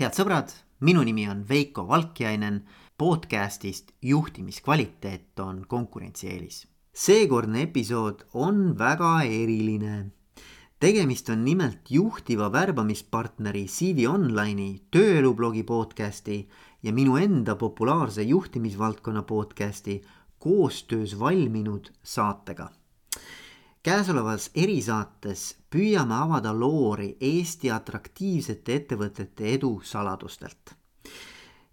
head 0.00 0.16
sõbrad, 0.16 0.52
minu 0.80 1.02
nimi 1.04 1.26
on 1.28 1.42
Veiko 1.44 1.82
Valkjainen 1.84 2.62
podcastist 2.96 3.90
Juhtimiskvaliteet 4.00 5.40
on 5.44 5.66
konkurentsieelis. 5.68 6.66
seekordne 6.92 7.62
episood 7.62 8.24
on 8.32 8.78
väga 8.78 9.22
eriline. 9.22 10.10
tegemist 10.80 11.28
on 11.28 11.44
nimelt 11.44 11.90
juhtiva 11.90 12.52
värbamispartneri 12.52 13.66
CV 13.66 14.08
Online'i 14.08 14.80
tööelublogi 14.90 15.62
podcasti 15.64 16.48
ja 16.82 16.92
minu 16.92 17.16
enda 17.16 17.56
populaarse 17.56 18.22
juhtimisvaldkonna 18.22 19.22
podcasti 19.22 20.00
koostöös 20.38 21.18
valminud 21.18 21.92
saatega 22.02 22.70
käesolevas 23.80 24.50
erisaates 24.54 25.42
püüame 25.72 26.12
avada 26.12 26.50
loori 26.52 27.14
Eesti 27.24 27.70
atraktiivsete 27.72 28.74
ettevõtete 28.76 29.54
edu 29.54 29.70
saladustelt. 29.84 30.74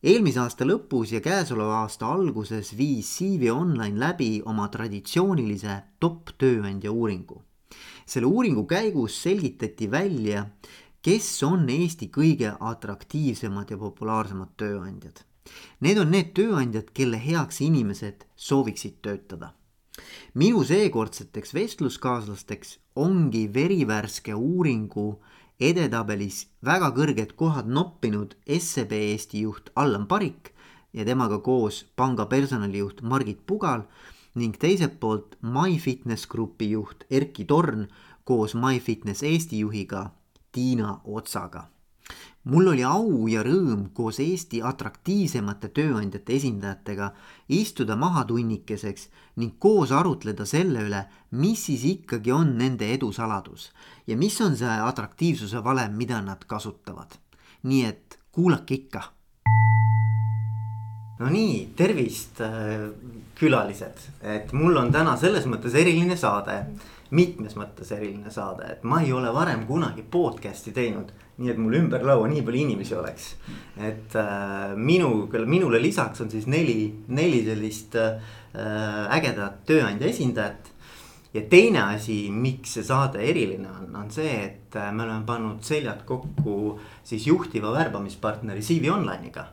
eelmise 0.04 0.40
aasta 0.40 0.66
lõpus 0.66 1.12
ja 1.12 1.20
käesoleva 1.22 1.82
aasta 1.82 2.08
alguses 2.08 2.72
viis 2.78 3.10
CV 3.18 3.52
Online 3.52 4.00
läbi 4.00 4.42
oma 4.46 4.68
traditsioonilise 4.68 5.82
top 6.00 6.32
tööandja 6.38 6.92
uuringu. 6.92 7.42
selle 8.06 8.28
uuringu 8.28 8.64
käigus 8.64 9.22
selgitati 9.24 9.92
välja, 9.92 10.48
kes 11.02 11.44
on 11.44 11.70
Eesti 11.70 12.08
kõige 12.08 12.56
atraktiivsemad 12.60 13.70
ja 13.70 13.78
populaarsemad 13.78 14.56
tööandjad. 14.58 15.26
Need 15.80 15.98
on 15.98 16.12
need 16.12 16.32
tööandjad, 16.34 16.92
kelle 16.94 17.18
heaks 17.18 17.62
inimesed 17.62 18.26
sooviksid 18.36 19.02
töötada 19.02 19.57
minu 20.34 20.64
seekordseteks 20.64 21.54
vestluskaaslasteks 21.58 22.78
ongi 22.96 23.48
verivärske 23.54 24.36
uuringu 24.36 25.08
edetabelis 25.60 26.44
väga 26.66 26.92
kõrged 26.98 27.34
kohad 27.40 27.70
noppinud 27.78 28.36
SEB 28.46 28.94
Eesti 28.98 29.46
juht 29.46 29.72
Allan 29.76 30.06
Parik 30.08 30.52
ja 30.94 31.06
temaga 31.06 31.40
koos 31.46 31.84
panga 31.96 32.26
personalijuht 32.26 33.02
Margit 33.02 33.46
Pugal 33.46 33.88
ning 34.36 34.58
teiselt 34.62 35.00
poolt 35.00 35.38
MyFitness 35.42 36.28
Grupi 36.30 36.72
juht 36.76 37.08
Erkki 37.10 37.46
Torn 37.46 37.88
koos 38.24 38.54
MyFitness 38.56 39.24
Eesti 39.24 39.64
juhiga 39.64 40.12
Tiina 40.52 41.00
Otsaga 41.06 41.68
mul 42.48 42.70
oli 42.72 42.84
au 42.88 43.28
ja 43.28 43.42
rõõm 43.44 43.90
koos 43.96 44.22
Eesti 44.24 44.62
atraktiivsemate 44.64 45.68
tööandjate 45.76 46.38
esindajatega 46.38 47.10
istuda 47.52 47.98
maha 48.00 48.24
tunnikeseks 48.30 49.10
ning 49.42 49.58
koos 49.60 49.92
arutleda 49.92 50.46
selle 50.48 50.86
üle, 50.88 51.04
mis 51.36 51.66
siis 51.68 51.84
ikkagi 51.90 52.32
on 52.32 52.56
nende 52.62 52.88
edu 52.94 53.12
saladus 53.12 53.72
ja 54.08 54.16
mis 54.18 54.40
on 54.42 54.56
see 54.56 54.80
atraktiivsuse 54.88 55.64
valem, 55.64 55.98
mida 56.00 56.22
nad 56.22 56.48
kasutavad. 56.48 57.20
nii 57.64 57.84
et 57.86 58.20
kuulake 58.32 58.76
ikka. 58.76 59.04
no 61.20 61.30
nii, 61.30 61.74
tervist 61.76 62.42
äh, 62.42 62.88
külalised, 63.36 64.08
et 64.22 64.54
mul 64.54 64.78
on 64.78 64.92
täna 64.92 65.18
selles 65.18 65.46
mõttes 65.52 65.76
eriline 65.76 66.16
saade, 66.16 66.62
mitmes 67.12 67.56
mõttes 67.60 67.92
eriline 67.92 68.32
saade, 68.32 68.72
et 68.72 68.84
ma 68.84 69.02
ei 69.02 69.12
ole 69.12 69.34
varem 69.34 69.66
kunagi 69.68 70.04
podcast'i 70.04 70.72
teinud 70.72 71.12
nii 71.38 71.52
et 71.54 71.60
mul 71.62 71.76
ümber 71.78 72.02
laua 72.06 72.28
nii 72.32 72.42
palju 72.46 72.64
inimesi 72.64 72.96
oleks. 72.98 73.36
et 73.78 74.16
äh, 74.18 74.74
minu, 74.76 75.30
minule 75.46 75.82
lisaks 75.82 76.22
on 76.22 76.32
siis 76.32 76.48
neli, 76.50 76.94
neli 77.08 77.44
sellist 77.46 77.96
äh, 77.96 78.18
ägedat 79.14 79.62
tööandja 79.70 80.10
esindajat. 80.10 80.72
ja 81.34 81.44
teine 81.50 81.84
asi, 81.94 82.32
miks 82.32 82.74
see 82.78 82.84
saade 82.88 83.22
eriline 83.22 83.70
on, 83.70 83.92
on 84.02 84.10
see, 84.12 84.34
et 84.48 84.76
äh, 84.76 84.90
me 84.92 85.06
oleme 85.06 85.26
pannud 85.26 85.62
seljad 85.62 86.02
kokku 86.06 86.80
siis 87.04 87.28
juhtiva 87.28 87.74
värbamispartneri 87.76 88.62
CV 88.62 88.90
Online'iga. 88.96 89.46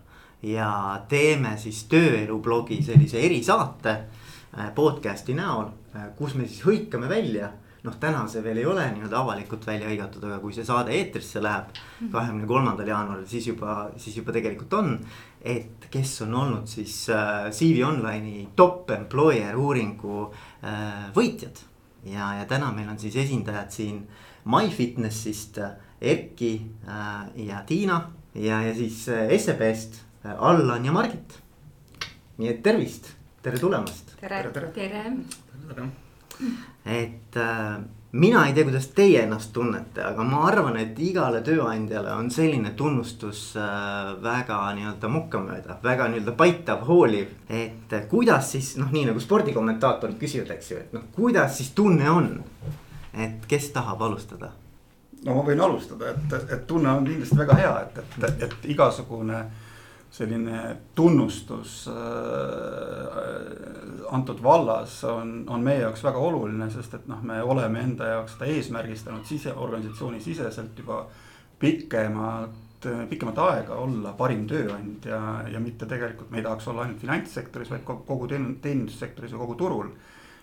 ja 0.42 0.70
teeme 1.08 1.58
siis 1.60 1.84
tööelu 1.92 2.38
blogi 2.40 2.80
sellise 2.82 3.20
erisaate 3.20 3.92
äh, 3.92 4.72
podcast'i 4.74 5.36
näol, 5.36 5.68
äh, 5.92 6.08
kus 6.16 6.32
me 6.34 6.48
siis 6.48 6.64
hõikame 6.64 7.12
välja 7.12 7.52
noh, 7.84 7.96
täna 8.00 8.24
see 8.30 8.42
veel 8.44 8.62
ei 8.62 8.66
ole 8.68 8.84
nii-öelda 8.94 9.20
avalikult 9.20 9.66
välja 9.68 9.90
hõigatud, 9.90 10.24
aga 10.24 10.38
kui 10.42 10.54
see 10.56 10.64
saade 10.66 10.94
eetrisse 10.96 11.42
läheb 11.44 11.68
mhm. 11.74 12.10
kahekümne 12.14 12.48
kolmandal 12.48 12.88
jaanuaril, 12.88 13.28
siis 13.28 13.48
juba, 13.50 13.76
siis 14.00 14.18
juba 14.20 14.34
tegelikult 14.36 14.76
on. 14.80 14.98
et 15.44 15.88
kes 15.92 16.16
on 16.24 16.34
olnud 16.40 16.68
siis 16.70 16.96
äh, 17.12 17.50
CV 17.52 17.84
Online'i 17.84 18.48
top 18.56 18.90
employer 18.96 19.56
uuringu 19.60 20.30
äh, 20.64 21.10
võitjad. 21.16 21.60
ja, 22.08 22.34
ja 22.40 22.46
täna 22.48 22.72
meil 22.72 22.88
on 22.88 22.98
siis 22.98 23.16
esindajad 23.16 23.70
siin 23.70 24.06
MyFitnessist 24.44 25.58
äh, 25.58 25.76
Erki 26.00 26.54
äh, 26.88 27.46
ja 27.46 27.62
Tiina 27.66 28.00
ja, 28.34 28.62
ja 28.62 28.74
siis 28.74 29.08
äh, 29.08 29.28
SEB-st 29.38 30.00
äh, 30.24 30.34
Allan 30.38 30.84
ja 30.84 30.92
Margit. 30.92 31.40
nii 32.36 32.48
et 32.50 32.62
tervist, 32.64 33.12
tere 33.42 33.60
tulemast. 33.60 34.16
tere, 34.20 34.42
tere, 34.52 34.72
tere. 34.74 35.04
tere. 35.68 35.90
Et 36.84 37.36
äh, 37.36 37.78
mina 38.12 38.46
ei 38.46 38.52
tea, 38.52 38.64
kuidas 38.64 38.86
teie 38.94 39.22
ennast 39.22 39.52
tunnete, 39.52 40.02
aga 40.04 40.24
ma 40.24 40.44
arvan, 40.46 40.76
et 40.78 40.98
igale 41.02 41.40
tööandjale 41.44 42.12
on 42.14 42.30
selline 42.30 42.74
tunnustus 42.78 43.56
äh, 43.58 44.12
väga 44.22 44.60
nii-öelda 44.76 45.10
mokkamööda, 45.10 45.78
väga 45.82 46.08
nii-öelda 46.12 46.36
paitav, 46.38 46.84
hooliv. 46.88 47.32
et 47.48 47.92
äh, 47.92 48.06
kuidas 48.10 48.52
siis 48.52 48.74
noh, 48.78 48.92
nii 48.92 49.08
nagu 49.10 49.22
spordikommentaatorid 49.22 50.20
küsivad, 50.20 50.52
eks 50.54 50.70
ju, 50.70 50.82
et 50.84 50.94
noh, 50.94 51.08
kuidas 51.16 51.56
siis 51.58 51.72
tunne 51.74 52.10
on. 52.10 52.30
et 53.14 53.46
kes 53.48 53.70
tahab 53.74 54.02
alustada? 54.02 54.52
no 55.24 55.34
ma 55.34 55.42
võin 55.46 55.60
alustada, 55.60 56.14
et, 56.14 56.40
et 56.52 56.66
tunne 56.66 56.90
on 56.90 57.04
kindlasti 57.06 57.38
väga 57.38 57.58
hea, 57.58 57.76
et, 57.82 58.00
et, 58.28 58.42
et 58.48 58.66
igasugune 58.76 59.38
äh, 59.40 59.63
selline 60.14 60.76
tunnustus 60.94 61.88
äh, 61.88 61.94
antud 64.14 64.42
vallas 64.42 65.04
on, 65.04 65.44
on 65.50 65.62
meie 65.64 65.80
jaoks 65.80 66.04
väga 66.06 66.18
oluline, 66.22 66.68
sest 66.70 66.94
et 67.00 67.06
noh, 67.10 67.22
me 67.26 67.40
oleme 67.42 67.80
enda 67.82 68.12
jaoks 68.12 68.36
seda 68.36 68.50
eesmärgistanud 68.52 69.26
sise, 69.26 69.54
organisatsiooni 69.58 70.20
siseselt 70.22 70.78
juba 70.78 71.00
pikemat, 71.58 72.86
pikemat 73.10 73.40
aega 73.42 73.78
olla 73.82 74.12
parim 74.18 74.44
tööandja 74.46 75.18
ja 75.50 75.62
mitte 75.62 75.88
tegelikult 75.90 76.30
me 76.30 76.38
ei 76.38 76.46
tahaks 76.46 76.68
olla 76.70 76.84
ainult 76.84 77.02
finantssektoris, 77.02 77.72
vaid 77.72 77.82
kogu 77.86 78.28
teenindussektoris 78.30 79.34
ja 79.34 79.40
kogu 79.40 79.56
turul. 79.58 79.88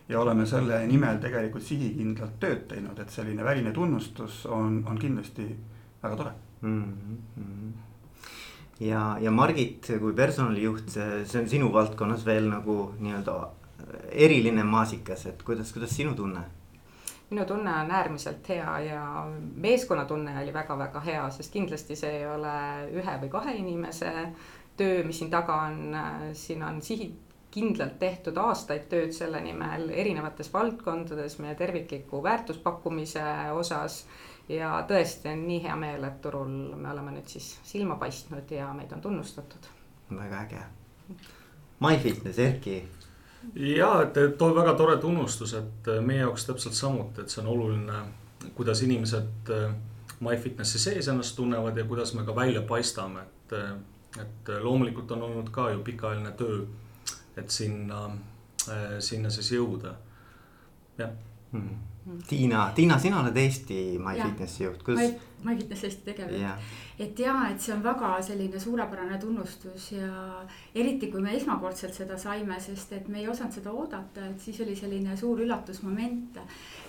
ja 0.09 0.19
oleme 0.19 0.45
selle 0.45 0.81
nimel 0.87 1.21
tegelikult 1.23 1.63
sihikindlalt 1.63 2.39
tööd 2.39 2.65
teinud, 2.67 2.99
et 2.99 3.09
selline 3.09 3.43
väline 3.47 3.71
tunnustus 3.71 4.45
on, 4.45 4.81
on 4.89 4.99
kindlasti 4.99 5.47
väga 6.03 6.15
tore 6.15 6.33
mm. 6.61 6.83
-hmm 7.37 7.90
ja, 8.81 9.17
ja 9.21 9.31
Margit 9.31 9.91
kui 9.99 10.13
personalijuht, 10.17 10.89
see 10.91 11.41
on 11.41 11.49
sinu 11.49 11.71
valdkonnas 11.73 12.25
veel 12.25 12.49
nagu 12.49 12.77
nii-öelda 12.99 13.37
eriline 14.11 14.63
maasikas, 14.67 15.25
et 15.29 15.43
kuidas, 15.45 15.73
kuidas 15.73 15.95
sinu 15.95 16.15
tunne? 16.17 16.43
minu 17.31 17.45
tunne 17.47 17.71
on 17.71 17.91
äärmiselt 17.95 18.47
hea 18.49 18.79
ja 18.83 19.01
meeskonnatunne 19.63 20.33
oli 20.41 20.53
väga-väga 20.53 20.99
hea, 21.05 21.29
sest 21.31 21.53
kindlasti 21.53 21.95
see 21.95 22.17
ei 22.17 22.25
ole 22.27 22.55
ühe 22.91 23.13
või 23.21 23.29
kahe 23.31 23.53
inimese 23.55 24.11
töö, 24.77 25.05
mis 25.07 25.21
siin 25.21 25.31
taga 25.31 25.61
on, 25.69 25.95
siin 26.35 26.63
on 26.67 26.81
sihid 26.83 27.15
kindlalt 27.51 27.95
tehtud 27.99 28.37
aastaid 28.39 28.89
tööd 28.91 29.15
selle 29.15 29.39
nimel 29.43 29.89
erinevates 29.91 30.51
valdkondades 30.53 31.37
meie 31.39 31.55
tervikliku 31.59 32.19
väärtuspakkumise 32.23 33.23
osas 33.55 34.01
ja 34.51 34.71
tõesti 34.87 35.29
on 35.31 35.45
nii 35.47 35.59
hea 35.63 35.75
meel, 35.79 36.03
et 36.07 36.21
turul 36.21 36.49
me 36.75 36.89
oleme 36.91 37.15
nüüd 37.15 37.29
siis 37.31 37.53
silma 37.67 37.95
paistnud 38.01 38.51
ja 38.51 38.71
meid 38.75 38.91
on 38.95 39.01
tunnustatud. 39.01 39.69
väga 40.11 40.41
äge. 40.41 40.63
MyFitness, 41.81 42.39
Erki. 42.39 42.87
ja, 43.55 43.91
et, 44.01 44.17
et 44.17 44.41
väga 44.55 44.73
tore 44.77 44.97
tunnustus, 44.97 45.53
et 45.53 45.91
meie 46.01 46.19
jaoks 46.19 46.45
täpselt 46.45 46.77
samuti, 46.77 47.21
et 47.21 47.29
see 47.29 47.41
on 47.43 47.51
oluline, 47.55 48.03
kuidas 48.55 48.81
inimesed 48.81 49.51
äh, 49.55 49.71
MyFitnessi 50.19 50.79
sees 50.79 51.07
ennast 51.07 51.35
tunnevad 51.35 51.77
ja 51.77 51.85
kuidas 51.85 52.13
me 52.13 52.25
ka 52.25 52.35
välja 52.35 52.61
paistame, 52.61 53.21
et, 53.21 53.55
et 54.21 54.53
loomulikult 54.61 55.11
on 55.11 55.29
olnud 55.29 55.49
ka 55.49 55.69
ju 55.71 55.83
pikaajaline 55.83 56.31
töö, 56.37 56.65
et 57.37 57.49
sinna, 57.49 58.05
äh, 58.69 58.99
sinna 58.99 59.29
siis 59.29 59.53
jõuda, 59.55 59.95
jah 60.97 61.15
hmm 61.51 61.90
Tiina, 62.27 62.71
Tiina, 62.73 62.97
sina 62.99 63.19
oled 63.21 63.35
Eesti 63.37 63.75
MyFitnessi 64.01 64.63
juht, 64.63 64.81
kuidas? 64.85 65.11
MyFitness 65.45 65.85
Eesti 65.85 66.05
tegevjuht, 66.05 66.71
et 67.01 67.19
ja, 67.21 67.35
et 67.49 67.61
see 67.61 67.73
on 67.75 67.83
väga 67.85 68.09
selline 68.25 68.59
suurepärane 68.61 69.19
tunnustus 69.21 69.91
ja 69.93 70.41
eriti, 70.73 71.11
kui 71.13 71.21
me 71.21 71.35
esmakordselt 71.37 71.93
seda 71.97 72.17
saime, 72.21 72.57
sest 72.61 72.93
et 72.97 73.07
me 73.09 73.21
ei 73.21 73.29
osanud 73.29 73.53
seda 73.53 73.73
oodata, 73.73 74.25
et 74.31 74.41
siis 74.41 74.61
oli 74.65 74.75
selline 74.77 75.17
suur 75.17 75.41
üllatusmoment. 75.45 76.41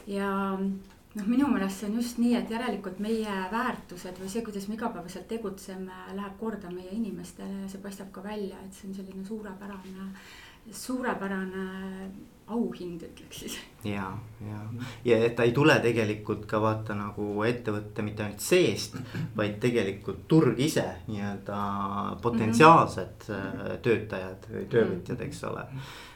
Ja 0.09 0.31
noh, 0.57 1.27
minu 1.29 1.49
meelest 1.53 1.83
see 1.83 1.91
on 1.91 1.99
just 2.01 2.21
nii, 2.21 2.33
et 2.41 2.53
järelikult 2.53 3.01
meie 3.05 3.37
väärtused 3.53 4.21
või 4.21 4.33
see, 4.33 4.45
kuidas 4.47 4.69
me 4.69 4.79
igapäevaselt 4.79 5.29
tegutseme, 5.29 6.07
läheb 6.17 6.41
korda 6.41 6.73
meie 6.73 6.93
inimestele 6.97 7.67
ja 7.67 7.69
see 7.73 7.85
paistab 7.85 8.13
ka 8.17 8.25
välja, 8.25 8.61
et 8.65 8.73
see 8.77 8.89
on 8.89 8.97
selline 9.01 9.29
suurepärane 9.29 10.09
suurepärane 10.71 11.67
auhind, 12.53 13.03
ütleks 13.07 13.39
siis. 13.45 13.57
ja, 13.85 14.07
ja, 14.43 14.61
ja 15.05 15.19
et 15.25 15.35
ta 15.39 15.47
ei 15.47 15.53
tule 15.57 15.75
tegelikult 15.83 16.45
ka 16.51 16.61
vaata 16.63 16.95
nagu 16.99 17.27
ettevõtte 17.47 18.05
mitte 18.05 18.25
ainult 18.27 18.43
seest, 18.45 18.97
vaid 19.39 19.59
tegelikult 19.63 20.25
turg 20.31 20.61
ise 20.61 20.85
nii-öelda 21.09 21.59
potentsiaalsed 22.23 23.29
mm 23.29 23.35
-hmm. 23.35 23.83
töötajad 23.87 24.49
või 24.55 24.65
töövõtjad, 24.75 25.27
eks 25.29 25.45
ole. 25.51 25.67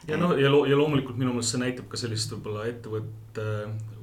ja 0.08 0.19
noh, 0.20 0.34
ja, 0.38 0.50
lo 0.50 0.64
ja 0.66 0.78
loomulikult 0.78 1.16
minu 1.16 1.32
meelest 1.34 1.54
see 1.54 1.62
näitab 1.62 1.88
ka 1.88 2.00
sellist 2.00 2.32
võib-olla 2.34 2.66
ettevõtte 2.72 3.46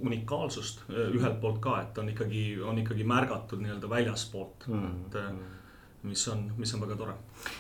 unikaalsust 0.04 0.86
äh, 0.90 1.12
ühelt 1.16 1.42
poolt 1.42 1.60
ka, 1.64 1.82
et 1.82 1.98
on 1.98 2.10
ikkagi, 2.10 2.62
on 2.62 2.80
ikkagi 2.80 3.04
märgatud 3.04 3.62
nii-öelda 3.62 3.90
väljaspoolt 3.90 4.68
mm, 4.68 4.80
-hmm. 4.80 5.06
et 5.06 5.16
äh, 5.16 5.62
mis 6.04 6.28
on, 6.28 6.52
mis 6.58 6.74
on 6.74 6.82
väga 6.82 6.96
tore. 6.96 7.14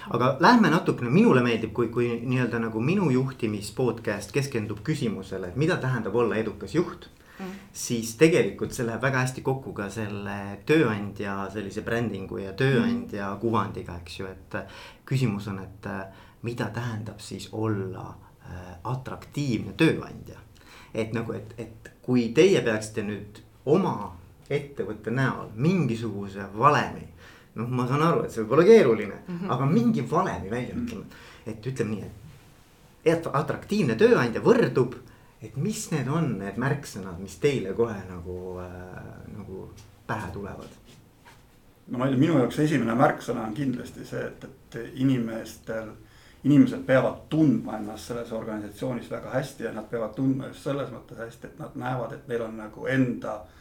aga 0.10 0.36
lähme 0.40 0.70
natukene, 0.70 1.10
minule 1.10 1.44
meeldib, 1.44 1.74
kui, 1.74 1.88
kui 1.88 2.10
nii-öelda 2.22 2.60
nagu 2.60 2.82
minu 2.82 3.10
juhtimis 3.12 3.72
podcast 3.76 4.32
keskendub 4.36 4.84
küsimusele, 4.84 5.52
et 5.52 5.60
mida 5.60 5.78
tähendab 5.78 6.16
olla 6.16 6.36
edukas 6.36 6.76
juht 6.76 7.08
mm.. 7.40 7.54
siis 7.74 8.16
tegelikult 8.20 8.76
see 8.76 8.88
läheb 8.88 9.02
väga 9.02 9.24
hästi 9.24 9.44
kokku 9.46 9.74
ka 9.78 9.88
selle 9.94 10.38
tööandja 10.68 11.38
sellise 11.54 11.86
brändingu 11.88 12.42
ja 12.44 12.52
tööandja 12.58 13.30
mm. 13.30 13.40
kuvandiga, 13.42 13.98
eks 14.04 14.20
ju, 14.20 14.28
et. 14.28 14.60
küsimus 15.06 15.48
on, 15.52 15.60
et 15.64 15.88
mida 16.44 16.68
tähendab 16.76 17.20
siis 17.24 17.50
olla 17.52 18.10
äh, 18.10 18.76
atraktiivne 18.84 19.74
tööandja. 19.78 20.40
et 20.94 21.14
nagu, 21.14 21.34
et, 21.34 21.56
et 21.58 21.92
kui 22.02 22.30
teie 22.36 22.62
peaksite 22.62 23.04
nüüd 23.08 23.40
oma 23.66 24.14
ettevõtte 24.50 25.12
näol 25.12 25.50
mingisuguse 25.56 26.46
valemi 26.58 27.08
noh, 27.56 27.70
ma 27.70 27.86
saan 27.88 28.04
aru, 28.06 28.26
et 28.26 28.34
see 28.34 28.44
võib 28.44 28.58
olla 28.58 28.68
keeruline 28.68 29.16
mm, 29.16 29.40
-hmm. 29.40 29.54
aga 29.56 29.66
mingi 29.70 30.06
valemi 30.12 30.52
välja 30.52 30.76
ütlema. 30.76 31.06
et 31.46 31.66
ütleme 31.68 31.96
nii, 31.96 32.12
et 33.06 33.28
atraktiivne 33.34 33.96
tööandja 33.96 34.42
võrdub, 34.42 34.96
et 35.42 35.58
mis 35.58 35.92
need 35.92 36.08
on 36.08 36.38
need 36.40 36.58
märksõnad, 36.58 37.20
mis 37.20 37.36
teile 37.38 37.74
kohe 37.74 38.00
nagu 38.10 38.60
äh,, 38.64 39.04
nagu 39.38 39.68
pähe 40.08 40.32
tulevad? 40.34 40.80
no 41.88 41.98
ma 41.98 42.06
ei 42.06 42.16
tea, 42.16 42.20
minu 42.20 42.40
jaoks 42.40 42.60
esimene 42.60 42.96
märksõna 42.96 43.48
on 43.48 43.54
kindlasti 43.54 44.06
see, 44.06 44.24
et, 44.24 44.44
et 44.44 44.80
inimestel, 44.94 45.92
inimesed 46.44 46.86
peavad 46.88 47.28
tundma 47.30 47.78
ennast 47.78 48.08
selles 48.08 48.32
organisatsioonis 48.32 49.12
väga 49.12 49.30
hästi 49.30 49.64
ja 49.64 49.74
nad 49.74 49.90
peavad 49.90 50.16
tundma 50.16 50.48
just 50.48 50.64
selles 50.64 50.90
mõttes 50.90 51.20
hästi, 51.20 51.48
et 51.48 51.60
nad 51.60 51.76
näevad, 51.76 52.14
et 52.14 52.28
neil 52.28 52.42
on 52.48 52.58
nagu 52.58 52.88
enda 52.88 53.36
äh, 53.36 53.44
Äh, 53.44 53.60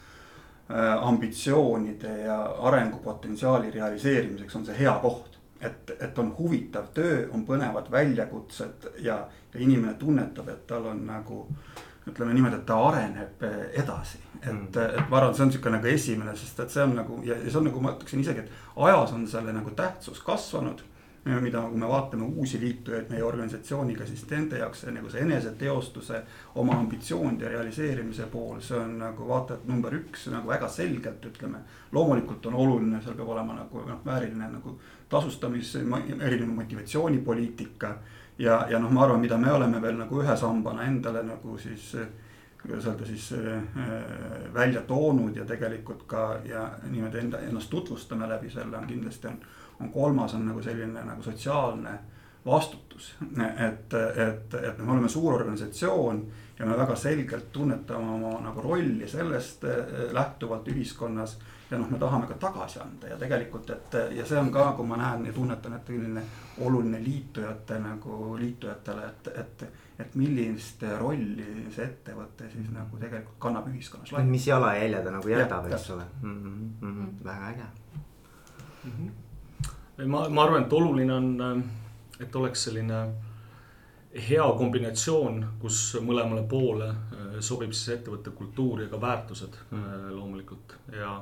ambitsioonide 1.00 2.12
ja 2.24 2.36
arengupotentsiaali 2.68 3.70
realiseerimiseks 3.70 4.56
on 4.56 4.66
see 4.66 4.78
hea 4.78 4.94
koht. 5.02 5.38
et, 5.60 5.90
et 6.00 6.18
on 6.18 6.32
huvitav 6.38 6.88
töö, 6.94 7.28
on 7.30 7.44
põnevad 7.46 7.90
väljakutsed 7.90 8.88
ja, 8.98 9.20
ja 9.54 9.60
inimene 9.60 9.94
tunnetab, 9.94 10.48
et 10.48 10.66
tal 10.66 10.88
on 10.90 11.04
nagu 11.06 11.44
ütleme 12.08 12.34
niimoodi, 12.34 12.56
et 12.58 12.66
ta 12.66 12.78
areneb 12.88 13.44
äh, 13.46 13.60
edasi. 13.82 14.18
et 14.40 14.52
mm., 14.52 14.72
et 14.74 15.10
ma 15.10 15.20
arvan, 15.20 15.34
see 15.34 15.44
on 15.44 15.52
sihuke 15.54 15.70
nagu 15.70 15.86
esimene, 15.86 16.34
sest 16.36 16.64
et 16.64 16.74
see 16.74 16.82
on 16.82 16.96
nagu 16.98 17.20
ja, 17.22 17.36
ja 17.38 17.50
see 17.50 17.60
on 17.60 17.68
nagu 17.70 17.82
ma 17.84 17.92
ütleksin 17.94 18.24
isegi, 18.24 18.42
et 18.42 18.80
ajas 18.88 19.12
on 19.14 19.26
selle 19.30 19.54
nagu 19.54 19.70
tähtsus 19.78 20.18
kasvanud 20.26 20.82
mida, 21.24 21.60
kui 21.70 21.78
me 21.78 21.88
vaatame 21.88 22.24
uusi 22.24 22.58
liitujaid 22.60 23.10
meie 23.10 23.22
organisatsiooniga, 23.22 24.06
siis 24.06 24.24
nende 24.30 24.58
jaoks 24.58 24.80
see 24.82 24.94
nagu 24.94 25.10
see 25.10 25.22
eneseteostuse, 25.22 26.22
oma 26.58 26.74
ambitsioonide 26.80 27.48
realiseerimise 27.52 28.26
pool, 28.32 28.58
see 28.60 28.78
on 28.78 28.96
nagu 28.98 29.28
vaata, 29.28 29.54
et 29.54 29.68
number 29.70 29.94
üks 30.00 30.26
nagu 30.32 30.50
väga 30.50 30.68
selgelt 30.68 31.22
ütleme. 31.30 31.62
loomulikult 31.92 32.46
on 32.46 32.54
oluline, 32.54 33.02
seal 33.02 33.14
peab 33.14 33.28
olema 33.28 33.54
nagu 33.54 33.84
noh, 33.86 34.00
vääriline 34.04 34.50
nagu 34.56 34.78
tasustamis, 35.08 35.76
erinev 36.20 36.48
motivatsioonipoliitika. 36.48 37.94
ja, 38.38 38.66
ja 38.70 38.78
noh, 38.78 38.90
ma 38.90 39.04
arvan, 39.04 39.20
mida 39.20 39.38
me 39.38 39.52
oleme 39.52 39.82
veel 39.82 40.02
nagu 40.02 40.22
ühe 40.22 40.36
sambana 40.36 40.90
endale 40.90 41.22
nagu 41.22 41.58
siis 41.58 41.94
kuidas 42.62 42.86
öelda 42.86 43.06
siis 43.06 43.32
äh, 43.32 43.62
välja 44.54 44.80
toonud 44.82 45.36
ja 45.36 45.44
tegelikult 45.44 46.02
ka 46.06 46.38
ja 46.44 46.70
niimoodi 46.90 47.18
enda, 47.18 47.38
ennast 47.38 47.70
tutvustame 47.70 48.28
läbi 48.28 48.50
selle 48.50 48.76
on 48.76 48.86
kindlasti 48.86 49.26
on 49.26 49.40
kolmas 49.88 50.34
on 50.34 50.46
nagu 50.46 50.62
selline 50.62 51.04
nagu 51.04 51.22
sotsiaalne 51.22 51.98
vastutus. 52.46 53.14
et, 53.68 53.94
et, 53.94 54.54
et 54.54 54.78
me 54.78 54.92
oleme 54.92 55.08
suur 55.08 55.34
organisatsioon 55.34 56.26
ja 56.58 56.66
me 56.66 56.78
väga 56.78 56.96
selgelt 56.96 57.52
tunnetame 57.52 58.10
oma 58.10 58.40
nagu 58.40 58.60
rolli 58.60 59.08
sellest 59.08 59.64
eh, 59.64 60.12
lähtuvalt 60.12 60.68
ühiskonnas. 60.68 61.38
ja 61.70 61.78
noh, 61.78 61.88
me 61.90 61.98
tahame 61.98 62.26
ka 62.26 62.34
tagasi 62.34 62.80
anda 62.80 63.08
ja 63.08 63.16
tegelikult, 63.16 63.70
et 63.70 63.94
ja 64.16 64.26
see 64.28 64.38
on 64.38 64.50
ka, 64.52 64.72
kui 64.76 64.86
ma 64.86 64.98
näen 65.00 65.26
ja 65.26 65.32
tunnetan, 65.32 65.72
et 65.72 65.86
selline 65.86 66.22
oluline 66.60 67.00
liitujate 67.04 67.78
nagu 67.80 68.36
liitujatele, 68.38 69.06
et, 69.06 69.32
et. 69.40 69.64
et 70.02 70.14
millist 70.18 70.82
rolli 70.98 71.66
see 71.70 71.84
ettevõte 71.84 72.48
siis 72.50 72.70
nagu 72.74 72.98
tegelikult 72.98 73.38
kannab 73.38 73.68
ühiskonnas. 73.70 74.12
mis 74.28 74.46
jalajälje 74.46 75.02
ta 75.02 75.10
nagu 75.14 75.28
jätab, 75.28 75.66
eks 75.72 75.90
ole 75.90 76.04
mm. 76.22 76.38
-hmm, 76.42 76.86
mm 76.86 76.94
-hmm, 76.96 77.24
väga 77.24 77.48
äge 77.48 77.66
mm. 78.84 78.90
-hmm 78.90 79.21
ma, 79.96 80.28
ma 80.28 80.44
arvan, 80.44 80.64
et 80.64 80.72
oluline 80.72 81.14
on, 81.14 81.62
et 82.20 82.36
oleks 82.36 82.68
selline 82.68 83.02
hea 84.12 84.44
kombinatsioon, 84.58 85.38
kus 85.60 85.78
mõlemale 86.04 86.44
poole 86.48 86.90
äh, 86.90 87.38
sobib 87.40 87.72
siis 87.72 87.96
ettevõtte 87.96 88.34
kultuur 88.36 88.84
ja 88.84 88.90
ka 88.92 89.00
väärtused 89.00 89.56
mm. 89.70 90.10
loomulikult 90.18 90.76
ja. 90.92 91.16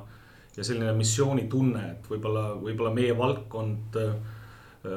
ja 0.57 0.65
selline 0.67 0.91
missioonitunne, 0.97 1.85
et 1.95 2.11
võib-olla, 2.11 2.51
võib-olla 2.59 2.93
meie 2.95 3.15
valdkond. 3.17 3.99
Äh, 4.01 4.39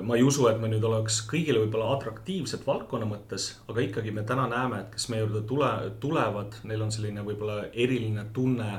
ma 0.03 0.17
ei 0.17 0.25
usu, 0.25 0.47
et 0.49 0.59
me 0.59 0.71
nüüd 0.73 0.85
oleks 0.89 1.21
kõigile 1.29 1.61
võib-olla 1.61 1.93
atraktiivsed 1.95 2.63
valdkonna 2.67 3.07
mõttes, 3.07 3.51
aga 3.69 3.85
ikkagi 3.85 4.15
me 4.17 4.25
täna 4.27 4.49
näeme, 4.51 4.81
et 4.81 4.95
kes 4.97 5.11
meie 5.13 5.23
juurde 5.23 5.45
tule, 5.47 5.71
tulevad, 6.01 6.57
neil 6.65 6.87
on 6.87 6.95
selline 6.95 7.23
võib-olla 7.27 7.67
eriline 7.69 8.31
tunne 8.33 8.71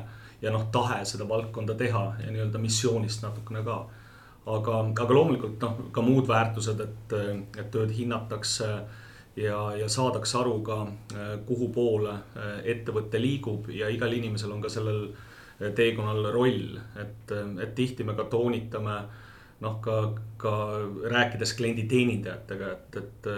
ja 0.41 0.51
noh, 0.51 0.65
tahe 0.73 1.03
seda 1.07 1.27
valdkonda 1.29 1.77
teha 1.77 2.07
ja 2.23 2.33
nii-öelda 2.33 2.59
missioonist 2.59 3.23
natukene 3.23 3.61
ka 3.63 3.83
aga, 4.45 4.79
aga 4.93 5.17
loomulikult 5.17 5.63
noh, 5.63 5.77
ka 5.93 6.03
muud 6.05 6.29
väärtused, 6.29 6.81
et, 6.83 7.15
et 7.57 7.69
tööd 7.73 7.93
hinnatakse 7.95 8.69
ja, 9.41 9.59
ja 9.77 9.89
saadakse 9.91 10.37
aru 10.41 10.59
ka, 10.65 10.79
kuhu 11.47 11.69
poole 11.73 12.13
ettevõte 12.63 13.21
liigub 13.21 13.69
ja 13.73 13.89
igal 13.93 14.13
inimesel 14.13 14.53
on 14.55 14.63
ka 14.63 14.71
sellel 14.71 15.07
teekonnal 15.75 16.31
roll, 16.35 16.77
et, 16.99 17.31
et 17.63 17.75
tihti 17.77 18.03
me 18.03 18.15
ka 18.17 18.27
toonitame 18.31 18.97
noh, 19.63 19.77
ka, 19.81 19.99
ka 20.37 20.55
rääkides 21.09 21.55
klienditeenindajatega, 21.57 22.71
et, 22.75 22.97
et, 23.01 23.29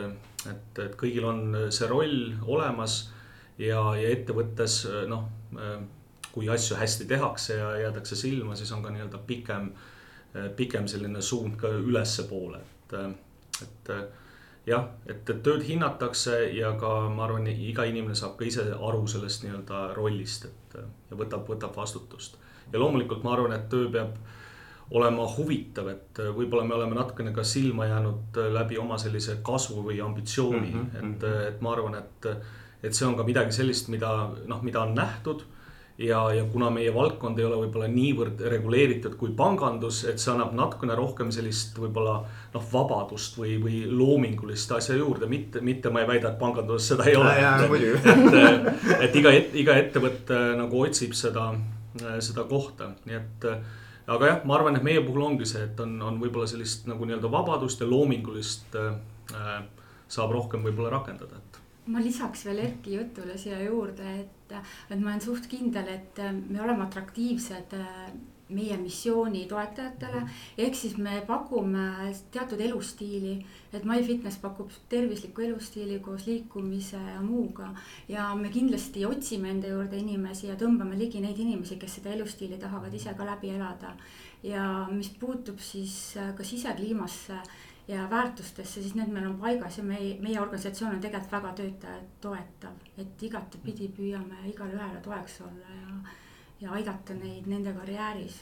et, 0.52 0.80
et 0.88 0.96
kõigil 0.98 1.28
on 1.30 1.44
see 1.72 1.88
roll 1.88 2.34
olemas 2.50 3.04
ja, 3.62 3.84
ja 3.96 4.10
ettevõttes 4.10 4.82
noh, 5.08 5.30
kui 6.34 6.50
asju 6.52 6.76
hästi 6.78 7.06
tehakse 7.10 7.62
ja 7.62 7.70
jäädakse 7.86 8.18
silma, 8.18 8.58
siis 8.58 8.74
on 8.76 8.84
ka 8.84 8.92
nii-öelda 8.92 9.22
pikem 9.30 9.72
Äh, 9.72 9.94
pikem 10.56 10.88
selline 10.88 11.22
suund 11.22 11.58
ka 11.60 11.70
ülespoole, 11.70 12.62
et, 12.62 12.94
äh, 12.94 13.12
et 13.62 13.92
äh, 13.94 14.04
jah, 14.68 14.90
et, 15.06 15.30
et 15.30 15.44
tööd 15.44 15.64
hinnatakse 15.68 16.40
ja 16.56 16.74
ka 16.80 17.10
ma 17.14 17.26
arvan, 17.28 17.48
iga 17.48 17.86
inimene 17.88 18.16
saab 18.16 18.38
ka 18.40 18.48
ise 18.48 18.68
aru 18.74 19.06
sellest 19.08 19.46
nii-öelda 19.46 19.84
rollist, 19.98 20.50
et 20.50 20.80
ja 21.12 21.20
võtab, 21.20 21.48
võtab 21.48 21.76
vastutust. 21.76 22.38
ja 22.72 22.80
loomulikult 22.80 23.24
ma 23.24 23.34
arvan, 23.34 23.56
et 23.56 23.70
töö 23.72 23.90
peab 23.92 24.18
olema 24.98 25.26
huvitav, 25.28 25.90
et 25.92 26.20
võib-olla 26.36 26.64
me 26.64 26.76
oleme 26.76 26.96
natukene 26.96 27.34
ka 27.36 27.44
silma 27.44 27.90
jäänud 27.90 28.40
läbi 28.54 28.78
oma 28.80 28.98
sellise 28.98 29.40
kasvu 29.44 29.84
või 29.84 30.00
ambitsiooni 30.04 30.72
mm, 30.72 30.86
-hmm. 30.86 30.96
et, 30.96 31.22
mhm. 31.22 31.48
et 31.48 31.62
ma 31.62 31.74
arvan, 31.74 31.96
et, 32.00 32.28
et 32.84 32.96
see 32.96 33.08
on 33.08 33.18
ka 33.18 33.26
midagi 33.28 33.52
sellist, 33.52 33.90
mida 33.92 34.14
noh, 34.48 34.64
mida 34.64 34.82
on 34.84 34.96
nähtud 34.96 35.44
ja, 35.98 36.20
ja 36.34 36.44
kuna 36.52 36.70
meie 36.74 36.94
valdkond 36.94 37.40
ei 37.40 37.46
ole 37.48 37.58
võib-olla 37.64 37.88
niivõrd 37.92 38.42
reguleeritud 38.54 39.16
kui 39.18 39.32
pangandus, 39.38 40.04
et 40.10 40.22
see 40.22 40.34
annab 40.34 40.54
natukene 40.58 40.96
rohkem 40.98 41.32
sellist 41.34 41.80
võib-olla 41.82 42.20
noh, 42.54 42.68
vabadust 42.74 43.40
või, 43.40 43.58
või 43.64 43.82
loomingulist 43.90 44.72
asja 44.78 44.98
juurde, 45.00 45.30
mitte, 45.32 45.64
mitte 45.66 45.90
ma 45.94 46.04
ei 46.04 46.12
väida, 46.12 46.34
et 46.34 46.40
panganduses 46.42 46.94
seda 46.94 47.10
ei 47.10 47.18
ole. 47.18 47.34
et, 48.14 49.02
et 49.08 49.20
iga, 49.22 49.34
iga 49.64 49.80
ettevõte 49.82 50.40
nagu 50.60 50.86
otsib 50.86 51.18
seda, 51.18 51.50
seda 52.22 52.46
kohta, 52.50 52.94
nii 53.08 53.18
et 53.18 53.52
aga 54.08 54.30
jah, 54.32 54.44
ma 54.48 54.56
arvan, 54.56 54.78
et 54.78 54.86
meie 54.86 55.02
puhul 55.04 55.26
ongi 55.32 55.48
see, 55.50 55.66
et 55.68 55.80
on, 55.84 55.98
on 56.06 56.20
võib-olla 56.22 56.48
sellist 56.50 56.88
nagu 56.88 57.08
nii-öelda 57.08 57.32
vabadust 57.32 57.82
ja 57.84 57.90
loomingulist 57.90 58.78
äh, 58.80 59.58
saab 60.08 60.32
rohkem 60.36 60.64
võib-olla 60.64 60.94
rakendada, 60.94 61.42
ma 61.88 62.02
lisaks 62.04 62.46
veel 62.48 62.64
Erki 62.66 62.98
jutule 62.98 63.38
siia 63.40 63.60
juurde, 63.64 64.08
et, 64.24 64.56
et 64.90 64.98
ma 65.00 65.14
olen 65.14 65.22
suht 65.24 65.48
kindel, 65.52 65.88
et 65.88 66.24
me 66.50 66.62
oleme 66.62 66.84
atraktiivsed 66.88 67.78
äh, 67.78 68.10
meie 68.50 68.78
missiooni 68.80 69.46
toetajatele. 69.48 70.22
ehk 70.58 70.76
siis 70.76 70.98
me 70.98 71.22
pakume 71.28 72.14
teatud 72.32 72.62
elustiili, 72.62 73.34
et 73.74 73.84
MyFitness 73.86 74.40
pakub 74.42 74.72
tervislikku 74.90 75.42
elustiili 75.42 76.00
koos 76.00 76.28
liikumise 76.28 76.98
ja 76.98 77.22
muuga. 77.22 77.74
ja 78.08 78.36
me 78.36 78.50
kindlasti 78.50 79.06
otsime 79.06 79.50
enda 79.50 79.68
juurde 79.68 79.98
inimesi 79.98 80.48
ja 80.48 80.56
tõmbame 80.56 80.98
ligi 80.98 81.22
neid 81.22 81.40
inimesi, 81.40 81.76
kes 81.76 82.00
seda 82.00 82.14
elustiili 82.16 82.58
tahavad 82.58 82.94
ise 82.94 83.14
ka 83.18 83.26
läbi 83.26 83.50
elada. 83.50 83.96
ja 84.44 84.88
mis 84.92 85.10
puutub 85.10 85.60
siis 85.60 86.18
äh, 86.18 86.36
ka 86.36 86.44
sisekliimasse 86.44 87.42
ja 87.88 88.10
väärtustesse, 88.10 88.82
siis 88.82 88.96
need 88.96 89.12
meil 89.14 89.30
on 89.30 89.38
paigas 89.40 89.78
ja 89.78 89.84
meie, 89.84 90.18
meie 90.22 90.42
organisatsioon 90.42 90.96
on 90.96 91.02
tegelikult 91.02 91.32
väga 91.32 91.54
töötajat 91.62 92.10
toetav. 92.22 92.76
et 92.98 93.24
igatepidi 93.24 93.88
püüame 93.98 94.44
igale 94.50 94.76
ühele 94.76 95.02
toeks 95.04 95.42
olla 95.42 95.80
ja, 95.80 96.14
ja 96.62 96.72
aidata 96.72 97.14
neid 97.14 97.48
nende 97.48 97.74
karjääris 97.74 98.42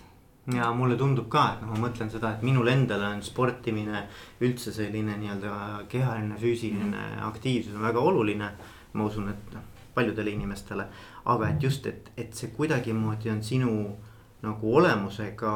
ja 0.53 0.71
mulle 0.73 0.97
tundub 0.97 1.29
ka, 1.29 1.45
et 1.53 1.61
noh, 1.61 1.73
ma 1.73 1.87
mõtlen 1.87 2.09
seda, 2.13 2.35
et 2.35 2.43
minul 2.45 2.67
endal 2.69 3.01
on 3.07 3.21
sportimine 3.25 4.03
üldse 4.45 4.73
selline 4.73 5.17
nii-öelda 5.17 5.85
kehaline, 5.89 6.37
füüsiline 6.37 6.83
mm 6.85 6.93
-hmm. 6.93 7.23
aktiivsus 7.27 7.75
on 7.75 7.81
väga 7.81 7.99
oluline. 7.99 8.51
ma 8.93 9.03
usun, 9.03 9.29
et 9.29 9.53
noh, 9.53 9.61
paljudele 9.93 10.29
inimestele, 10.29 10.85
aga 11.25 11.49
et 11.49 11.63
just, 11.63 11.85
et, 11.85 12.11
et 12.17 12.33
see 12.33 12.47
kuidagimoodi 12.47 13.29
on 13.29 13.43
sinu 13.43 13.97
nagu 14.45 14.75
olemusega 14.75 15.51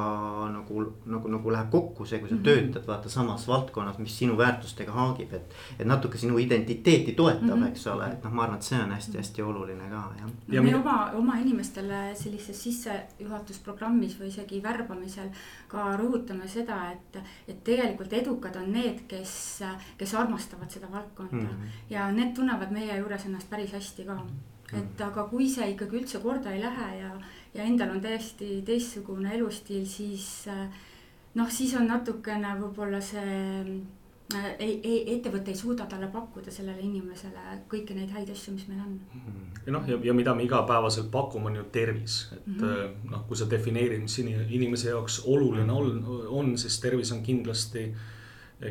nagu, 0.54 0.86
nagu, 1.06 1.32
nagu 1.36 1.54
läheb 1.54 1.72
kokku 1.72 2.06
see, 2.06 2.20
kui 2.20 2.30
sa 2.30 2.36
mm 2.36 2.42
-hmm. 2.42 2.44
töötad 2.44 2.88
vaata 2.88 3.10
samas 3.10 3.48
valdkonnas, 3.48 3.98
mis 3.98 4.18
sinu 4.18 4.38
väärtustega 4.38 4.92
haagib, 4.92 5.34
et. 5.34 5.56
et 5.80 5.88
natuke 5.88 6.18
sinu 6.18 6.38
identiteeti 6.38 7.14
toetab 7.14 7.44
mm, 7.44 7.64
-hmm. 7.64 7.68
eks 7.68 7.88
ole, 7.88 8.12
et 8.12 8.24
noh, 8.24 8.32
ma 8.32 8.44
arvan, 8.44 8.58
et 8.58 8.64
see 8.64 8.82
on 8.84 8.92
hästi-hästi 8.92 9.42
oluline 9.42 9.90
ka 9.90 10.04
jah. 10.20 10.30
ja 10.50 10.62
me 10.62 10.76
oma, 10.76 11.12
oma 11.14 11.38
inimestele 11.38 12.16
sellises 12.16 12.64
sissejuhatusprogrammis 12.64 14.20
või 14.20 14.28
isegi 14.28 14.64
värbamisel 14.64 15.30
ka 15.68 15.98
rõhutame 15.98 16.48
seda, 16.48 16.92
et, 16.92 17.24
et 17.48 17.64
tegelikult 17.64 18.14
edukad 18.14 18.56
on 18.56 18.72
need, 18.72 19.06
kes, 19.08 19.64
kes 19.98 20.14
armastavad 20.16 20.70
seda 20.70 20.92
valdkonda 20.92 21.36
mm 21.36 21.48
-hmm. 21.48 21.84
ja 21.90 22.12
need 22.12 22.34
tunnevad 22.36 22.72
meie 22.72 22.98
juures 22.98 23.26
ennast 23.26 23.50
päris 23.50 23.74
hästi 23.74 24.06
ka. 24.06 24.22
et 24.78 25.02
aga 25.02 25.24
kui 25.24 25.50
see 25.50 25.70
ikkagi 25.72 25.98
üldse 25.98 26.20
korda 26.20 26.52
ei 26.52 26.62
lähe 26.62 26.98
ja 27.00 27.12
ja 27.54 27.64
endal 27.64 27.96
on 27.96 28.02
täiesti 28.02 28.62
teistsugune 28.66 29.36
elustiil, 29.36 29.86
siis 29.90 30.48
äh, 30.48 30.68
noh, 31.36 31.50
siis 31.52 31.76
on 31.78 31.88
natukene 31.90 32.56
võib-olla 32.60 33.02
see 33.04 33.38
äh, 34.36 34.50
ei, 34.60 34.76
ei, 34.84 35.00
ettevõte 35.16 35.52
ei 35.54 35.58
suuda 35.58 35.88
talle 35.90 36.10
pakkuda 36.14 36.52
sellele 36.54 36.84
inimesele 36.86 37.58
kõiki 37.72 37.98
neid 37.98 38.14
häid 38.14 38.30
asju, 38.34 38.54
mis 38.54 38.68
meil 38.70 38.84
on. 38.86 39.00
ja 39.66 39.74
noh, 39.74 39.90
ja, 39.90 39.98
ja 40.10 40.14
mida 40.14 40.36
me 40.38 40.46
igapäevaselt 40.46 41.10
pakume, 41.12 41.50
on 41.50 41.60
ju 41.62 41.66
tervis, 41.74 42.22
et 42.36 42.46
mm 42.46 42.62
-hmm. 42.62 43.10
noh, 43.12 43.26
kui 43.28 43.38
sa 43.38 43.50
defineerid, 43.50 44.02
mis 44.02 44.20
inimese 44.20 44.90
jaoks 44.90 45.22
oluline 45.26 45.72
on, 45.72 46.06
on, 46.30 46.58
siis 46.58 46.80
tervis 46.80 47.12
on 47.12 47.24
kindlasti, 47.24 47.94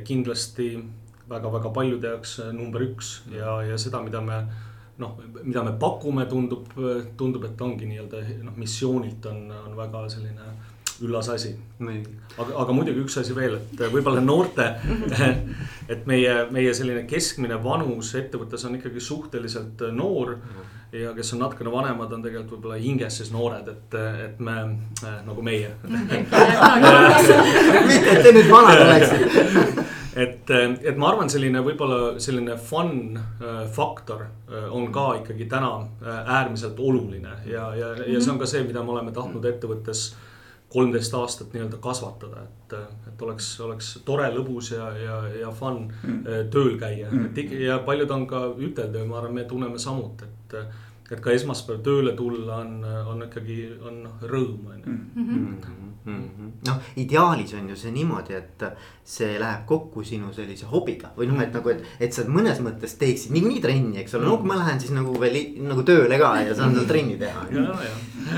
kindlasti 0.04 0.84
väga-väga 1.28 1.70
paljude 1.70 2.08
jaoks 2.08 2.40
number 2.52 2.82
üks 2.82 3.22
ja, 3.32 3.62
ja 3.62 3.78
seda, 3.78 4.02
mida 4.02 4.20
me 4.20 4.44
noh, 4.98 5.18
mida 5.42 5.62
me 5.62 5.74
pakume, 5.78 6.26
tundub, 6.30 6.66
tundub, 7.16 7.44
et 7.46 7.60
ongi 7.62 7.86
nii-öelda 7.86 8.22
noh, 8.46 8.56
missioonilt 8.58 9.26
on, 9.30 9.44
on 9.66 9.76
väga 9.78 10.08
selline 10.10 10.48
üllas 11.06 11.28
asi. 11.30 11.52
aga, 12.38 12.54
aga 12.62 12.72
muidugi 12.74 13.04
üks 13.04 13.18
asi 13.20 13.34
veel, 13.36 13.54
et 13.60 13.82
võib-olla 13.92 14.20
noorte, 14.24 14.66
et 15.92 16.06
meie, 16.10 16.34
meie 16.54 16.72
selline 16.74 17.04
keskmine 17.10 17.58
vanus 17.62 18.14
ettevõttes 18.18 18.64
on 18.66 18.74
ikkagi 18.80 19.00
suhteliselt 19.00 19.86
noor. 19.94 20.36
ja 20.92 21.12
kes 21.14 21.32
on 21.36 21.42
natukene 21.44 21.70
vanemad, 21.70 22.12
on 22.16 22.22
tegelikult 22.24 22.56
võib-olla 22.56 22.78
hinges 22.82 23.20
siis 23.20 23.30
noored, 23.30 23.68
et, 23.68 23.94
et 24.24 24.38
me 24.40 24.56
nagu 25.26 25.42
meie 25.44 25.70
mitte, 27.92 28.10
et 28.16 28.22
te 28.24 28.32
nüüd 28.32 28.50
vanad 28.50 28.82
oleksite 28.88 29.86
et, 30.18 30.50
et 30.82 30.96
ma 30.98 31.10
arvan, 31.12 31.30
selline 31.30 31.62
võib-olla 31.64 32.16
selline 32.22 32.56
fun 32.60 33.18
äh, 33.18 33.60
faktor 33.74 34.24
äh, 34.26 34.70
on 34.74 34.88
ka 34.94 35.10
ikkagi 35.20 35.48
täna 35.50 35.72
äh, 36.02 36.32
äärmiselt 36.38 36.80
oluline. 36.80 37.36
Ja, 37.46 37.68
ja, 37.76 37.92
ja 38.02 38.20
see 38.20 38.32
on 38.32 38.40
ka 38.40 38.48
see, 38.50 38.64
mida 38.66 38.82
me 38.84 38.96
oleme 38.96 39.14
tahtnud 39.14 39.44
ettevõttes 39.48 40.10
kolmteist 40.68 41.14
aastat 41.16 41.54
nii-öelda 41.54 41.78
kasvatada, 41.80 42.42
et, 42.44 42.74
et 43.08 43.22
oleks, 43.24 43.46
oleks 43.64 43.94
tore, 44.04 44.26
lõbus 44.34 44.74
ja, 44.74 44.90
ja, 45.00 45.22
ja 45.40 45.52
fun 45.56 45.86
mm. 45.88 46.50
tööl 46.52 46.74
käia. 46.80 47.08
Mm.. 47.08 47.54
ja 47.62 47.78
paljud 47.86 48.12
on 48.12 48.26
ka 48.28 48.42
ütelnud 48.52 49.00
ja 49.00 49.06
ma 49.08 49.22
arvan, 49.22 49.38
me 49.38 49.46
tunneme 49.48 49.80
samuti, 49.80 50.28
et 50.28 50.60
et 51.08 51.22
ka 51.24 51.32
esmaspäev 51.32 51.78
tööle 51.80 52.12
tulla 52.12 52.58
on, 52.60 52.82
on 52.84 53.24
ikkagi, 53.24 53.62
on 53.80 54.02
rõõm, 54.28 54.66
on 54.74 54.82
ju. 54.82 55.87
Mhm. 56.04 56.14
Mhm 56.14 56.22
mm 56.22 56.30
-hmm.. 56.38 56.68
noh, 56.68 56.76
ideaalis 56.96 57.54
on 57.54 57.68
ju 57.68 57.76
see 57.76 57.92
niimoodi, 57.92 58.34
et 58.34 58.64
see 59.04 59.38
läheb 59.40 59.66
kokku 59.66 60.04
sinu 60.04 60.32
sellise 60.32 60.66
hobiga 60.66 61.10
või 61.16 61.28
noh, 61.28 61.40
et 61.42 61.52
nagu, 61.52 61.68
et, 61.68 61.84
et 62.00 62.12
sa 62.12 62.22
mõnes 62.22 62.60
mõttes 62.60 62.96
teeksid 62.98 63.32
niikuinii 63.32 63.60
trenni, 63.60 63.98
eks 63.98 64.14
ole, 64.14 64.24
no 64.24 64.36
kui 64.36 64.46
ma 64.48 64.58
lähen 64.58 64.80
siis 64.80 64.92
nagu 64.92 65.20
veel 65.20 65.38
nagu 65.68 65.82
tööle 65.82 66.18
ka 66.18 66.34
ja 66.40 66.54
saan 66.54 66.74
seal 66.74 66.86
trenni 66.86 67.18
teha. 67.18 67.46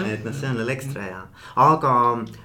et 0.07 0.25
noh, 0.25 0.35
see 0.35 0.51
on 0.51 0.57
veel 0.57 0.69
ekstra 0.69 1.03
hea, 1.03 1.23
aga 1.57 1.95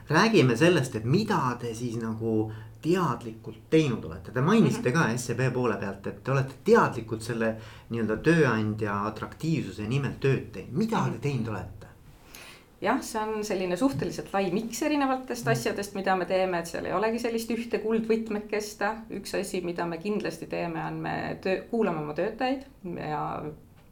räägime 0.09 0.57
sellest, 0.57 0.95
et 0.95 1.05
mida 1.05 1.57
te 1.61 1.73
siis 1.73 1.97
nagu 2.01 2.51
teadlikult 2.85 3.69
teinud 3.69 4.03
olete, 4.05 4.31
te 4.31 4.41
mainisite 4.41 4.91
ka 4.93 5.07
SEB 5.17 5.47
poole 5.53 5.77
pealt, 5.81 6.05
et 6.07 6.23
te 6.23 6.31
olete 6.31 6.59
teadlikult 6.67 7.23
selle 7.25 7.55
nii-öelda 7.89 8.17
tööandja 8.27 8.99
atraktiivsuse 9.09 9.87
nimel 9.89 10.19
tööd 10.21 10.51
teinud, 10.53 10.77
mida 10.83 11.01
te 11.13 11.23
teinud 11.23 11.49
olete? 11.53 11.74
Jah, 12.85 13.01
see 13.05 13.21
on 13.21 13.43
selline 13.47 13.77
suhteliselt 13.79 14.31
lai 14.33 14.47
miks 14.53 14.81
erinevatest 14.85 15.47
asjadest, 15.51 15.95
mida 15.97 16.15
me 16.19 16.27
teeme, 16.29 16.61
et 16.61 16.71
seal 16.71 16.87
ei 16.89 16.95
olegi 16.95 17.21
sellist 17.23 17.51
ühte 17.55 17.81
kuldvõtmekest. 17.83 18.85
üks 19.19 19.35
asi, 19.39 19.61
mida 19.65 19.87
me 19.89 19.99
kindlasti 20.01 20.49
teeme, 20.51 20.83
on 20.85 21.01
me 21.05 21.15
töö, 21.43 21.63
kuulame 21.71 22.03
oma 22.05 22.15
töötajaid 22.17 22.65
ja 22.99 23.21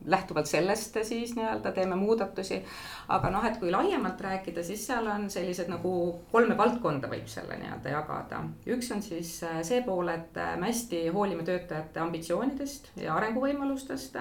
lähtuvalt 0.05 0.45
sellest 0.45 0.97
siis 1.03 1.35
nii-öelda 1.35 1.71
teeme 1.71 1.95
muudatusi. 1.95 2.63
aga 3.07 3.29
noh, 3.29 3.45
et 3.45 3.57
kui 3.59 3.71
laiemalt 3.71 4.21
rääkida, 4.21 4.63
siis 4.63 4.85
seal 4.87 5.07
on 5.07 5.29
sellised 5.29 5.69
nagu 5.71 5.93
kolme 6.31 6.57
valdkonda 6.57 7.07
võib 7.11 7.27
selle 7.27 7.57
nii-öelda 7.59 7.93
jagada. 7.95 8.43
üks 8.67 8.91
on 8.95 9.01
siis 9.01 9.35
äh, 9.43 9.61
see 9.61 9.81
pool, 9.81 10.07
et 10.07 10.37
äh, 10.37 10.55
me 10.59 10.71
hästi 10.71 11.07
hoolime 11.13 11.43
töötajate 11.43 11.99
ambitsioonidest 11.99 12.91
ja 12.95 13.15
arenguvõimalustest. 13.15 14.17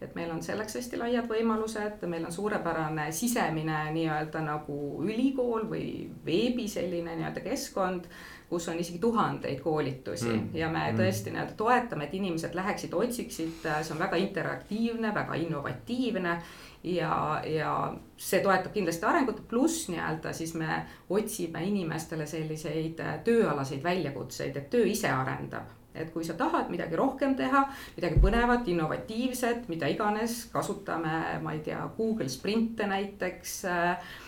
et 0.00 0.14
meil 0.14 0.30
on 0.30 0.42
selleks 0.42 0.76
hästi 0.76 0.96
laiad 1.00 1.28
võimalused, 1.28 2.06
meil 2.06 2.24
on 2.24 2.32
suurepärane 2.32 3.10
sisemine 3.12 3.90
nii-öelda 3.92 4.40
nagu 4.44 5.02
ülikool 5.04 5.68
või 5.70 6.10
veebi 6.24 6.68
selline 6.68 7.16
nii-öelda 7.16 7.40
keskkond 7.40 8.08
kus 8.48 8.68
on 8.68 8.78
isegi 8.78 8.98
tuhandeid 8.98 9.60
koolitusi 9.60 10.28
mm. 10.28 10.48
ja 10.54 10.68
me 10.70 10.84
mm. 10.92 10.98
tõesti 11.00 11.32
nii-öelda 11.34 11.56
toetame, 11.58 12.06
et 12.06 12.14
inimesed 12.14 12.54
läheksid, 12.54 12.94
otsiksid, 12.94 13.64
see 13.66 13.94
on 13.94 14.02
väga 14.02 14.20
interaktiivne, 14.22 15.14
väga 15.14 15.38
innovatiivne. 15.42 16.36
ja, 16.84 17.42
ja 17.46 17.72
see 18.16 18.40
toetab 18.40 18.72
kindlasti 18.72 19.06
arengut, 19.06 19.42
pluss 19.48 19.88
nii-öelda 19.90 20.32
siis 20.32 20.54
me 20.54 20.84
otsime 21.10 21.64
inimestele 21.66 22.26
selliseid 22.26 23.02
tööalaseid 23.24 23.82
väljakutseid, 23.82 24.56
et 24.56 24.70
töö 24.70 24.86
ise 24.86 25.10
arendab 25.10 25.74
et 25.96 26.10
kui 26.12 26.24
sa 26.24 26.34
tahad 26.36 26.68
midagi 26.68 26.92
rohkem 26.96 27.32
teha, 27.38 27.62
midagi 27.96 28.18
põnevat, 28.20 28.66
innovatiivset, 28.68 29.64
mida 29.72 29.88
iganes, 29.88 30.42
kasutame, 30.52 31.38
ma 31.40 31.54
ei 31.56 31.62
tea, 31.64 31.78
Google 31.96 32.28
Sprinte 32.28 32.84
näiteks 32.86 33.54
äh, 33.64 33.94
Äh, 33.94 34.25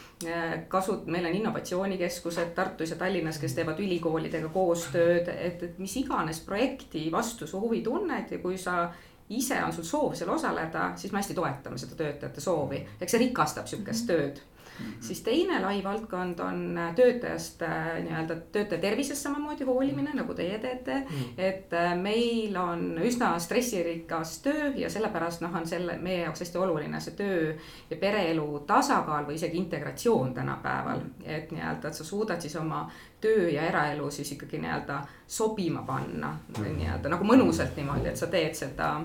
kasu, 0.69 1.03
meil 1.07 1.27
on 1.27 1.35
innovatsioonikeskused 1.35 2.55
Tartus 2.55 2.91
ja 2.91 2.97
Tallinnas, 2.97 3.39
kes 3.39 3.55
teevad 3.55 3.79
ülikoolidega 3.81 4.49
koostööd, 4.55 5.31
et, 5.31 5.63
et 5.63 5.79
mis 5.79 5.95
iganes 6.01 6.41
projekti 6.47 7.07
vastu 7.13 7.47
sa 7.47 7.61
huvi 7.61 7.83
tunned 7.87 8.33
ja 8.35 8.39
kui 8.43 8.59
sa 8.59 8.89
ise 9.29 9.61
on 9.63 9.73
sul 9.73 9.85
soov 9.85 10.15
seal 10.19 10.31
osaleda, 10.35 10.93
siis 10.97 11.13
me 11.13 11.21
hästi 11.21 11.37
toetame 11.37 11.79
seda 11.79 11.99
töötajate 11.99 12.41
soovi, 12.41 12.81
eks 13.01 13.15
see 13.15 13.27
rikastab 13.27 13.69
sihukest 13.71 14.09
tööd 14.09 14.41
Mm 14.79 14.87
-hmm. 14.87 14.93
siis 15.01 15.21
teine 15.21 15.61
lai 15.63 15.85
valdkond 15.85 16.39
on 16.39 16.79
äh, 16.79 16.95
töötajast 16.95 17.63
äh, 17.63 18.03
nii-öelda 18.03 18.37
töötaja 18.53 18.81
tervisest 18.81 19.23
samamoodi 19.23 19.65
hoolimine, 19.65 20.11
nagu 20.15 20.35
teie 20.35 20.59
teete 20.59 20.95
mm. 20.95 21.07
-hmm. 21.07 21.41
et 21.41 21.73
äh, 21.73 21.97
meil 21.97 22.57
on 22.57 22.99
üsna 22.99 23.39
stressirikas 23.39 24.39
töö 24.43 24.73
ja 24.77 24.91
sellepärast 24.91 25.41
noh, 25.41 25.55
on 25.55 25.67
selle 25.67 25.99
meie 25.99 26.23
jaoks 26.23 26.41
hästi 26.41 26.59
oluline 26.59 27.01
see 27.01 27.15
töö 27.15 27.55
ja 27.91 27.97
pereelu 27.97 28.65
tasakaal 28.67 29.27
või 29.27 29.35
isegi 29.35 29.59
integratsioon 29.59 30.35
tänapäeval. 30.35 31.01
et 31.25 31.53
nii-öelda, 31.53 31.89
et 31.89 31.95
sa 31.95 32.05
suudad 32.05 32.41
siis 32.41 32.57
oma 32.57 32.91
töö 33.21 33.49
ja 33.51 33.63
eraelu 33.63 34.11
siis 34.11 34.33
ikkagi 34.33 34.59
nii-öelda 34.59 35.03
sobima 35.27 35.83
panna 35.83 36.29
mm 36.29 36.65
-hmm. 36.65 36.77
nii-öelda 36.77 37.09
nagu 37.09 37.25
mõnusalt 37.25 37.77
niimoodi, 37.77 38.09
et 38.09 38.17
sa 38.17 38.27
teed 38.27 38.55
seda 38.55 39.01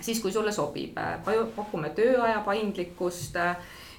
siis, 0.00 0.20
kui 0.20 0.32
sulle 0.32 0.52
sobib, 0.52 0.98
pakume 1.56 1.90
tööaja 1.96 2.42
paindlikkust 2.46 3.36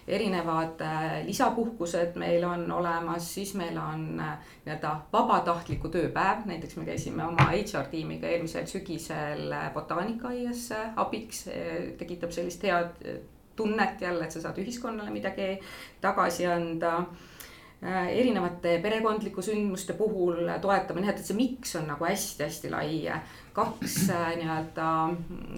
erinevad 0.08 0.82
äh, 0.82 1.26
lisapuhkused 1.26 2.16
meil 2.20 2.44
on 2.44 2.72
olemas, 2.72 3.34
siis 3.34 3.54
meil 3.56 3.78
on 3.78 4.20
äh, 4.20 4.38
nii-öelda 4.66 4.96
vabatahtliku 5.14 5.92
tööpäev, 5.94 6.46
näiteks 6.50 6.78
me 6.80 6.88
käisime 6.88 7.26
oma 7.26 7.48
HR 7.52 7.88
tiimiga 7.92 8.28
eelmisel 8.28 8.68
sügisel 8.70 9.52
äh, 9.52 9.70
botaanikaaias 9.74 10.70
abiks, 10.96 11.46
tekitab 11.98 12.36
sellist 12.36 12.64
head 12.68 13.06
tunnet 13.56 14.02
jälle, 14.02 14.26
et 14.26 14.34
sa 14.34 14.42
saad 14.42 14.58
ühiskonnale 14.58 15.14
midagi 15.14 15.56
tagasi 16.02 16.48
anda 16.50 17.04
erinevate 17.84 18.80
perekondliku 18.82 19.42
sündmuste 19.42 19.94
puhul 19.94 20.48
toetame, 20.62 21.04
nii 21.04 21.12
et, 21.12 21.20
et 21.20 21.30
see 21.30 21.38
miks 21.38 21.76
on 21.80 21.88
nagu 21.92 22.08
hästi-hästi 22.08 22.72
lai. 22.72 23.22
kaks 23.54 24.10
äh, 24.10 24.32
nii-öelda, 24.40 24.86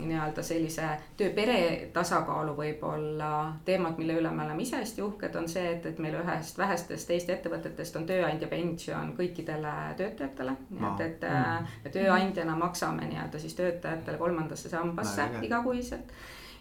nii-öelda 0.04 0.44
sellise 0.44 0.88
töö-pere 1.18 1.90
tasakaalu 1.96 2.52
võib-olla 2.58 3.30
teemad, 3.66 3.96
mille 3.98 4.18
üle 4.20 4.34
me 4.36 4.44
oleme 4.44 4.66
ise 4.66 4.82
hästi 4.82 5.02
uhked, 5.02 5.36
on 5.40 5.48
see, 5.48 5.64
et, 5.78 5.86
et 5.86 6.02
meil 6.04 6.18
ühest 6.20 6.60
vähestest 6.60 7.14
Eesti 7.16 7.32
ettevõtetest 7.38 7.96
on 7.96 8.08
tööandja 8.10 8.52
pension 8.52 9.14
kõikidele 9.16 9.76
töötajatele. 9.96 10.58
nii 10.76 10.90
et, 10.92 11.06
et 11.08 11.30
mm. 11.30 11.72
me 11.86 11.94
tööandjana 11.96 12.58
maksame 12.60 13.08
nii-öelda 13.14 13.40
siis 13.40 13.56
töötajatele 13.56 14.20
kolmandasse 14.20 14.70
sambasse 14.70 15.30
igakuiselt 15.48 16.12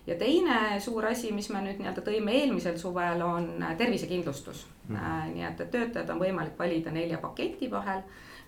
ja 0.07 0.15
teine 0.21 0.81
suur 0.81 1.07
asi, 1.07 1.33
mis 1.33 1.49
me 1.51 1.63
nüüd 1.65 1.81
nii-öelda 1.81 2.05
tõime 2.05 2.35
eelmisel 2.41 2.77
suvel, 2.79 3.23
on 3.23 3.65
tervisekindlustus 3.79 4.67
mm. 4.89 4.97
-hmm. 4.97 5.35
nii 5.35 5.49
et, 5.49 5.61
et 5.61 5.71
töötajad 5.71 6.11
on 6.11 6.21
võimalik 6.21 6.59
valida 6.59 6.91
nelja 6.91 7.19
paketi 7.19 7.71
vahel 7.71 8.03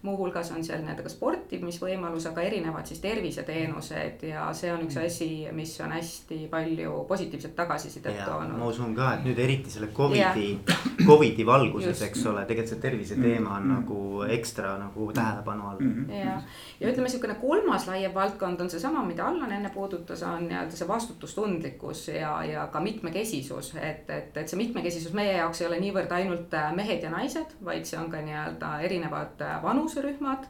muuhulgas 0.06 0.52
on 0.54 0.64
seal 0.64 0.82
nii-öelda 0.84 1.06
ka 1.06 1.12
sportimisvõimalus, 1.12 2.28
aga 2.30 2.46
erinevad 2.46 2.88
siis 2.88 3.02
terviseteenused 3.04 4.26
ja 4.30 4.48
see 4.56 4.72
on 4.72 4.86
üks 4.86 4.98
mm. 4.98 5.10
asi, 5.10 5.30
mis 5.56 5.74
on 5.84 5.94
hästi 5.96 6.40
palju 6.52 7.02
positiivset 7.08 7.56
tagasisidet 7.58 8.22
toonud. 8.24 8.58
ma 8.58 8.70
usun 8.70 8.94
ka, 8.96 9.12
et 9.18 9.26
nüüd 9.28 9.42
eriti 9.42 9.72
selle 9.72 9.90
Covidi, 9.96 10.52
Covidi 11.08 11.46
valguses, 11.46 12.02
eks 12.08 12.26
ole, 12.30 12.46
tegelikult 12.46 12.74
see 12.76 12.84
terviseteema 12.88 13.58
on 13.58 13.62
mm 13.62 13.74
nagu 13.76 14.24
ekstra 14.28 14.76
nagu 14.78 15.12
tähelepanu 15.12 15.68
all 15.68 15.80
mm. 15.80 16.06
-hmm. 16.06 16.14
ja, 16.14 16.42
ja 16.80 16.88
ütleme, 16.88 17.08
niisugune 17.08 17.34
kolmas 17.34 17.86
laiem 17.86 18.14
valdkond 18.14 18.60
on 18.60 18.70
seesama, 18.70 19.04
mida 19.04 19.26
Allan 19.26 19.52
enne 19.52 19.70
puudutas, 19.70 20.22
on 20.22 20.48
nii-öelda 20.48 20.76
see 20.76 20.88
vastutustundlikkus 20.88 22.08
ja, 22.08 22.44
ja 22.44 22.66
ka 22.66 22.80
mitmekesisus, 22.80 23.74
et, 23.74 24.10
et, 24.10 24.36
et 24.36 24.48
see 24.48 24.56
mitmekesisus 24.56 25.12
meie 25.12 25.36
jaoks 25.36 25.60
ei 25.60 25.66
ole 25.66 25.80
niivõrd 25.80 26.12
ainult 26.12 26.56
mehed 26.74 27.02
ja 27.02 27.10
naised, 27.10 27.56
vaid 27.64 27.84
see 27.84 28.00
on 28.00 28.10
ka 28.10 28.22
nii-öelda 28.22 28.80
erinevad 28.80 29.44
vanused 29.62 29.95
vanuserühmad, 29.96 30.46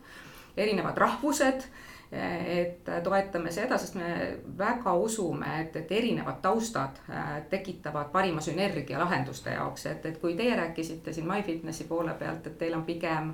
erinevad 0.57 0.99
rahvused 0.99 1.69
et 2.12 2.87
toetame 3.03 3.50
seda, 3.50 3.79
sest 3.83 3.97
me 3.99 4.09
väga 4.59 4.93
usume, 4.95 5.49
et, 5.61 5.76
et 5.76 5.91
erinevad 5.93 6.38
taustad 6.43 7.00
äh, 7.11 7.43
tekitavad 7.50 8.12
parima 8.12 8.41
sünergia 8.41 8.99
lahenduste 8.99 9.50
jaoks, 9.50 9.87
et, 9.91 10.07
et 10.07 10.21
kui 10.23 10.37
teie 10.38 10.55
rääkisite 10.57 11.12
siin 11.12 11.26
MyFitnessi 11.26 11.88
poole 11.91 12.15
pealt, 12.15 12.47
et 12.47 12.59
teil 12.59 12.76
on 12.79 12.85
pigem 12.87 13.33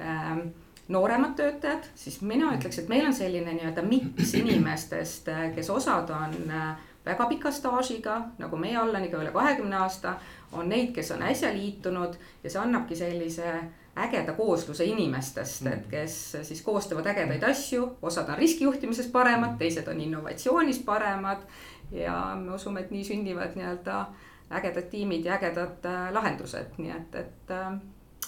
ähm, 0.00 0.46
nooremad 0.88 1.34
töötajad, 1.34 1.90
siis 1.98 2.20
mina 2.22 2.54
ütleks, 2.54 2.78
et 2.78 2.88
meil 2.88 3.10
on 3.10 3.14
selline 3.14 3.56
nii-öelda 3.58 3.82
miks 3.82 4.36
inimestest, 4.38 5.28
äh, 5.28 5.48
kes 5.56 5.70
osad 5.74 6.14
on 6.14 6.38
äh, 6.46 6.70
väga 7.04 7.26
pika 7.26 7.50
staažiga, 7.50 8.20
nagu 8.38 8.56
meie 8.56 8.78
Allaniga 8.78 9.18
üle 9.18 9.34
kahekümne 9.34 9.82
aasta, 9.82 10.14
on 10.52 10.68
neid, 10.68 10.90
kes 10.96 11.10
on 11.10 11.22
äsja 11.22 11.52
liitunud 11.54 12.18
ja 12.44 12.50
see 12.50 12.60
annabki 12.60 12.96
sellise 12.96 13.54
ägeda 13.96 14.32
koosluse 14.32 14.84
inimestest, 14.84 15.66
et 15.66 15.84
mm. 15.84 15.90
kes 15.90 16.36
siis 16.48 16.62
koostavad 16.64 17.06
ägedaid 17.06 17.44
asju, 17.44 17.96
osad 18.02 18.28
on 18.32 18.38
riskijuhtimises 18.40 19.10
paremad, 19.12 19.58
teised 19.58 19.88
on 19.88 20.00
innovatsioonis 20.00 20.78
paremad. 20.86 21.44
ja 21.92 22.36
me 22.40 22.54
usume, 22.54 22.80
et 22.80 22.90
nii 22.90 23.04
sünnivad 23.04 23.56
nii-öelda 23.56 24.06
ägedad 24.52 24.88
tiimid 24.90 25.24
ja 25.24 25.34
ägedad 25.34 25.84
äh, 25.84 26.12
lahendused, 26.12 26.78
nii 26.78 26.90
et, 26.90 27.14
et 27.14 27.50
äh, 27.50 27.74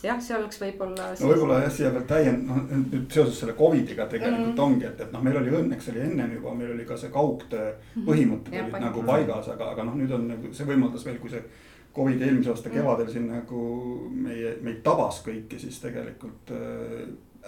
jah, 0.02 0.20
see 0.20 0.36
oleks 0.36 0.60
võib-olla 0.60 1.10
siis.... 1.12 1.24
no 1.24 1.30
võib-olla 1.32 1.60
jah, 1.64 1.72
siia 1.72 1.92
veel 1.94 2.04
täiend-, 2.08 2.44
noh 2.48 2.60
nüüd 2.68 3.06
seoses 3.12 3.38
selle 3.40 3.54
Covidiga 3.56 4.06
tegelikult 4.10 4.52
mm. 4.52 4.64
ongi, 4.66 4.88
et, 4.88 5.00
et 5.00 5.12
noh, 5.16 5.24
meil 5.24 5.38
oli 5.40 5.54
õnneks 5.60 5.88
oli 5.92 6.02
ennem 6.04 6.34
juba, 6.38 6.54
meil 6.58 6.74
oli 6.74 6.84
ka 6.88 6.98
see 7.00 7.12
kaugtöö 7.14 7.70
mhm. 7.70 8.08
põhimõtted 8.08 8.52
mm. 8.52 8.68
olid 8.68 8.88
nagu 8.88 9.06
paigas, 9.08 9.48
aga, 9.56 9.70
aga 9.72 9.86
noh, 9.88 9.96
nüüd 10.00 10.12
on 10.12 10.28
nagu 10.34 10.52
see 10.52 10.68
võimaldas 10.68 11.08
veel, 11.08 11.20
kui 11.22 11.32
see 11.32 11.44
Covid 11.94 12.22
eelmise 12.22 12.50
aasta 12.50 12.68
mm. 12.68 12.74
kevadel 12.74 13.10
siin 13.12 13.26
nagu 13.30 13.64
meie, 14.10 14.56
meid 14.66 14.80
tabas 14.86 15.20
kõiki, 15.26 15.60
siis 15.62 15.78
tegelikult 15.82 16.50
äh, 16.54 17.04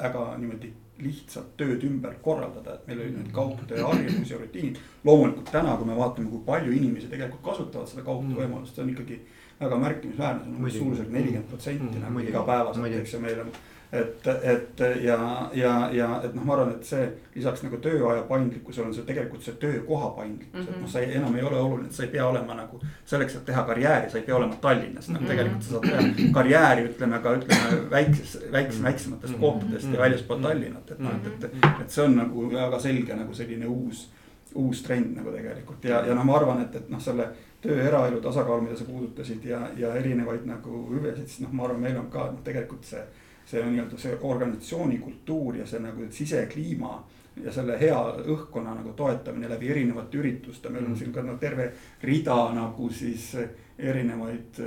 äga 0.06 0.26
niimoodi 0.38 0.72
lihtsalt 1.02 1.56
tööd 1.60 1.82
ümber 1.84 2.14
korraldada, 2.24 2.76
et 2.76 2.86
meil 2.88 3.02
oli 3.02 3.14
nüüd 3.18 3.32
kaugtöö 3.34 3.82
harjumus 3.84 4.30
ja 4.30 4.38
rutiinid. 4.40 4.78
loomulikult 5.04 5.50
täna, 5.52 5.76
kui 5.76 5.88
me 5.88 5.96
vaatame, 5.96 6.30
kui 6.30 6.44
palju 6.46 6.72
inimesi 6.72 7.10
tegelikult 7.12 7.42
kasutavad 7.44 7.90
seda 7.90 8.04
kaugtöö 8.06 8.32
mm. 8.32 8.42
võimalust, 8.42 8.76
see 8.76 8.84
on 8.84 8.92
ikkagi 8.94 9.18
väga 9.60 9.80
märkimisväärne, 9.82 10.44
see 10.46 10.62
on 10.62 10.76
suurusjärk 10.78 11.10
nelikümmend 11.12 11.50
protsenti 11.52 11.90
mm. 11.90 12.04
nagu 12.06 12.24
igapäevaselt, 12.24 13.00
eks 13.00 13.16
ju, 13.16 13.20
meil 13.26 13.42
on 13.44 13.52
et, 13.92 14.26
et 14.26 14.80
ja, 15.02 15.50
ja, 15.54 15.72
ja 15.92 16.08
et 16.24 16.34
noh, 16.34 16.44
ma 16.44 16.56
arvan, 16.56 16.72
et 16.74 16.88
see 16.88 17.04
lisaks 17.36 17.62
nagu 17.62 17.78
tööaja 17.82 18.24
paindlikkusele 18.26 18.88
on 18.88 18.94
see 18.96 19.06
tegelikult 19.06 19.44
see 19.46 19.54
töökoha 19.62 20.08
paindlikkus 20.16 20.60
mm, 20.60 20.66
-hmm. 20.66 20.74
et 20.74 20.82
noh, 20.82 20.90
sa 20.90 21.00
ei, 21.00 21.12
enam 21.20 21.36
ei 21.36 21.44
ole 21.46 21.60
oluline, 21.60 21.86
et 21.86 21.94
sa 21.94 22.02
ei 22.02 22.10
pea 22.10 22.26
olema 22.26 22.54
nagu. 22.54 22.80
selleks, 23.04 23.36
et 23.36 23.44
teha 23.44 23.62
karjääri, 23.62 24.10
sa 24.10 24.18
ei 24.18 24.24
pea 24.26 24.36
olema 24.36 24.56
Tallinnas, 24.60 25.08
noh 25.08 25.20
mm 25.20 25.26
-hmm. 25.26 25.30
tegelikult 25.30 25.62
sa 25.62 25.70
saad 25.70 26.14
teha 26.16 26.32
karjääri, 26.32 26.88
ütleme 26.90 27.18
ka 27.22 27.34
ütleme 27.36 27.90
väikses, 27.90 28.38
väikses, 28.52 28.82
väiksematest 28.82 29.32
mm 29.32 29.36
-hmm. 29.36 29.40
kohtadest 29.40 29.92
ja 29.92 29.98
väljaspool 29.98 30.42
Tallinnat, 30.42 30.90
et 30.90 30.98
noh, 30.98 31.10
et, 31.26 31.44
et. 31.44 31.50
et 31.80 31.90
see 31.90 32.04
on 32.04 32.16
nagu 32.16 32.52
väga 32.52 32.78
selge 32.78 33.14
nagu 33.14 33.34
selline 33.34 33.66
uus, 33.66 34.10
uus 34.54 34.82
trend 34.82 35.16
nagu 35.16 35.30
tegelikult 35.30 35.84
ja, 35.84 36.06
ja 36.06 36.14
noh, 36.14 36.24
ma 36.24 36.36
arvan, 36.36 36.62
et, 36.62 36.74
et 36.74 36.88
noh, 36.88 37.00
selle 37.00 37.28
töö 37.60 37.82
eraelu 37.82 38.20
tasakaal, 38.20 38.60
mida 38.60 38.76
sa 38.76 38.84
puudutasid 38.84 39.44
ja, 39.44 39.60
ja 39.76 39.94
erinevaid 39.94 40.44
nagu 40.46 40.82
hüvesid, 40.90 41.26
siis 41.26 41.40
noh, 41.40 41.52
ma 41.52 41.64
arvan, 41.64 41.80
meil 41.80 41.96
on 41.96 42.10
ka 42.10 42.26
noh, 42.32 42.42
tegelikult 42.44 42.84
see 42.84 43.02
see 43.46 43.62
on 43.62 43.72
nii-öelda 43.72 43.98
see 43.98 44.16
organisatsiooni 44.22 44.98
kultuur 44.98 45.56
ja 45.56 45.66
see 45.66 45.80
nagu 45.80 46.06
sisekliima 46.10 46.96
ja 47.44 47.52
selle 47.52 47.76
hea 47.80 47.98
õhkkonna 48.32 48.74
nagu 48.78 48.94
toetamine 48.96 49.48
läbi 49.48 49.68
erinevate 49.70 50.18
ürituste, 50.18 50.70
meil 50.72 50.84
on 50.84 50.90
mm. 50.90 50.98
siin 50.98 51.12
ka 51.12 51.22
no 51.22 51.36
terve 51.40 51.70
rida 52.02 52.36
nagu 52.56 52.88
siis 52.90 53.34
erinevaid 53.78 54.60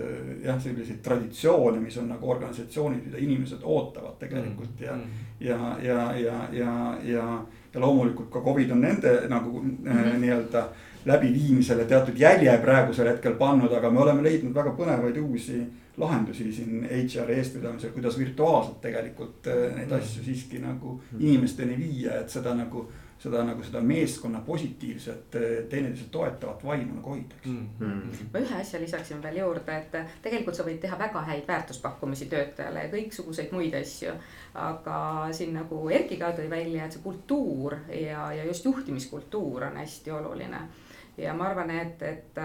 jah, 0.44 0.60
selliseid 0.62 1.00
traditsioone, 1.04 1.80
mis 1.82 1.98
on 1.98 2.12
nagu 2.14 2.30
organisatsioonid, 2.30 3.08
mida 3.08 3.18
inimesed 3.18 3.64
ootavad 3.64 4.20
tegelikult 4.22 4.84
ja 4.86 4.94
mm.. 4.94 5.24
ja, 5.40 5.58
ja, 5.82 6.04
ja, 6.18 6.36
ja, 6.54 6.76
ja, 7.04 7.24
ja 7.74 7.82
loomulikult 7.82 8.30
ka 8.34 8.44
Covid 8.46 8.72
on 8.72 8.86
nende 8.86 9.16
nagu 9.30 9.62
mm 9.62 9.78
-hmm. 9.84 10.22
nii-öelda 10.22 10.68
läbiviimisele 11.06 11.86
teatud 11.86 12.18
jälje 12.18 12.58
praegusel 12.58 13.08
hetkel 13.08 13.34
pannud, 13.34 13.74
aga 13.74 13.90
me 13.90 14.00
oleme 14.00 14.24
leidnud 14.24 14.54
väga 14.54 14.76
põnevaid 14.78 15.18
uusi 15.22 15.64
lahendusi 16.00 16.52
siin 16.54 16.88
HR 16.88 17.32
eestvedamisel, 17.36 17.92
kuidas 17.92 18.18
virtuaalselt 18.18 18.82
tegelikult 18.82 19.48
äh, 19.52 19.76
neid 19.76 19.92
asju 20.00 20.24
siiski 20.24 20.64
nagu 20.64 21.00
inimesteni 21.20 21.78
viia, 21.80 22.20
et 22.22 22.30
seda 22.34 22.56
nagu 22.56 22.88
seda 23.20 23.42
nagu 23.44 23.64
seda 23.64 23.82
meeskonna 23.84 24.40
positiivset, 24.46 25.36
äh, 25.36 25.42
teineteist 25.70 26.12
toetavat 26.12 26.64
vaimu 26.64 26.96
nagu 26.96 27.10
hoida, 27.10 27.36
eks 27.36 27.50
mm. 27.50 27.68
-hmm. 27.80 28.30
ma 28.34 28.40
ühe 28.40 28.62
asja 28.62 28.80
lisaksin 28.80 29.24
veel 29.24 29.42
juurde, 29.42 29.78
et 29.78 29.98
tegelikult 30.24 30.56
sa 30.56 30.64
võid 30.64 30.80
teha 30.80 31.00
väga 31.00 31.22
häid 31.32 31.44
väärtuspakkumisi 31.48 32.30
töötajale 32.32 32.86
ja 32.86 32.92
kõiksuguseid 32.96 33.52
muid 33.52 33.76
asju. 33.82 34.14
aga 34.54 35.28
siin 35.32 35.54
nagu 35.54 35.90
Erki 35.90 36.18
ka 36.18 36.32
tõi 36.32 36.50
välja, 36.50 36.86
et 36.86 36.96
see 36.96 37.04
kultuur 37.04 37.76
ja, 37.90 38.32
ja 38.34 38.46
just 38.46 38.66
juhtimiskultuur 38.66 39.64
on 39.64 39.78
hästi 39.78 40.12
oluline. 40.12 40.62
ja 41.18 41.34
ma 41.34 41.52
arvan, 41.52 41.72
et, 41.72 42.02
et 42.02 42.40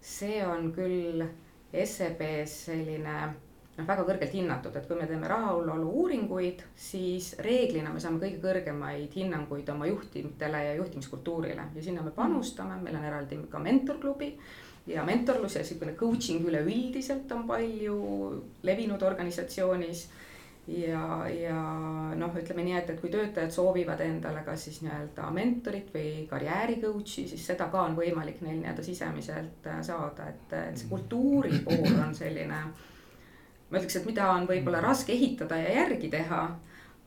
see 0.00 0.46
on 0.46 0.72
küll 0.72 1.24
SEB-s 1.72 2.64
selline 2.68 3.16
noh, 3.78 3.86
väga 3.86 4.04
kõrgelt 4.06 4.34
hinnatud, 4.34 4.76
et 4.76 4.86
kui 4.88 4.98
me 4.98 5.06
teeme 5.08 5.28
rahulolu 5.30 5.90
uuringuid, 6.02 6.64
siis 6.76 7.34
reeglina 7.44 7.92
me 7.94 8.02
saame 8.02 8.20
kõige 8.22 8.40
kõrgemaid 8.42 9.14
hinnanguid 9.14 9.68
oma 9.74 9.88
juhtimitele 9.90 10.64
ja 10.64 10.78
juhtimiskultuurile 10.80 11.68
ja 11.74 11.84
sinna 11.84 12.04
me 12.06 12.14
panustame, 12.16 12.80
meil 12.82 12.98
on 12.98 13.06
eraldi 13.10 13.42
ka 13.50 13.62
mentorklubi. 13.62 14.32
ja 14.88 15.02
mentorlus 15.04 15.54
ja 15.54 15.64
sihukene 15.64 15.92
coaching 16.00 16.46
üleüldiselt 16.48 17.32
on 17.32 17.42
palju 17.46 17.96
levinud 18.64 19.02
organisatsioonis 19.02 20.06
ja, 20.68 21.28
ja 21.32 21.56
noh, 22.18 22.36
ütleme 22.36 22.64
nii, 22.66 22.76
et, 22.76 22.92
et 22.92 23.00
kui 23.00 23.10
töötajad 23.12 23.52
soovivad 23.54 24.02
endale 24.04 24.42
kas 24.46 24.66
siis 24.68 24.82
nii-öelda 24.84 25.30
mentorit 25.34 25.88
või 25.94 26.26
karjääri 26.28 26.78
coach'i, 26.82 27.24
siis 27.30 27.46
seda 27.50 27.70
ka 27.72 27.86
on 27.88 27.96
võimalik 27.96 28.42
neil 28.44 28.60
nii-öelda 28.60 28.84
sisemiselt 28.84 29.66
äh, 29.70 29.80
saada, 29.86 30.28
et, 30.28 30.54
et 30.60 30.80
see 30.80 30.90
kultuuri 30.90 31.62
pool 31.64 31.88
on 31.96 32.14
selline. 32.16 32.62
ma 33.68 33.80
ütleks, 33.80 34.00
et 34.00 34.08
mida 34.08 34.30
on 34.32 34.48
võib-olla 34.48 34.82
raske 34.84 35.12
ehitada 35.16 35.60
ja 35.60 35.76
järgi 35.82 36.10
teha. 36.12 36.46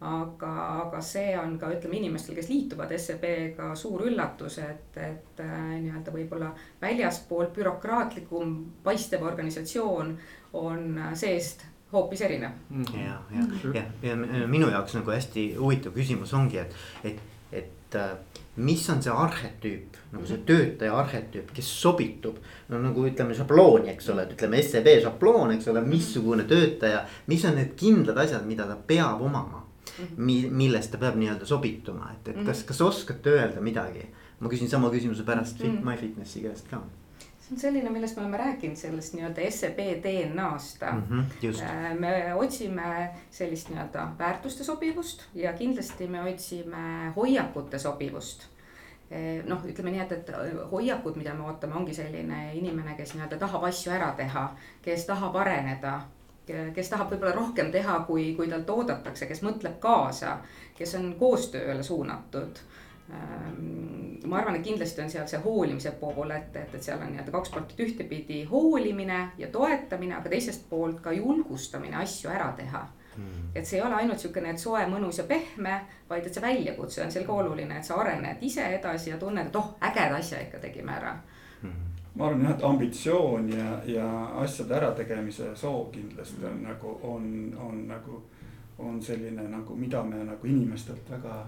aga, 0.01 0.51
aga 0.81 0.99
see 1.05 1.35
on 1.37 1.59
ka 1.61 1.67
ütleme 1.69 1.99
inimestel, 1.99 2.33
kes 2.33 2.47
liituvad 2.49 2.89
SEB-ga 2.97 3.75
suur 3.77 4.07
üllatus, 4.09 4.57
et, 4.57 4.97
et 4.97 5.43
äh, 5.45 5.59
nii-öelda 5.83 6.13
võib-olla 6.15 6.49
väljaspoolt 6.81 7.53
bürokraatlikum 7.53 8.55
paistev 8.83 9.21
organisatsioon 9.29 10.15
on 10.57 10.97
äh, 10.97 11.13
seest 11.13 11.67
hoopis 11.91 12.21
erinev. 12.21 12.51
Mm. 12.69 12.85
ja, 12.95 13.17
ja, 13.35 13.83
ja, 14.03 14.15
ja 14.39 14.47
minu 14.47 14.69
jaoks 14.71 14.95
nagu 14.97 15.11
hästi 15.11 15.51
huvitav 15.59 15.95
küsimus 15.95 16.33
ongi, 16.37 16.61
et, 16.61 16.75
et, 17.03 17.19
et 17.51 17.97
äh, 17.99 18.13
mis 18.55 18.83
on 18.91 19.01
see 19.03 19.13
arhetüüp, 19.13 19.97
nagu 20.11 20.27
see 20.27 20.43
töötaja 20.47 20.95
arhetüüp, 20.99 21.51
kes 21.55 21.71
sobitub. 21.81 22.39
no 22.69 22.79
nagu 22.83 23.05
ütleme 23.07 23.35
šablooni, 23.35 23.91
eks 23.93 24.11
ole, 24.13 24.25
et 24.27 24.37
ütleme 24.37 24.61
SEB 24.63 24.93
šabloon, 25.05 25.55
eks 25.57 25.67
ole, 25.71 25.83
missugune 25.87 26.47
töötaja, 26.47 27.03
mis 27.31 27.45
on 27.47 27.59
need 27.59 27.75
kindlad 27.79 28.23
asjad, 28.25 28.47
mida 28.47 28.67
ta 28.69 28.77
peab 28.87 29.21
omama. 29.27 29.65
Mi-, 30.17 30.47
millest 30.47 30.93
ta 30.93 30.99
peab 31.01 31.17
nii-öelda 31.19 31.45
sobituma, 31.45 32.13
et, 32.15 32.31
et 32.31 32.45
kas, 32.47 32.63
kas 32.67 32.79
oskate 32.85 33.37
öelda 33.37 33.63
midagi? 33.63 34.07
ma 34.41 34.49
küsin 34.49 34.65
sama 34.65 34.89
küsimuse 34.89 35.21
pärast 35.21 35.59
mm 35.61 35.69
-hmm. 35.69 35.85
MyFitnessi 35.85 36.41
käest 36.41 36.69
ka 36.69 36.79
see 37.51 37.55
on 37.55 37.59
selline, 37.59 37.89
millest 37.89 38.15
me 38.15 38.21
oleme 38.21 38.37
rääkinud, 38.37 38.75
sellest 38.75 39.13
nii-öelda 39.13 39.41
SEB 39.51 39.77
DNA-st 40.03 40.81
mm. 40.91 41.03
-hmm, 41.09 41.99
me 41.99 42.33
otsime 42.33 43.09
sellist 43.29 43.69
nii-öelda 43.69 44.07
väärtuste 44.19 44.63
sobivust 44.63 45.23
ja 45.33 45.53
kindlasti 45.53 46.07
me 46.07 46.21
otsime 46.23 47.11
hoiakute 47.15 47.79
sobivust. 47.79 48.47
Noh, 49.45 49.65
ütleme 49.67 49.91
nii, 49.91 49.99
et, 49.99 50.11
et 50.11 50.29
hoiakud, 50.71 51.15
mida 51.15 51.33
me 51.33 51.43
ootame, 51.43 51.75
ongi 51.75 51.93
selline 51.93 52.53
inimene, 52.53 52.95
kes 52.95 53.13
nii-öelda 53.13 53.37
tahab 53.37 53.63
asju 53.63 53.91
ära 53.91 54.11
teha, 54.11 54.55
kes 54.81 55.05
tahab 55.05 55.35
areneda, 55.35 56.01
kes 56.73 56.89
tahab 56.89 57.11
võib-olla 57.11 57.35
rohkem 57.35 57.71
teha, 57.71 57.99
kui, 58.07 58.33
kui 58.35 58.47
talt 58.47 58.69
oodatakse, 58.69 59.25
kes 59.25 59.43
mõtleb 59.43 59.79
kaasa, 59.79 60.37
kes 60.77 60.95
on 60.95 61.15
koostööle 61.19 61.83
suunatud 61.83 62.63
ma 64.31 64.37
arvan, 64.37 64.55
et 64.55 64.63
kindlasti 64.63 65.01
on 65.03 65.09
seal 65.11 65.27
see 65.27 65.41
hoolimise 65.43 65.91
pool, 65.99 66.31
et, 66.31 66.55
et, 66.55 66.73
et 66.75 66.83
seal 66.83 67.01
on 67.01 67.09
nii-öelda 67.11 67.33
kaks 67.33 67.51
poolt, 67.51 67.73
et 67.73 67.83
ühtepidi 67.83 68.43
hoolimine 68.47 69.21
ja 69.37 69.49
toetamine, 69.51 70.15
aga 70.15 70.31
teisest 70.31 70.69
poolt 70.69 71.01
ka 71.03 71.11
julgustamine 71.11 71.99
asju 72.03 72.31
ära 72.31 72.51
teha. 72.57 72.87
Mm.. 73.11 73.49
et 73.55 73.67
see 73.67 73.75
ei 73.75 73.83
ole 73.83 73.97
ainult 73.97 74.15
niisugune, 74.15 74.53
et 74.53 74.59
soe, 74.61 74.85
mõnus 74.87 75.17
ja 75.19 75.25
pehme, 75.27 75.81
vaid 76.07 76.23
et 76.23 76.33
see 76.33 76.43
väljakutse 76.45 77.01
on 77.03 77.11
selge 77.11 77.33
oluline, 77.35 77.81
et 77.81 77.83
sa 77.83 77.97
arened 77.99 78.39
ise 78.47 78.63
edasi 78.77 79.11
ja 79.11 79.17
tunned, 79.19 79.49
et 79.51 79.57
oh, 79.59 79.73
ägeda 79.83 80.15
asja 80.15 80.39
ikka 80.45 80.61
tegime 80.63 80.95
ära. 80.95 81.17
Mm 81.61 81.91
ma 82.15 82.27
arvan 82.27 82.41
jah, 82.43 82.51
et 82.51 82.63
ambitsioon 82.63 83.49
ja, 83.49 83.79
ja 83.87 84.07
asjade 84.43 84.75
ärategemise 84.75 85.55
soov 85.55 85.91
kindlasti 85.91 86.45
on 86.45 86.63
nagu, 86.63 86.97
on, 87.03 87.27
on 87.59 87.85
nagu, 87.87 88.23
on 88.79 89.01
selline 89.03 89.47
nagu, 89.47 89.75
mida 89.75 90.03
me 90.03 90.23
nagu 90.27 90.47
inimestelt 90.47 91.09
väga 91.09 91.45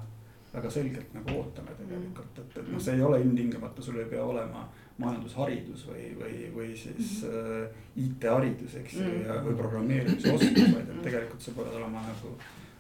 väga 0.54 0.70
selgelt 0.70 1.13
nagu 1.16 1.38
ootame 1.39 1.74
tegelikult, 1.80 2.39
et, 2.39 2.58
et 2.62 2.68
noh, 2.70 2.82
see 2.82 2.98
ei 2.98 3.06
ole 3.06 3.22
ilmtingimata, 3.24 3.82
sul 3.82 3.98
ei 4.02 4.10
pea 4.10 4.26
olema 4.26 4.68
majandusharidus 5.02 5.88
või, 5.89 6.04
või, 6.20 6.36
või 6.54 6.68
siis 6.78 7.24
äh, 7.26 7.80
IT-haridus, 7.98 8.76
eks 8.84 9.00
ju, 9.00 9.08
ja, 9.24 9.39
või 9.46 9.56
programmeerimise 9.58 10.36
oskus, 10.36 10.68
vaid 10.76 10.92
et 10.94 11.02
tegelikult 11.08 11.42
sa 11.42 11.56
pead 11.58 11.74
olema 11.80 12.06
nagu, 12.06 12.36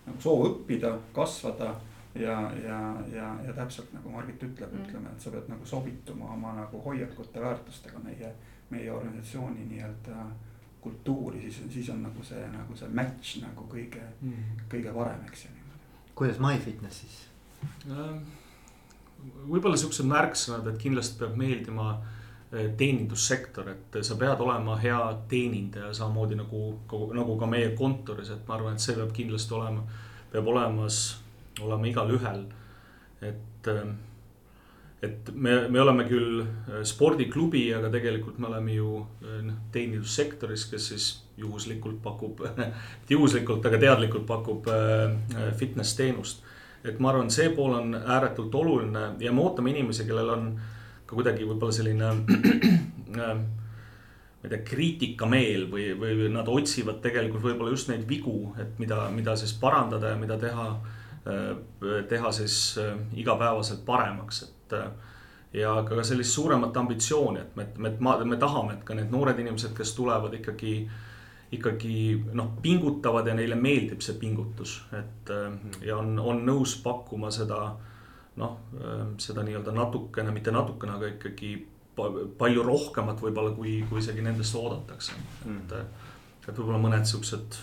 nagu 0.05 0.21
soov 0.21 0.45
õppida, 0.51 0.93
kasvada 1.15 1.71
ja, 2.13 2.37
ja, 2.61 2.79
ja, 3.13 3.33
ja 3.47 3.57
täpselt 3.57 3.89
nagu 3.97 4.13
Margit 4.13 4.45
ütleb, 4.45 4.77
ütleme, 4.83 5.09
et 5.09 5.25
sa 5.25 5.33
pead 5.33 5.49
nagu 5.49 5.65
sobituma 5.65 6.29
oma 6.37 6.53
nagu 6.61 6.85
hoiakute, 6.85 7.41
väärtustega 7.41 8.05
meie, 8.05 8.33
meie 8.69 8.93
organisatsiooni 8.93 9.65
nii-öelda 9.73 10.29
kultuuri, 10.83 11.41
siis, 11.41 11.63
siis 11.73 11.89
on 11.89 12.05
nagu 12.05 12.23
see, 12.27 12.45
nagu 12.53 12.77
see 12.77 12.93
match 12.93 13.41
nagu 13.41 13.65
kõige 13.71 14.03
mm., 14.21 14.65
kõige 14.69 14.93
parem, 14.93 15.25
eks 15.31 15.47
ju. 15.47 15.53
kuidas 16.13 16.41
MyFitness 16.43 17.05
siis? 17.05 17.21
Äh, 17.23 17.32
võib-olla 19.47 19.77
siuksed 19.79 20.07
märksõnad, 20.09 20.67
et 20.69 20.79
kindlasti 20.81 21.19
peab 21.19 21.35
meeldima 21.39 21.89
äh, 21.95 22.69
teenindussektor, 22.77 23.69
et 23.73 23.99
sa 24.05 24.17
pead 24.19 24.41
olema 24.43 24.77
hea 24.81 25.01
teenindaja, 25.31 25.93
samamoodi 25.97 26.39
nagu, 26.39 26.63
nagu 27.15 27.37
ka 27.39 27.49
meie 27.49 27.73
kontoris, 27.77 28.33
et 28.33 28.47
ma 28.47 28.57
arvan, 28.57 28.77
et 28.77 28.83
see 28.83 28.97
peab 28.97 29.13
kindlasti 29.15 29.55
olema, 29.57 29.85
peab 30.33 30.49
olemas, 30.53 31.03
olema 31.61 31.91
igalühel. 31.91 32.47
et, 33.23 33.67
äh, 33.71 33.93
et 35.03 35.29
me, 35.33 35.67
me 35.69 35.79
oleme 35.81 36.03
küll 36.07 36.43
spordiklubi, 36.87 37.65
aga 37.75 37.89
tegelikult 37.91 38.39
me 38.39 38.47
oleme 38.47 38.75
ju 38.75 39.05
noh, 39.43 39.57
teenindussektoris, 39.71 40.65
kes 40.71 40.87
siis 40.91 41.07
juhuslikult 41.37 42.01
pakub 42.03 42.43
juhuslikult, 43.11 43.65
aga 43.65 43.79
teadlikult 43.81 44.25
pakub 44.27 44.67
fitness 45.59 45.95
teenust 45.99 46.43
et 46.83 46.99
ma 46.99 47.11
arvan, 47.13 47.31
see 47.31 47.49
pool 47.55 47.75
on 47.77 47.95
ääretult 47.95 48.55
oluline 48.55 49.13
ja 49.23 49.31
me 49.31 49.43
ootame 49.43 49.71
inimesi, 49.71 50.05
kellel 50.07 50.31
on 50.33 50.47
ka 51.05 51.15
kuidagi 51.15 51.47
võib-olla 51.47 51.75
selline 51.75 52.09
äh, 53.23 53.37
ma 54.43 54.49
ei 54.49 54.51
tea, 54.51 54.63
kriitikameel 54.67 55.69
või, 55.71 55.87
või 55.99 56.27
nad 56.33 56.49
otsivad 56.51 56.99
tegelikult 57.03 57.45
võib-olla 57.45 57.71
just 57.71 57.91
neid 57.91 58.03
vigu, 58.09 58.51
et 58.59 58.75
mida, 58.83 59.05
mida 59.15 59.37
siis 59.39 59.55
parandada 59.59 60.11
ja 60.11 60.19
mida 60.19 60.37
teha, 60.41 60.67
äh, 61.31 61.47
teha 62.11 62.33
siis 62.35 62.57
äh, 62.81 62.97
igapäevaselt 63.15 63.85
paremaks, 63.87 64.43
et. 64.49 64.77
ja 65.53 65.71
ka 65.85 66.03
sellist 66.03 66.33
suuremat 66.33 66.77
ambitsiooni, 66.77 67.39
et 67.39 67.55
me, 67.55 67.67
me, 67.77 68.13
me 68.25 68.37
tahame, 68.41 68.73
et 68.73 68.83
ka 68.83 68.95
need 68.97 69.11
noored 69.13 69.37
inimesed, 69.39 69.75
kes 69.77 69.91
tulevad 69.93 70.33
ikkagi 70.33 70.79
ikkagi 71.57 71.95
noh, 72.33 72.53
pingutavad 72.61 73.27
ja 73.27 73.35
neile 73.37 73.57
meeldib 73.59 74.01
see 74.05 74.17
pingutus, 74.21 74.79
et 74.95 75.33
mhm. 75.33 75.83
ja 75.87 75.97
on, 76.01 76.15
on 76.19 76.41
nõus 76.47 76.77
pakkuma 76.83 77.31
seda 77.33 77.59
noh, 78.41 78.57
seda 79.21 79.43
nii-öelda 79.45 79.75
natukene, 79.75 80.33
mitte 80.33 80.51
natukene, 80.51 80.95
aga 80.97 81.11
ikkagi 81.13 81.51
palju 81.93 82.63
rohkemat 82.65 83.21
võib-olla, 83.21 83.51
kui, 83.53 83.75
kui 83.89 84.01
isegi 84.01 84.23
nendest 84.25 84.57
oodatakse, 84.57 85.13
et, 85.13 85.45
mhm. 85.45 85.85
et 86.47 86.57
võib-olla 86.57 86.81
mõned 86.81 87.05
siuksed, 87.09 87.61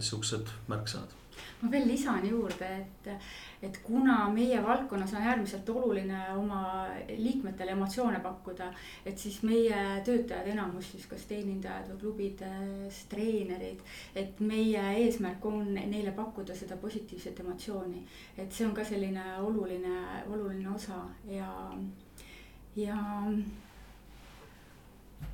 siuksed 0.00 0.52
märksõnad 0.72 1.12
ma 1.60 1.70
veel 1.70 1.86
lisan 1.88 2.24
juurde, 2.28 2.68
et, 2.80 3.08
et 3.62 3.78
kuna 3.84 4.28
meie 4.32 4.60
valdkonnas 4.62 5.14
on 5.16 5.26
äärmiselt 5.30 5.68
oluline 5.72 6.20
oma 6.36 6.62
liikmetele 7.08 7.74
emotsioone 7.76 8.20
pakkuda, 8.24 8.70
et 9.06 9.18
siis 9.18 9.42
meie 9.42 9.80
töötajad, 10.04 10.48
enamus 10.52 10.90
siis 10.92 11.06
kas 11.10 11.26
teenindajad 11.30 11.90
või 11.92 12.00
klubides 12.04 13.02
treenerid, 13.12 13.84
et 14.14 14.40
meie 14.40 14.82
eesmärk 15.04 15.44
on 15.48 15.74
neile 15.76 16.14
pakkuda 16.16 16.56
seda 16.56 16.76
positiivset 16.80 17.40
emotsiooni. 17.44 18.02
et 18.38 18.52
see 18.52 18.66
on 18.66 18.74
ka 18.74 18.84
selline 18.84 19.24
oluline, 19.40 20.24
oluline 20.28 20.68
osa 20.74 21.00
ja, 21.30 21.48
ja 22.76 22.98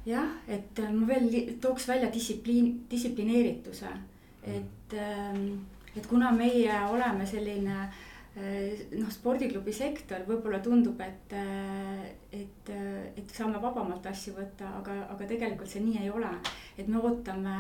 jah, 0.06 0.30
et 0.48 0.80
ma 0.92 1.06
veel 1.06 1.28
tooks 1.62 1.86
välja 1.88 2.10
distsipliin, 2.12 2.72
distsiplineerituse, 2.90 3.90
et 4.42 4.96
ähm, 4.98 5.46
et 5.96 6.06
kuna 6.08 6.32
meie 6.32 6.78
oleme 6.90 7.26
selline 7.28 7.78
eh, 8.36 8.86
noh, 8.96 9.10
spordiklubi 9.12 9.74
sektor 9.76 10.24
võib-olla 10.28 10.62
tundub, 10.64 11.00
et, 11.04 11.36
eh, 11.36 12.10
et, 12.32 12.70
et 13.16 13.34
saame 13.34 13.58
vabamalt 13.60 14.06
asju 14.08 14.32
võtta, 14.36 14.70
aga, 14.78 14.94
aga 15.12 15.26
tegelikult 15.28 15.68
see 15.68 15.82
nii 15.84 16.04
ei 16.04 16.10
ole. 16.10 16.30
et 16.78 16.88
me 16.88 16.96
ootame 17.04 17.54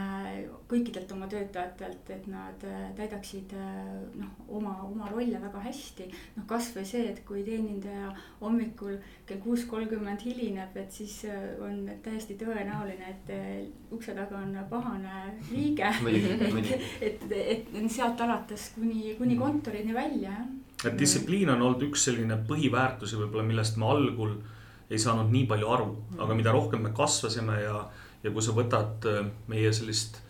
kõikidelt 0.70 1.10
oma 1.12 1.26
töötajatelt, 1.28 2.10
et 2.14 2.26
nad 2.32 2.64
eh, 2.64 2.86
täidaksid 2.96 3.52
noh, 4.16 4.30
oma, 4.48 4.72
oma 4.88 5.10
rolle 5.12 5.40
väga 5.42 5.60
hästi. 5.66 6.08
noh, 6.38 6.46
kasvõi 6.48 6.86
see, 6.88 7.04
et 7.10 7.20
kui 7.28 7.44
teenindaja 7.44 8.14
hommikul 8.40 8.96
kell 9.28 9.42
kuus 9.44 9.66
kolmkümmend 9.68 10.24
hilineb, 10.24 10.76
et 10.80 10.92
siis 10.92 11.20
on 11.60 11.84
täiesti 12.02 12.38
tõenäoline, 12.40 13.12
et 13.12 13.92
ukse 13.92 14.16
taga 14.16 14.40
on 14.40 14.56
pahane 14.70 15.36
liige 15.52 15.92
et, 17.06 17.28
et, 17.30 17.30
et 17.30 17.70
sealt 17.92 18.20
alates 18.24 18.72
kuni, 18.78 19.14
kuni 19.20 19.36
kontorini 19.36 19.94
välja, 19.94 20.32
jah 20.32 20.50
et 20.88 20.98
distsipliin 20.98 21.50
on 21.52 21.62
olnud 21.62 21.84
üks 21.86 22.08
selline 22.08 22.38
põhiväärtusi 22.48 23.18
võib-olla, 23.20 23.44
millest 23.46 23.78
me 23.78 23.88
algul 23.92 24.34
ei 24.92 25.00
saanud 25.00 25.32
nii 25.32 25.46
palju 25.48 25.70
aru, 25.72 25.88
aga 26.20 26.36
mida 26.36 26.52
rohkem 26.52 26.84
me 26.84 26.92
kasvasime 26.96 27.56
ja, 27.62 27.78
ja 28.22 28.32
kui 28.34 28.44
sa 28.44 28.54
võtad 28.56 29.08
äh, 29.08 29.24
meie 29.48 29.72
sellist 29.72 30.20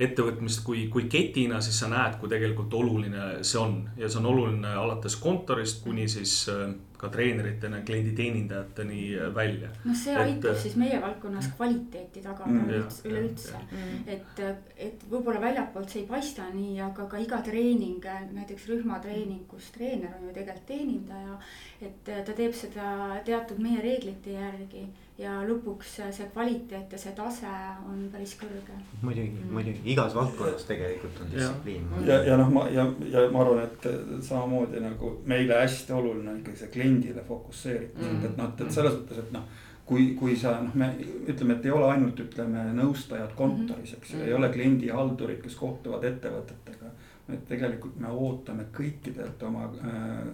ettevõtmist 0.00 0.62
kui, 0.64 0.86
kui 0.92 1.04
ketina, 1.10 1.60
siis 1.60 1.82
sa 1.82 1.90
näed, 1.92 2.16
kui 2.20 2.30
tegelikult 2.32 2.72
oluline 2.74 3.42
see 3.44 3.60
on 3.60 3.82
ja 3.98 4.08
see 4.08 4.22
on 4.22 4.30
oluline 4.32 4.72
alates 4.84 5.18
kontorist 5.20 5.82
kuni 5.84 6.08
siis 6.10 6.32
äh, 6.52 6.72
ka 7.02 7.08
treeneritena, 7.10 7.80
klienditeenindajateni 7.86 9.00
välja. 9.34 9.68
noh, 9.84 9.96
see 9.98 10.14
et, 10.14 10.20
aitab 10.22 10.58
siis 10.62 10.76
meie 10.78 11.00
valdkonnas 11.02 11.48
kvaliteeti 11.56 12.22
tagada 12.22 12.52
mm, 12.54 12.68
üleüldse, 13.10 13.62
et, 14.06 14.42
et 14.86 15.02
võib-olla 15.10 15.42
väljapoolt 15.42 15.90
see 15.90 16.04
ei 16.04 16.08
paista 16.08 16.46
nii, 16.54 16.76
aga 16.86 17.08
ka 17.10 17.18
iga 17.22 17.42
treening, 17.42 18.06
näiteks 18.38 18.68
rühmatreening, 18.70 19.48
kus 19.50 19.72
treener 19.74 20.14
on 20.14 20.28
ju 20.28 20.36
tegelikult 20.36 20.68
teenindaja. 20.70 21.38
et 21.82 22.04
ta 22.06 22.36
teeb 22.38 22.54
seda 22.54 23.18
teatud 23.26 23.58
meie 23.58 23.82
reeglite 23.82 24.38
järgi 24.38 24.86
ja 25.22 25.38
lõpuks 25.46 25.96
see 26.14 26.28
kvaliteet 26.34 26.92
ja 26.92 27.00
see 27.00 27.14
tase 27.16 27.50
on 27.88 28.04
päris 28.12 28.34
kõrge. 28.40 28.76
muidugi 29.02 29.30
mm., 29.30 29.50
muidugi 29.56 29.92
igas 29.94 30.14
valdkonnas 30.18 30.68
tegelikult 30.68 31.20
on 31.24 31.34
distsipliin. 31.34 31.90
ja, 32.06 32.20
ja 32.28 32.38
noh, 32.40 32.52
ma 32.52 32.68
ja, 32.72 32.86
ja 33.12 33.26
ma 33.32 33.44
arvan, 33.44 33.64
et 33.66 33.90
samamoodi 34.20 34.82
nagu 34.82 35.16
meile 35.26 35.60
hästi 35.62 35.96
oluline 35.98 36.34
on 36.34 36.40
ikkagi 36.40 36.64
see 36.64 36.72
kliendile 36.78 37.26
fokusseeritus 37.28 38.08
mm., 38.08 38.24
et 38.30 38.40
noh, 38.40 38.54
et 38.54 38.74
selles 38.78 38.98
mõttes, 38.98 39.22
et 39.22 39.36
noh 39.36 39.68
kui, 39.92 40.12
kui 40.18 40.36
sa 40.38 40.56
noh, 40.62 40.74
me 40.78 40.88
ütleme, 41.28 41.56
et 41.58 41.66
ei 41.66 41.74
ole 41.74 41.88
ainult 41.92 42.20
ütleme 42.22 42.64
nõustajad 42.76 43.34
kontoris, 43.38 43.96
eks 43.96 44.12
ju 44.12 44.18
mm 44.18 44.22
-hmm., 44.22 44.28
ei 44.28 44.34
ole 44.34 44.48
kliendihaldurid, 44.56 45.40
kes 45.42 45.56
kohtuvad 45.56 46.04
ettevõtetega. 46.04 46.92
et 47.32 47.44
tegelikult 47.48 48.00
me 48.00 48.08
ootame 48.10 48.64
kõikidelt 48.76 49.42
oma 49.46 49.64
äh, 49.64 50.26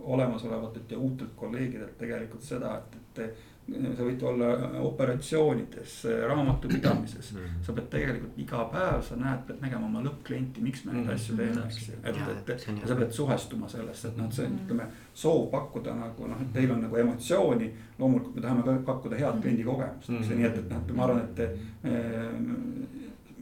olemasolevatelt 0.00 0.90
ja 0.90 0.98
uutelt 0.98 1.30
kolleegidelt 1.36 1.98
tegelikult 1.98 2.42
seda, 2.42 2.72
et, 2.78 3.20
et 3.20 3.34
sa 3.70 4.04
võid 4.04 4.22
olla 4.26 4.48
operatsioonides, 4.82 5.94
raamatupidamises. 6.28 7.32
Mm. 7.36 7.60
sa 7.64 7.74
pead 7.76 7.88
tegelikult 7.92 8.40
iga 8.42 8.64
päev, 8.72 9.02
sa 9.06 9.16
näed, 9.20 9.44
pead 9.48 9.62
nägema 9.62 9.86
oma 9.86 10.02
lõppklienti, 10.04 10.64
miks 10.64 10.84
me 10.84 10.96
neid 10.96 11.06
mm. 11.06 11.14
asju 11.14 11.36
teeme, 11.38 11.66
eks 11.68 11.86
ju. 11.88 12.00
et, 12.02 12.18
et, 12.34 12.50
et 12.56 12.82
ja 12.82 12.90
sa 12.90 12.98
pead 12.98 13.14
suhestuma 13.16 13.70
sellesse, 13.70 14.10
et 14.10 14.18
noh, 14.18 14.26
et 14.28 14.38
see 14.38 14.48
on, 14.48 14.58
ütleme, 14.64 14.88
soov 15.22 15.46
pakkuda 15.54 15.94
nagu 15.98 16.28
noh, 16.32 16.42
et 16.42 16.52
teil 16.56 16.74
on 16.74 16.82
nagu 16.82 17.00
emotsiooni. 17.04 17.70
loomulikult 17.98 18.34
me 18.34 18.42
tahame 18.42 18.66
ka 18.66 18.76
pakkuda 18.92 19.20
head 19.20 19.40
kliendikogemust, 19.44 20.10
eks 20.10 20.32
ju, 20.32 20.40
nii 20.40 20.50
et, 20.50 20.58
et 20.58 20.74
noh, 20.74 20.82
et 20.82 20.94
ma 20.98 21.06
arvan, 21.06 21.22
et 21.22 21.38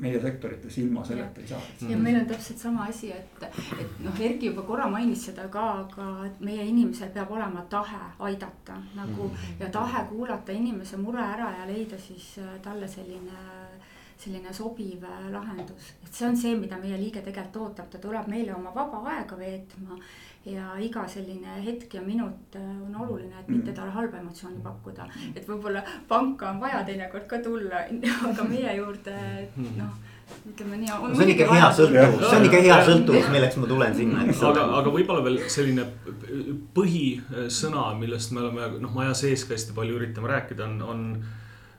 meie 0.01 0.21
sektorites 0.21 0.79
ilma 0.79 1.05
selleta 1.05 1.41
ei 1.41 1.47
saa. 1.49 1.61
ja 1.89 1.97
meil 1.97 2.21
on 2.21 2.27
täpselt 2.27 2.59
sama 2.59 2.87
asi, 2.89 3.13
et, 3.13 3.43
et 3.81 3.99
noh, 4.05 4.21
Erki 4.21 4.51
juba 4.51 4.63
korra 4.69 4.89
mainis 4.91 5.25
seda 5.29 5.49
ka, 5.53 5.67
aga 5.85 6.09
meie 6.41 6.65
inimesel 6.73 7.13
peab 7.15 7.33
olema 7.37 7.65
tahe 7.71 8.03
aidata 8.19 8.81
nagu 8.95 9.29
mm 9.29 9.35
-hmm. 9.35 9.61
ja 9.61 9.71
tahe 9.71 10.05
kuulata 10.09 10.53
inimese 10.53 10.97
mure 10.97 11.23
ära 11.23 11.51
ja 11.59 11.67
leida 11.67 11.99
siis 11.99 12.39
äh, 12.39 12.61
talle 12.63 12.89
selline 12.89 13.60
selline 14.21 14.53
sobiv 14.55 15.05
äh, 15.05 15.29
lahendus, 15.33 15.93
et 16.05 16.13
see 16.13 16.29
on 16.29 16.37
see, 16.37 16.57
mida 16.59 16.79
meie 16.81 16.99
liige 17.01 17.23
tegelikult 17.25 17.63
ootab, 17.71 17.89
ta 17.93 18.03
tuleb 18.03 18.29
meile 18.31 18.55
oma 18.57 18.75
vaba 18.75 19.01
aega 19.15 19.39
veetma 19.39 19.99
ja 20.49 20.75
iga 20.81 21.05
selline 21.09 21.59
hetk 21.65 21.95
ja 21.99 22.03
minut 22.05 22.57
äh, 22.57 22.69
on 22.87 23.01
oluline, 23.05 23.35
et 23.41 23.49
mitte 23.53 23.75
talle 23.77 23.93
halba 23.97 24.21
emotsiooni 24.21 24.63
pakkuda. 24.65 25.09
et 25.35 25.43
võib-olla 25.49 25.83
panka 26.09 26.53
on 26.53 26.61
vaja 26.61 26.85
teinekord 26.85 27.27
ka 27.29 27.43
tulla, 27.45 27.85
aga 28.31 28.49
meie 28.49 28.77
juurde 28.77 29.17
noh 29.81 29.99
ütleme 30.51 30.79
nii. 30.79 30.91
No, 30.91 31.11
see 31.15 31.25
on 31.25 31.33
ikka 31.35 31.47
hea 31.51 31.69
sõltuvus, 31.77 32.23
see 32.23 32.39
on 32.39 32.47
ikka 32.47 32.63
hea 32.67 32.79
sõltuvus, 32.87 33.29
milleks 33.35 33.59
ma 33.61 33.69
tulen 33.71 33.97
sinna, 33.97 34.23
eks. 34.27 34.43
aga, 34.51 34.67
aga 34.79 34.93
võib-olla 34.95 35.25
veel 35.27 35.41
selline 35.53 35.87
põhisõna, 36.77 37.87
millest 38.01 38.35
me 38.37 38.45
oleme 38.45 38.71
noh, 38.85 38.95
maja 38.95 39.17
sees 39.19 39.45
ka 39.47 39.57
hästi 39.57 39.77
palju 39.77 39.99
üritame 39.99 40.31
rääkida, 40.31 40.69
on, 40.69 40.79
on 40.87 41.05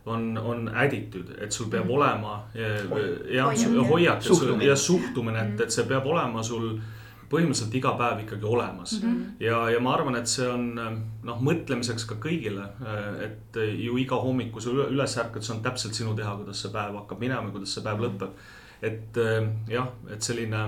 on, 0.05 0.37
on 0.37 0.71
attitude, 0.75 1.35
et 1.41 1.51
sul 1.51 1.69
peab 1.69 1.85
mm. 1.85 1.91
olema 1.91 2.37
ja, 2.55 3.51
ja 3.53 3.85
hoiak 3.89 4.25
ja 4.65 4.75
suhtumine, 4.75 5.45
et, 5.45 5.67
et 5.67 5.73
see 5.73 5.85
peab 5.89 6.07
olema 6.09 6.43
sul 6.43 6.73
põhimõtteliselt 7.31 7.75
iga 7.79 7.93
päev 7.99 8.23
ikkagi 8.25 8.47
olemas 8.47 8.97
mm. 8.97 9.11
-hmm. 9.11 9.35
ja, 9.45 9.59
ja 9.71 9.79
ma 9.79 9.93
arvan, 9.95 10.17
et 10.19 10.27
see 10.27 10.47
on 10.49 10.65
noh, 10.75 11.43
mõtlemiseks 11.47 12.07
ka 12.09 12.17
kõigile, 12.23 12.65
et 13.23 13.59
ju 13.85 13.97
iga 14.01 14.19
hommik, 14.19 14.51
kui 14.51 14.61
sa 14.61 14.73
üles 14.73 15.17
ärkad, 15.17 15.45
see 15.45 15.55
on 15.55 15.63
täpselt 15.63 15.95
sinu 15.95 16.15
teha, 16.17 16.35
kuidas 16.41 16.63
see 16.65 16.73
päev 16.73 16.97
hakkab 17.03 17.19
minema, 17.19 17.53
kuidas 17.53 17.77
see 17.77 17.85
päev 17.85 18.01
mhm. 18.01 18.09
lõpeb. 18.09 18.47
et 18.81 19.19
jah, 19.69 19.91
et 20.09 20.21
selline 20.21 20.65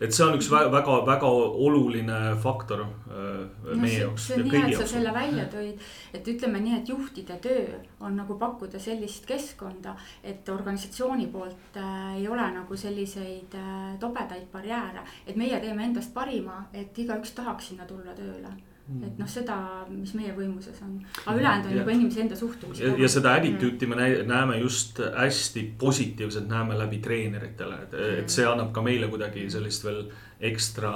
et 0.00 0.14
see 0.14 0.24
on 0.26 0.36
üks 0.38 0.50
väga-väga 0.50 1.28
oluline 1.28 2.18
faktor 2.42 2.84
äh, 2.84 3.44
no, 3.64 3.76
meie 3.80 4.00
jaoks. 4.02 4.28
see 4.28 4.40
on 4.40 4.50
hea, 4.50 4.66
et 4.68 4.78
sa 4.80 4.88
selle 4.94 5.14
välja 5.14 5.46
tõid, 5.52 5.86
et 6.14 6.30
ütleme 6.34 6.60
nii, 6.64 6.80
et 6.80 6.92
juhtide 6.92 7.38
töö 7.44 7.80
on 8.00 8.18
nagu 8.18 8.38
pakkuda 8.40 8.80
sellist 8.82 9.26
keskkonda, 9.28 9.96
et 10.22 10.48
organisatsiooni 10.48 11.28
poolt 11.32 11.80
äh, 11.80 12.18
ei 12.18 12.28
ole 12.28 12.50
nagu 12.58 12.76
selliseid 12.76 13.56
äh, 13.60 13.96
tobedaid 14.00 14.50
barjääre, 14.52 15.06
et 15.26 15.36
meie 15.36 15.60
teeme 15.62 15.88
endast 15.88 16.14
parima, 16.14 16.64
et 16.72 16.98
igaüks 16.98 17.34
tahaks 17.38 17.72
sinna 17.72 17.88
tulla 17.88 18.16
tööle. 18.16 18.52
Et 18.84 19.16
noh, 19.16 19.28
seda, 19.30 19.56
mis 19.88 20.12
meie 20.12 20.34
võimuses 20.36 20.76
on, 20.84 20.98
aga 21.24 21.38
ülejäänud 21.38 21.70
on 21.70 21.78
juba 21.78 21.94
inimese 21.94 22.20
enda 22.20 22.36
suhtumine. 22.36 22.82
ja, 22.84 22.92
ja 23.00 23.08
seda 23.08 23.32
attitude'i 23.38 23.88
me 23.88 24.08
näeme 24.28 24.58
just 24.60 25.00
hästi 25.00 25.64
positiivselt, 25.80 26.48
näeme 26.50 26.76
läbi 26.78 27.00
treeneritele, 27.04 27.80
et, 27.86 27.96
et 28.24 28.36
see 28.36 28.44
annab 28.44 28.74
ka 28.76 28.84
meile 28.84 29.08
kuidagi 29.08 29.46
sellist 29.50 29.88
veel 29.88 30.04
ekstra, 30.44 30.92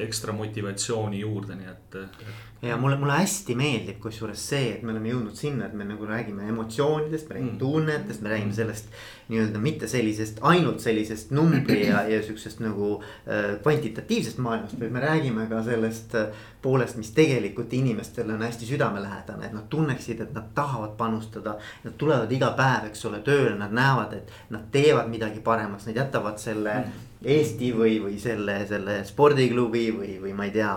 ekstra 0.00 0.32
motivatsiooni 0.32 1.20
juurde, 1.20 1.58
nii 1.58 1.68
et, 1.68 1.98
et 2.00 2.70
ja 2.70 2.76
mulle, 2.80 2.96
mulle 2.96 3.18
hästi 3.20 3.54
meeldib 3.58 4.00
kusjuures 4.02 4.48
see, 4.50 4.72
et 4.76 4.82
me 4.82 4.94
oleme 4.94 5.12
jõudnud 5.12 5.36
sinna, 5.38 5.68
et 5.68 5.76
me 5.78 5.86
nagu 5.86 6.08
räägime 6.08 6.48
emotsioonidest, 6.50 7.28
me 7.28 7.36
räägime 7.36 7.52
mm. 7.52 7.60
tunnetest, 7.60 8.24
me 8.24 8.32
räägime 8.32 8.56
sellest. 8.56 8.90
Nii-öelda 9.28 9.60
mitte 9.60 9.88
sellisest, 9.88 10.38
ainult 10.40 10.80
sellisest 10.80 11.30
numbri 11.36 11.82
ja, 11.86 12.02
ja 12.08 12.22
sihukesest 12.22 12.62
nagu 12.64 12.94
äh, 13.00 13.58
kvantitatiivsest 13.62 14.38
maailmast, 14.44 14.78
vaid 14.80 14.94
me 14.94 15.02
räägime 15.04 15.46
ka 15.50 15.62
sellest 15.66 16.14
äh, 16.14 16.46
poolest, 16.62 16.96
mis 16.96 17.10
tegelikult 17.16 17.72
inimestele 17.72 18.34
on 18.34 18.42
hästi 18.42 18.66
südamelähedane, 18.66 19.46
et 19.46 19.52
nad 19.56 19.68
tunneksid, 19.68 20.20
et 20.24 20.32
nad 20.34 20.48
tahavad 20.54 20.96
panustada. 20.96 21.58
Nad 21.84 21.98
tulevad 22.00 22.32
iga 22.32 22.50
päev, 22.56 22.88
eks 22.88 23.04
ole, 23.10 23.20
tööle, 23.26 23.54
nad 23.58 23.74
näevad, 23.74 24.16
et 24.16 24.32
nad 24.54 24.64
teevad 24.72 25.12
midagi 25.12 25.44
paremaks, 25.44 25.86
nad 25.86 26.02
jätavad 26.04 26.40
selle 26.42 26.80
mm 26.80 27.07
Eesti 27.18 27.72
või, 27.74 27.96
või 27.98 28.14
selle, 28.22 28.60
selle 28.70 29.00
spordiklubi 29.06 29.88
või, 29.90 30.12
või 30.22 30.34
ma 30.38 30.44
ei 30.46 30.52
tea, 30.54 30.70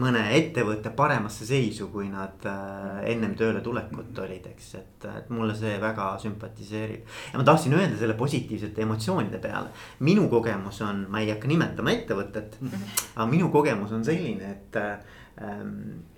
mõne 0.00 0.22
ettevõtte 0.38 0.88
paremasse 0.96 1.44
seisu, 1.44 1.90
kui 1.92 2.06
nad 2.08 2.46
äh, 2.48 3.02
ennem 3.12 3.34
tööle 3.36 3.60
tulekut 3.64 4.22
olid, 4.24 4.46
eks, 4.54 4.70
et, 4.80 5.06
et 5.10 5.28
mulle 5.34 5.52
see 5.58 5.74
väga 5.82 6.14
sümpatiseerib. 6.22 7.04
ja 7.32 7.40
ma 7.40 7.44
tahtsin 7.44 7.76
öelda 7.76 8.00
selle 8.00 8.16
positiivsete 8.16 8.86
emotsioonide 8.86 9.42
peale. 9.42 9.68
minu 10.00 10.30
kogemus 10.32 10.80
on, 10.86 11.04
ma 11.12 11.20
ei 11.20 11.32
hakka 11.34 11.52
nimetama 11.52 11.92
ettevõtet, 11.92 12.56
aga 13.14 13.28
minu 13.28 13.52
kogemus 13.52 13.92
on 13.92 14.04
selline, 14.08 14.56
et 14.56 14.80
ähm, 14.80 15.74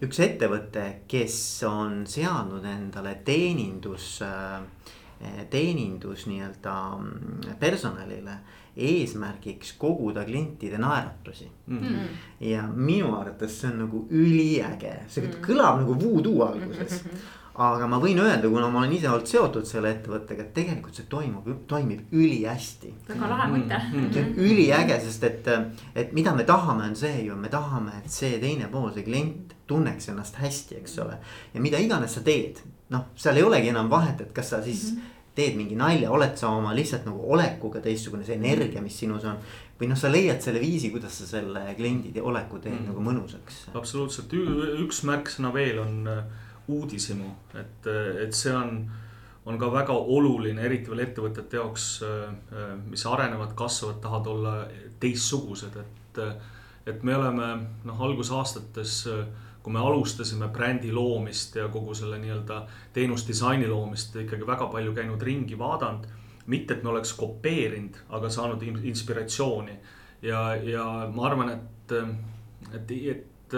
üks 0.07 0.23
ettevõte, 0.23 0.87
kes 1.11 1.37
on 1.67 2.05
seadnud 2.07 2.63
endale 2.63 3.19
teenindus 3.27 4.21
äh,, 4.23 4.61
teenindus 5.51 6.29
nii-öelda 6.29 6.75
mm, 6.99 7.57
personalile 7.59 8.39
eesmärgiks 8.77 9.73
koguda 9.79 10.25
klientide 10.25 10.79
naeratusi 10.79 11.51
mm. 11.67 11.79
-hmm. 11.79 11.97
ja 12.41 12.63
minu 12.63 13.17
arvates 13.17 13.61
see 13.61 13.71
on 13.71 13.79
nagu 13.79 14.07
üliäge, 14.11 14.95
see 15.09 15.25
mm 15.25 15.31
-hmm. 15.31 15.47
kõlab 15.47 15.79
nagu 15.79 16.01
voodoo 16.01 16.47
alguses 16.47 17.05
mm. 17.05 17.11
-hmm. 17.11 17.19
aga 17.55 17.87
ma 17.87 18.01
võin 18.01 18.19
öelda, 18.19 18.49
kuna 18.49 18.69
ma 18.71 18.79
olen 18.79 18.93
ise 18.93 19.09
olnud 19.11 19.27
seotud 19.27 19.65
selle 19.65 19.91
ettevõttega, 19.91 20.43
et 20.43 20.55
tegelikult 20.55 20.95
see 20.95 21.07
toimub, 21.09 21.49
toimib 21.67 22.01
ülihästi. 22.13 22.95
väga 23.09 23.29
lahe 23.29 23.51
mõte 23.53 23.79
mm. 23.79 24.01
-hmm. 24.01 24.13
see 24.13 24.23
on 24.25 24.35
üliäge, 24.51 25.01
sest 25.01 25.25
et, 25.25 25.49
et 25.95 26.13
mida 26.13 26.35
me 26.35 26.45
tahame, 26.45 26.85
on 26.85 26.97
see 26.97 27.25
ju, 27.25 27.37
me 27.37 27.49
tahame, 27.49 27.93
et 28.05 28.11
see 28.11 28.39
teine 28.39 28.69
pool, 28.69 28.93
see 28.93 29.03
klient 29.03 29.55
tunneks 29.67 30.09
ennast 30.09 30.37
hästi, 30.37 30.77
eks 30.77 30.99
ole. 30.99 31.19
ja 31.55 31.61
mida 31.61 31.79
iganes 31.79 32.15
sa 32.15 32.21
teed, 32.21 32.59
noh, 32.91 33.05
seal 33.17 33.37
ei 33.37 33.43
olegi 33.43 33.69
enam 33.69 33.91
vahet, 33.91 34.21
et 34.21 34.33
kas 34.33 34.51
sa 34.51 34.63
siis 34.63 34.93
mm. 34.93 34.99
-hmm 34.99 35.14
teed 35.35 35.57
mingi 35.59 35.77
nalja, 35.79 36.13
oled 36.15 36.37
sa 36.39 36.53
oma 36.55 36.75
lihtsalt 36.77 37.07
nagu 37.09 37.23
olekuga 37.35 37.83
teistsugune, 37.83 38.27
see 38.27 38.39
energia, 38.39 38.83
mis 38.83 38.99
sinus 39.03 39.27
on. 39.27 39.39
või 39.81 39.89
noh, 39.91 39.99
sa 39.99 40.09
leiad 40.11 40.39
selle 40.43 40.61
viisi, 40.63 40.93
kuidas 40.95 41.17
sa 41.19 41.27
selle 41.27 41.65
kliendi 41.75 42.13
oleku 42.23 42.61
teed 42.63 42.77
mm. 42.77 42.91
nagu 42.93 43.03
mõnusaks. 43.03 43.65
absoluutselt, 43.75 44.35
üks 44.85 45.03
märksõna 45.09 45.51
veel 45.55 45.81
on 45.83 45.97
äh, 46.11 46.45
uudishimu, 46.71 47.33
et, 47.59 47.91
äh, 47.91 48.23
et 48.27 48.39
see 48.39 48.55
on 48.55 48.85
on 49.45 49.59
ka 49.61 49.69
väga 49.73 49.93
oluline, 49.93 50.63
eriti 50.65 50.89
veel 50.89 51.05
ettevõtete 51.05 51.59
jaoks, 51.59 51.89
äh, 52.07 52.77
mis 52.89 53.05
arenevad, 53.07 53.53
kasvavad, 53.59 54.01
tahavad 54.01 54.31
olla 54.33 54.55
teistsugused, 55.01 55.77
et. 55.77 56.23
et 56.87 57.03
me 57.03 57.15
oleme 57.17 57.47
noh, 57.85 58.01
algusaastates 58.07 59.07
äh, 59.09 59.27
kui 59.65 59.73
me 59.73 59.81
alustasime 59.81 60.51
brändi 60.53 60.93
loomist 60.93 61.57
ja 61.57 61.69
kogu 61.73 61.95
selle 61.97 62.19
nii-öelda 62.21 62.67
teenusdisaini 62.93 63.69
loomist 63.69 64.17
ikkagi 64.21 64.47
väga 64.47 64.69
palju 64.69 64.93
käinud 64.93 65.23
ringi, 65.23 65.59
vaadanud. 65.59 66.07
mitte, 66.47 66.75
et 66.75 66.83
me 66.83 66.91
oleks 66.91 67.13
kopeerinud, 67.17 67.97
aga 68.13 68.29
saanud 68.29 68.63
inspiratsiooni 68.63 69.79
ja, 70.23 70.55
ja 70.57 70.85
ma 71.15 71.27
arvan, 71.27 71.55
et, 71.55 71.93
et, 72.75 72.91
et 72.91 73.57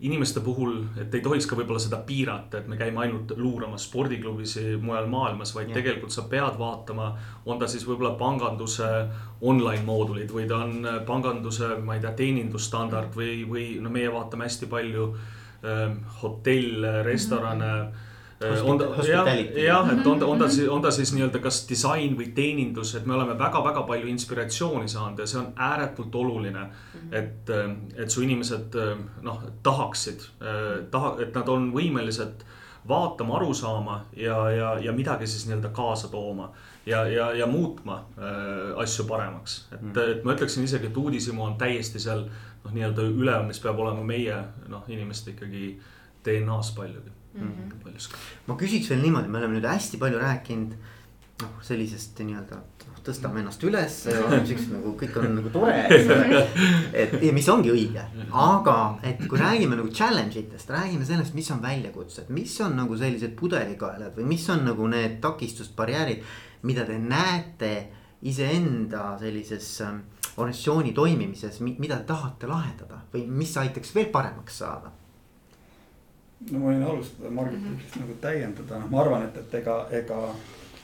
inimeste 0.00 0.40
puhul, 0.40 0.78
et 1.00 1.14
ei 1.14 1.20
tohiks 1.20 1.46
ka 1.46 1.56
võib-olla 1.58 1.80
seda 1.82 1.98
piirata, 2.06 2.60
et 2.60 2.68
me 2.68 2.78
käime 2.80 3.02
ainult 3.04 3.34
luuramas 3.36 3.84
spordiklubisid 3.88 4.80
mujal 4.80 5.08
maailmas, 5.12 5.52
vaid 5.54 5.68
ja. 5.68 5.76
tegelikult 5.76 6.14
sa 6.14 6.24
pead 6.30 6.56
vaatama, 6.60 7.10
on 7.44 7.60
ta 7.60 7.68
siis 7.68 7.84
võib-olla 7.88 8.14
panganduse 8.20 8.88
online 9.40 9.84
moodulid 9.84 10.32
või 10.32 10.46
ta 10.48 10.62
on 10.64 10.88
panganduse, 11.08 11.74
ma 11.84 11.98
ei 11.98 12.04
tea, 12.04 12.14
teenindusstandard 12.16 13.16
või, 13.16 13.42
või 13.48 13.66
no 13.80 13.92
meie 13.92 14.12
vaatame 14.12 14.48
hästi 14.48 14.70
palju 14.72 15.10
äh, 15.10 15.82
hotelle, 16.22 17.02
restorane 17.06 17.74
mm. 17.74 17.90
-hmm 17.90 18.08
Äh, 18.44 18.62
on 18.64 18.78
ta 18.78 18.84
jah, 19.04 19.90
et 19.92 20.06
on 20.06 20.18
ta, 20.18 20.26
on 20.26 20.38
ta 20.38 20.48
siis, 20.48 20.68
on 20.68 20.82
ta 20.82 20.90
siis 20.90 21.10
nii-öelda 21.12 21.42
kas 21.44 21.58
disain 21.68 22.14
või 22.16 22.30
teenindus, 22.32 22.94
et 22.96 23.04
me 23.06 23.12
oleme 23.18 23.34
väga-väga 23.38 23.82
palju 23.88 24.08
inspiratsiooni 24.08 24.88
saanud 24.88 25.20
ja 25.20 25.26
see 25.28 25.40
on 25.42 25.50
ääretult 25.56 26.14
oluline. 26.14 26.62
Mhm. 26.94 27.12
et, 27.12 27.50
äh, 27.50 27.76
et 27.96 28.10
su 28.10 28.22
inimesed 28.24 28.78
äh, 28.80 28.96
noh, 29.22 29.42
tahaksid, 29.62 30.24
taha, 30.90 31.16
et 31.20 31.34
nad 31.34 31.48
on 31.48 31.68
võimelised 31.74 32.46
vaatama, 32.88 33.36
aru 33.36 33.54
saama 33.54 34.04
ja, 34.16 34.50
ja, 34.50 34.72
ja 34.80 34.92
midagi 34.92 35.26
siis 35.26 35.44
nii-öelda 35.46 35.68
kaasa 35.68 36.08
tooma. 36.08 36.52
ja, 36.86 37.04
ja, 37.06 37.32
ja 37.32 37.46
muutma 37.46 38.04
äh, 38.16 38.80
asju 38.80 39.04
paremaks, 39.04 39.66
et 39.72 39.82
mm., 39.82 39.98
et 40.16 40.24
ma 40.24 40.32
ütleksin 40.32 40.64
isegi, 40.64 40.86
et 40.86 40.96
uudishimu 40.96 41.44
on 41.44 41.58
täiesti 41.60 42.00
seal 42.00 42.24
noh, 42.64 42.72
nii-öelda 42.72 43.04
üleval, 43.04 43.46
mis 43.46 43.60
peab 43.60 43.78
olema 43.78 44.04
meie 44.04 44.44
noh, 44.68 44.88
inimeste 44.88 45.36
ikkagi 45.36 45.74
DNA-s 46.24 46.72
paljugi 46.76 47.19
mm. 47.34 47.42
-hmm. 47.42 47.82
paljuski. 47.84 48.14
ma 48.46 48.56
küsiks 48.60 48.90
veel 48.90 49.02
niimoodi, 49.04 49.28
me 49.28 49.38
oleme 49.38 49.58
nüüd 49.58 49.68
hästi 49.68 49.98
palju 49.98 50.18
rääkinud 50.18 50.74
noh, 51.42 51.52
sellisest 51.64 52.20
nii-öelda 52.20 52.58
noh, 52.60 53.00
tõstame 53.06 53.40
ennast 53.42 53.64
üles, 53.64 53.96
oleme 54.12 54.46
siuksed 54.50 54.74
nagu 54.74 54.92
kõik 55.00 55.16
on 55.20 55.34
nagu 55.38 55.52
tore, 55.54 55.76
eks 55.96 56.10
ole. 56.16 56.42
et 57.04 57.16
ja 57.22 57.32
mis 57.36 57.48
ongi 57.52 57.72
õige, 57.72 58.04
aga 58.32 58.76
et 59.06 59.24
kui 59.26 59.40
räägime 59.40 59.78
nagu 59.80 59.92
challenge 59.94 60.40
itest, 60.40 60.70
räägime 60.70 61.08
sellest, 61.08 61.34
mis 61.38 61.50
on 61.54 61.62
väljakutsed, 61.64 62.30
mis 62.36 62.58
on 62.64 62.76
nagu 62.82 62.98
sellised 63.00 63.34
pudelikaelad 63.40 64.16
või 64.18 64.28
mis 64.34 64.46
on 64.52 64.64
nagu 64.68 64.86
need 64.90 65.18
takistused, 65.24 65.74
barjäärid, 65.78 66.24
mida 66.68 66.84
te 66.88 66.98
näete 67.00 67.74
iseenda 68.28 69.14
sellises 69.20 69.68
ähm, 69.80 70.02
organisatsiooni 70.36 70.92
toimimises, 70.92 71.60
mida 71.64 71.96
te 71.96 72.04
tahate 72.10 72.48
lahendada 72.50 73.00
või 73.12 73.24
mis 73.32 73.56
aitaks 73.60 73.94
veel 73.96 74.10
paremaks 74.12 74.60
saada? 74.60 74.92
No 76.48 76.62
ma 76.62 76.70
võin 76.70 76.86
alustada, 76.86 77.30
Margit 77.30 77.60
mm 77.60 77.76
-hmm. 77.76 78.00
nagu 78.00 78.16
täiendada, 78.20 78.78
noh, 78.78 78.90
ma 78.90 79.02
arvan, 79.02 79.28
et, 79.28 79.36
et 79.36 79.54
ega, 79.60 79.76
ega 79.90 80.20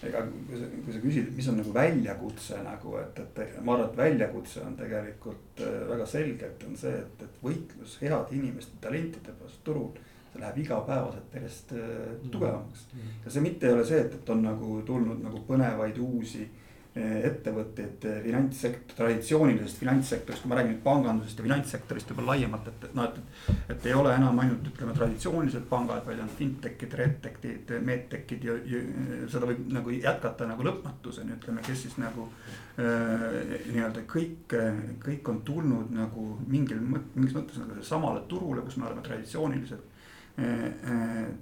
ega 0.04 0.22
kui 0.48 0.58
sa, 0.60 0.66
kui 0.84 0.94
sa 0.94 1.00
küsid, 1.02 1.30
mis 1.36 1.48
on 1.50 1.56
nagu 1.60 1.72
väljakutse 1.74 2.58
nagu, 2.64 2.96
et, 3.00 3.20
et 3.22 3.56
ma 3.64 3.76
arvan, 3.76 3.88
et 3.88 3.96
väljakutse 4.00 4.60
on 4.66 4.76
tegelikult 4.78 5.62
äh, 5.64 5.78
väga 5.90 6.08
selgelt 6.10 6.66
on 6.68 6.76
see, 6.76 6.92
et, 7.00 7.24
et 7.24 7.40
võitlus 7.42 7.96
heade 8.02 8.36
inimeste, 8.36 8.76
talentide 8.82 9.34
pärast 9.38 9.64
turul. 9.64 9.90
see 10.32 10.42
läheb 10.42 10.58
igapäevaselt 10.60 11.34
järjest 11.38 11.72
äh, 11.72 12.12
tugevamaks 12.32 12.86
ja 13.24 13.30
see 13.32 13.40
mitte 13.40 13.68
ei 13.68 13.72
ole 13.72 13.84
see, 13.88 14.02
et, 14.04 14.14
et 14.14 14.30
on 14.34 14.42
nagu 14.44 14.82
tulnud 14.86 15.22
nagu 15.24 15.42
põnevaid 15.48 15.98
uusi 16.02 16.44
ettevõtteid 16.96 18.04
finantssektor, 18.24 18.96
traditsioonilisest 18.96 19.80
finantssektorist, 19.82 20.42
kui 20.42 20.50
ma 20.50 20.58
räägin 20.58 20.72
nüüd 20.72 20.82
pangandusest 20.84 21.40
ja 21.40 21.44
finantssektorist 21.44 22.12
võib-olla 22.12 22.34
laiemalt, 22.34 22.70
et 22.72 22.94
noh, 22.96 23.08
et. 23.10 23.56
et 23.74 23.88
ei 23.90 23.96
ole 23.96 24.14
enam 24.16 24.38
ainult 24.40 24.70
ütleme 24.70 24.94
traditsioonilised 24.96 25.66
pangad, 25.68 26.04
vaid 26.06 26.22
on 26.24 26.30
fintech'id, 26.38 26.96
redtech'id, 27.00 27.74
medtech'id 27.84 28.46
ja, 28.48 28.56
ja 28.72 28.80
seda 29.32 29.50
võib 29.50 29.66
nagu 29.76 29.92
jätkata 29.92 30.48
nagu 30.48 30.64
lõpmatuseni, 30.64 31.36
ütleme, 31.36 31.64
kes 31.66 31.84
siis 31.86 31.98
nagu 32.00 32.30
äh,. 32.80 33.26
nii-öelda 33.72 34.06
kõik, 34.08 34.56
kõik 35.04 35.28
on 35.32 35.42
tulnud 35.44 35.92
nagu 35.96 36.30
mingil, 36.48 36.80
mingis 36.80 37.36
mõttes 37.36 37.60
nagu 37.60 37.84
samale 37.84 38.24
turule, 38.30 38.64
kus 38.64 38.80
me 38.80 38.88
oleme 38.88 39.04
traditsioonilised 39.04 39.95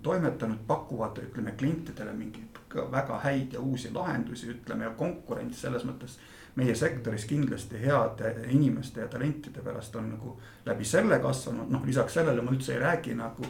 toimetanud, 0.02 0.59
pakuvad, 0.66 1.18
ütleme 1.18 1.52
klientidele 1.59 2.12
mingeid 2.14 2.54
väga 2.92 3.18
häid 3.18 3.52
ja 3.52 3.61
uusi 3.61 3.90
lahendusi, 3.94 4.50
ütleme 4.50 4.85
ja 4.85 4.90
konkurents 4.90 5.61
selles 5.61 5.85
mõttes. 5.85 6.18
meie 6.54 6.74
sektoris 6.74 7.24
kindlasti 7.26 7.80
heade 7.83 8.28
inimeste 8.48 9.00
ja 9.00 9.09
talentide 9.11 9.59
pärast 9.61 9.96
on 9.96 10.11
nagu 10.11 10.37
läbi 10.66 10.85
selle 10.85 11.18
kasvanud, 11.18 11.66
noh 11.70 11.87
lisaks 11.87 12.14
sellele 12.14 12.42
ma 12.42 12.52
üldse 12.54 12.76
ei 12.76 12.78
räägi 12.78 13.14
nagu, 13.14 13.42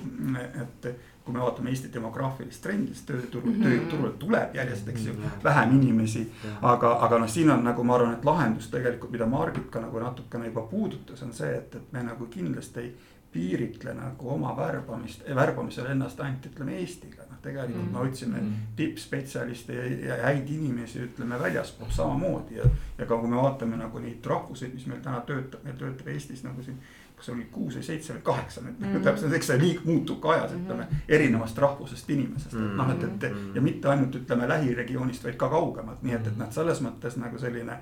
et. 0.62 0.94
kui 1.24 1.32
me 1.32 1.40
vaatame 1.40 1.70
Eesti 1.70 1.88
demograafilist 1.92 2.62
trendi, 2.62 2.94
siis 2.94 3.06
tööturul 3.06 3.52
mm 3.52 3.62
-hmm., 3.62 3.68
tööturule 3.68 4.10
tuleb 4.18 4.54
järjest, 4.54 4.88
eks 4.88 5.06
ju, 5.06 5.14
vähem 5.44 5.72
inimesi. 5.80 6.32
aga, 6.62 6.98
aga 7.00 7.18
noh, 7.18 7.28
siin 7.28 7.50
on 7.50 7.64
nagu 7.64 7.84
ma 7.84 7.94
arvan, 7.94 8.14
et 8.14 8.24
lahendus 8.24 8.68
tegelikult, 8.68 9.10
mida 9.10 9.26
Margit 9.26 9.70
ka 9.70 9.80
nagu 9.80 10.00
natukene 10.00 10.46
juba 10.46 10.62
puudutas, 10.62 11.22
on 11.22 11.32
see, 11.32 11.56
et, 11.56 11.74
et 11.74 11.92
me 11.92 12.02
nagu 12.02 12.26
kindlasti 12.26 12.80
ei 12.80 12.96
piiritle 13.34 13.94
nagu 13.98 14.30
oma 14.30 14.54
värbamist, 14.56 15.26
värbamisel 15.34 15.90
ennast 15.90 16.20
ainult 16.22 16.46
ütleme 16.52 16.78
Eestiga 16.78 17.24
tegelikult 17.44 17.92
me 17.92 17.98
otsime 17.98 18.40
mm. 18.40 18.52
tippspetsialiste 18.76 19.74
ja, 19.74 19.84
ja 20.08 20.18
häid 20.22 20.48
inimesi, 20.50 21.02
ütleme 21.08 21.38
väljaspoolt 21.40 21.92
samamoodi 21.92 22.58
ja. 22.58 22.68
ja 22.98 23.06
ka 23.06 23.18
kui 23.20 23.30
me 23.30 23.40
vaatame 23.40 23.78
nagu 23.80 24.02
neid 24.02 24.26
rahvuseid, 24.26 24.74
mis 24.74 24.86
meil 24.90 25.02
täna 25.04 25.20
töötab, 25.28 25.64
meil 25.66 25.76
töötab 25.80 26.12
Eestis 26.14 26.44
nagu 26.46 26.62
siin. 26.62 26.78
kas 27.14 27.28
oli 27.30 27.44
kuus 27.52 27.76
või 27.78 27.84
seitse 27.86 28.10
või 28.16 28.22
kaheksa 28.26 28.60
nüüd 28.64 28.80
mm. 28.80 29.02
täpselt, 29.04 29.34
eks 29.36 29.46
see 29.52 29.58
liik 29.60 29.84
muutub 29.86 30.18
ka 30.22 30.32
ajas, 30.34 30.56
ütleme 30.56 30.88
erinevast 31.08 31.58
rahvusest 31.62 32.10
inimesest, 32.10 32.56
et 32.58 32.72
noh, 32.80 32.90
et, 32.90 33.04
et 33.28 33.54
ja 33.54 33.62
mitte 33.62 33.88
ainult 33.88 34.18
ütleme 34.18 34.48
lähiregioonist, 34.50 35.22
vaid 35.24 35.38
ka 35.38 35.48
kaugemalt, 35.52 36.02
nii 36.02 36.16
et, 36.16 36.26
et 36.26 36.40
noh, 36.40 36.50
selles 36.52 36.82
mõttes 36.82 37.14
nagu 37.22 37.38
selline 37.38 37.78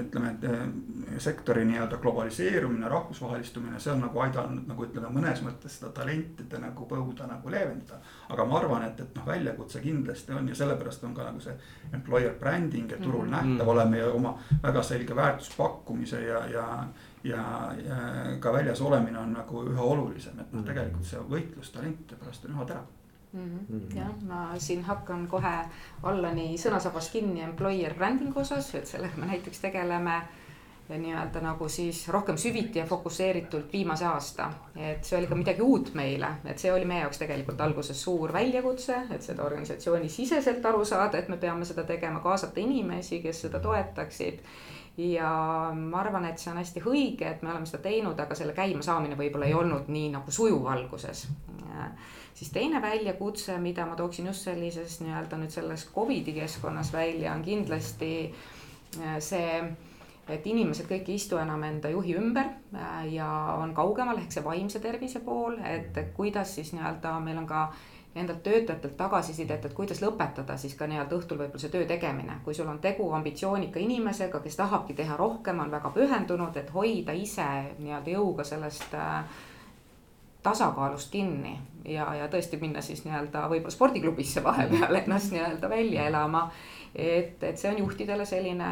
ütleme, 0.00 0.30
et 0.30 0.44
äh, 0.44 1.18
sektori 1.18 1.64
nii-öelda 1.64 1.96
globaliseerumine, 2.02 2.88
rahvusvahelistumine, 2.88 3.80
see 3.80 3.92
on 3.92 4.00
nagu 4.06 4.22
aidanud 4.24 4.68
nagu 4.68 4.86
ütleme, 4.86 5.10
mõnes 5.12 5.42
mõttes 5.44 5.78
seda 5.78 5.92
talentide 5.96 6.60
nagu 6.62 6.86
põuda 6.88 7.26
nagu 7.30 7.52
leevendada. 7.52 8.00
aga 8.28 8.46
ma 8.48 8.58
arvan, 8.58 8.86
et, 8.88 9.00
et 9.00 9.16
noh, 9.16 9.26
väljakutse 9.26 9.80
kindlasti 9.80 10.32
on 10.32 10.48
ja 10.48 10.54
sellepärast 10.54 11.04
on 11.04 11.14
ka 11.14 11.28
nagu 11.28 11.40
see 11.40 11.54
employer 11.92 12.34
branding 12.40 12.90
ja 12.90 12.98
turul 12.98 13.26
mm 13.26 13.32
-hmm. 13.32 13.52
nähtav 13.52 13.68
oleme 13.68 13.98
ja 13.98 14.12
oma 14.12 14.38
väga 14.62 14.82
selge 14.82 15.16
väärtuspakkumise 15.16 16.22
ja, 16.22 16.46
ja. 16.46 16.86
ja, 17.24 17.74
ja 17.86 17.96
ka 18.40 18.52
väljas 18.52 18.80
olemine 18.80 19.18
on 19.18 19.32
nagu 19.32 19.64
üha 19.68 19.82
olulisem, 19.82 20.40
et 20.40 20.52
noh, 20.52 20.64
tegelikult 20.64 21.04
see 21.04 21.20
võitlus 21.30 21.72
talentide 21.72 22.16
pärast 22.16 22.44
on 22.44 22.50
üha 22.50 22.64
teravam 22.64 23.01
mm. 23.32 23.58
-hmm. 23.70 23.96
jah, 23.96 24.12
ma 24.26 24.58
siin 24.58 24.84
hakkan 24.84 25.26
kohe 25.28 25.56
Allani 26.02 26.54
sõnasabast 26.58 27.12
kinni 27.12 27.40
employer 27.40 27.94
branding 27.94 28.36
osas, 28.36 28.74
et 28.74 28.86
sellega 28.86 29.16
me 29.16 29.26
näiteks 29.26 29.60
tegeleme 29.60 30.22
nii-öelda 30.98 31.40
nagu 31.40 31.68
siis 31.68 32.08
rohkem 32.08 32.36
süviti 32.36 32.78
ja 32.78 32.86
fokusseeritult 32.86 33.72
viimase 33.72 34.04
aasta. 34.06 34.50
et 34.76 35.04
see 35.04 35.18
oli 35.18 35.26
ka 35.26 35.34
midagi 35.34 35.62
uut 35.62 35.94
meile, 35.94 36.28
et 36.44 36.58
see 36.58 36.72
oli 36.72 36.84
meie 36.84 37.00
jaoks 37.00 37.18
tegelikult 37.18 37.60
alguses 37.60 38.02
suur 38.02 38.32
väljakutse, 38.32 38.96
et 39.10 39.22
seda 39.22 39.44
organisatsiooni 39.44 40.08
siseselt 40.08 40.66
aru 40.66 40.84
saada, 40.84 41.18
et 41.18 41.28
me 41.28 41.36
peame 41.36 41.64
seda 41.64 41.84
tegema, 41.84 42.20
kaasata 42.20 42.60
inimesi, 42.60 43.22
kes 43.22 43.40
seda 43.40 43.60
toetaksid 43.60 44.42
ja 44.96 45.30
ma 45.74 46.00
arvan, 46.00 46.24
et 46.24 46.38
see 46.38 46.50
on 46.52 46.58
hästi 46.60 46.82
õige, 46.84 47.30
et 47.30 47.42
me 47.42 47.50
oleme 47.50 47.66
seda 47.66 47.82
teinud, 47.82 48.18
aga 48.20 48.34
selle 48.34 48.52
käimasaamine 48.52 49.16
võib-olla 49.16 49.46
ei 49.46 49.54
olnud 49.54 49.88
nii 49.88 50.10
nagu 50.12 50.30
sujuv 50.30 50.66
alguses 50.66 51.26
siis 52.34 52.50
teine 52.52 52.82
väljakutse, 52.82 53.58
mida 53.58 53.86
ma 53.86 53.96
tooksin 53.96 54.26
just 54.26 54.48
sellises 54.48 55.00
nii-öelda 55.04 55.38
nüüd 55.40 55.54
selles 55.54 55.86
Covidi 55.94 56.34
keskkonnas 56.36 56.92
välja, 56.92 57.34
on 57.34 57.42
kindlasti 57.46 58.12
äh, 58.28 59.18
see 59.20 59.48
et 60.30 60.46
inimesed 60.46 60.86
kõik 60.86 61.08
ei 61.10 61.18
istu 61.18 61.38
enam 61.40 61.64
enda 61.66 61.90
juhi 61.90 62.14
ümber 62.18 62.46
äh, 62.74 63.08
ja 63.14 63.28
on 63.58 63.74
kaugemal, 63.74 64.20
ehk 64.22 64.34
see 64.34 64.44
vaimse 64.44 64.80
tervise 64.82 65.22
pool, 65.24 65.58
et 65.66 65.98
kuidas 66.16 66.54
siis 66.58 66.72
nii-öelda 66.76 67.18
meil 67.24 67.42
on 67.42 67.48
ka 67.50 67.66
endalt 68.14 68.42
töötajatelt 68.44 68.96
tagasisidet, 68.96 69.64
et 69.64 69.74
kuidas 69.74 70.02
lõpetada 70.04 70.56
siis 70.60 70.74
ka 70.76 70.86
nii-öelda 70.86 71.16
õhtul 71.16 71.40
võib-olla 71.40 71.62
see 71.62 71.72
töö 71.72 71.86
tegemine, 71.88 72.38
kui 72.44 72.54
sul 72.54 72.68
on 72.68 72.78
tegu 72.84 73.08
ambitsioonika 73.16 73.80
inimesega, 73.80 74.40
kes 74.44 74.58
tahabki 74.60 74.94
teha 74.94 75.16
rohkem, 75.16 75.62
on 75.64 75.72
väga 75.72 75.90
pühendunud, 75.94 76.56
et 76.60 76.70
hoida 76.74 77.16
ise 77.16 77.48
nii-öelda 77.78 78.14
jõuga 78.14 78.46
sellest 78.46 78.94
äh, 78.94 79.40
tasakaalust 80.42 81.10
kinni 81.10 81.56
ja, 81.84 82.06
ja 82.14 82.28
tõesti 82.30 82.58
minna 82.60 82.82
siis 82.82 83.04
nii-öelda 83.06 83.46
võib-olla 83.50 83.74
spordiklubisse 83.74 84.42
vahepeal 84.44 85.00
ennast 85.02 85.32
nii-öelda 85.34 85.70
välja 85.70 86.06
elama. 86.10 86.50
et, 86.94 87.42
et 87.42 87.58
see 87.58 87.70
on 87.70 87.82
juhtidele 87.84 88.26
selline 88.26 88.70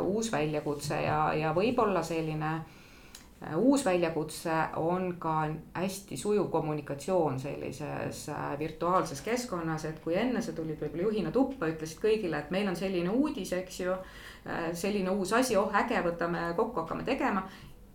uus 0.00 0.32
väljakutse 0.32 1.02
ja, 1.02 1.22
ja 1.36 1.54
võib-olla 1.56 2.02
selline 2.02 2.54
äh, 2.56 3.56
uus 3.56 3.84
väljakutse 3.84 4.56
on 4.76 5.14
ka 5.18 5.48
hästi 5.74 6.16
sujuv 6.16 6.50
kommunikatsioon 6.50 7.40
sellises 7.40 8.28
äh, 8.28 8.58
virtuaalses 8.58 9.20
keskkonnas, 9.20 9.84
et 9.84 10.00
kui 10.04 10.16
enne 10.16 10.42
sa 10.42 10.52
tulid 10.52 10.80
võib-olla 10.80 11.08
juhina 11.08 11.32
tuppa, 11.32 11.70
ütlesid 11.72 12.02
kõigile, 12.02 12.40
et 12.40 12.50
meil 12.50 12.68
on 12.68 12.76
selline 12.76 13.10
uudis, 13.10 13.52
eks 13.56 13.80
ju. 13.80 13.96
Äh, 14.40 14.70
selline 14.72 15.12
uus 15.12 15.32
asi, 15.36 15.56
oh 15.56 15.72
äge, 15.76 16.00
võtame 16.04 16.50
kokku, 16.56 16.80
hakkame 16.80 17.04
tegema 17.04 17.44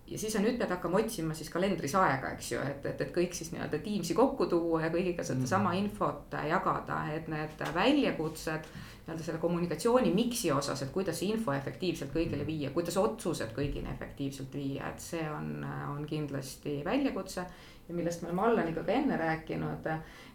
ja 0.07 0.19
siis 0.21 0.33
sa 0.35 0.41
nüüd 0.41 0.57
pead 0.59 0.69
hakkama 0.69 0.99
otsima 1.01 1.33
siis 1.37 1.49
kalendris 1.53 1.95
aega, 1.97 2.33
eks 2.35 2.51
ju, 2.51 2.61
et, 2.61 2.83
et, 2.85 2.99
et 3.01 3.13
kõik 3.13 3.33
siis 3.33 3.49
nii-öelda 3.53 3.79
Teamsi 3.83 4.17
kokku 4.17 4.45
tuua 4.49 4.83
ja 4.83 4.89
kõigiga 4.93 5.25
sedasama 5.25 5.71
mm. 5.73 5.79
infot 5.81 6.35
jagada, 6.49 6.99
et 7.15 7.29
need 7.31 7.63
väljakutsed. 7.73 8.67
nii-öelda 9.05 9.23
selle 9.25 9.39
kommunikatsiooni 9.41 10.13
miksi 10.13 10.51
osas, 10.51 10.81
et 10.81 10.91
kuidas 10.93 11.19
see 11.19 11.31
info 11.33 11.53
efektiivselt 11.53 12.13
kõigile 12.13 12.45
viia, 12.45 12.69
kuidas 12.73 12.97
otsused 13.01 13.53
kõigini 13.57 13.89
efektiivselt 13.93 14.53
viia, 14.53 14.91
et 14.93 15.01
see 15.01 15.25
on, 15.29 15.65
on 15.91 16.05
kindlasti 16.09 16.81
väljakutse. 16.85 17.45
ja 17.87 17.95
millest 17.95 18.21
me 18.21 18.29
oleme 18.29 18.47
Allaniga 18.49 18.83
ka 18.83 18.91
enne 18.91 19.17
rääkinud, 19.17 19.89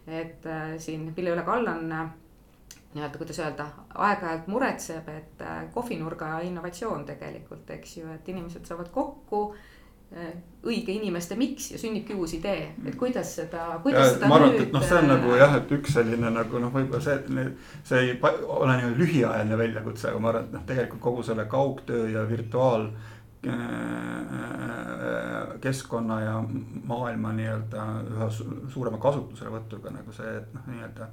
et 0.07 0.51
siin 0.79 1.13
mille 1.15 1.35
üle 1.35 1.43
Kallan 1.47 1.87
nii-öelda, 2.93 3.17
kuidas 3.17 3.39
öelda, 3.39 3.67
aeg-ajalt 3.95 4.47
muretseb, 4.51 5.07
et 5.11 5.43
äh, 5.45 5.59
kohvinurga 5.73 6.39
innovatsioon 6.47 7.05
tegelikult, 7.07 7.69
eks 7.77 7.97
ju, 8.01 8.09
et 8.11 8.27
inimesed 8.29 8.67
saavad 8.67 8.89
kokku 8.91 9.43
äh, 10.15 10.33
õige 10.67 10.91
inimeste 10.97 11.37
miks 11.39 11.69
ja 11.71 11.79
sünnibki 11.79 12.17
uus 12.19 12.35
idee, 12.35 12.73
et 12.85 12.97
kuidas 12.99 13.31
seda, 13.39 13.69
kuidas 13.83 14.09
ja, 14.09 14.17
seda 14.17 14.31
ma 14.31 14.41
arvan, 14.41 14.59
et 14.59 14.75
noh, 14.75 14.83
see 14.83 14.99
on 14.99 15.07
äh, 15.07 15.13
nagu 15.13 15.39
jah, 15.39 15.55
et 15.61 15.71
üks 15.77 15.95
selline 15.95 16.33
nagu 16.35 16.63
noh, 16.63 16.73
võib-olla 16.75 17.03
see, 17.05 17.47
see 17.87 18.03
ei 18.09 18.19
ole 18.19 18.75
nii 18.75 18.93
lühiajaline 18.99 19.63
väljakutse, 19.63 20.11
aga 20.11 20.19
ma 20.19 20.33
arvan, 20.33 20.51
et 20.51 20.59
noh, 20.59 20.67
tegelikult 20.67 21.05
kogu 21.07 21.25
selle 21.31 21.47
kaugtöö 21.51 22.11
ja 22.11 22.27
virtuaal 22.29 22.91
keskkonna 25.61 26.19
ja 26.21 26.33
maailma 26.85 27.31
nii-öelda 27.33 27.85
üha 28.11 28.27
suurema 28.69 28.99
kasutuselevõtuga 29.01 29.89
nagu 29.95 30.13
see, 30.13 30.35
et 30.43 30.51
noh, 30.53 30.67
nii-öelda 30.69 31.07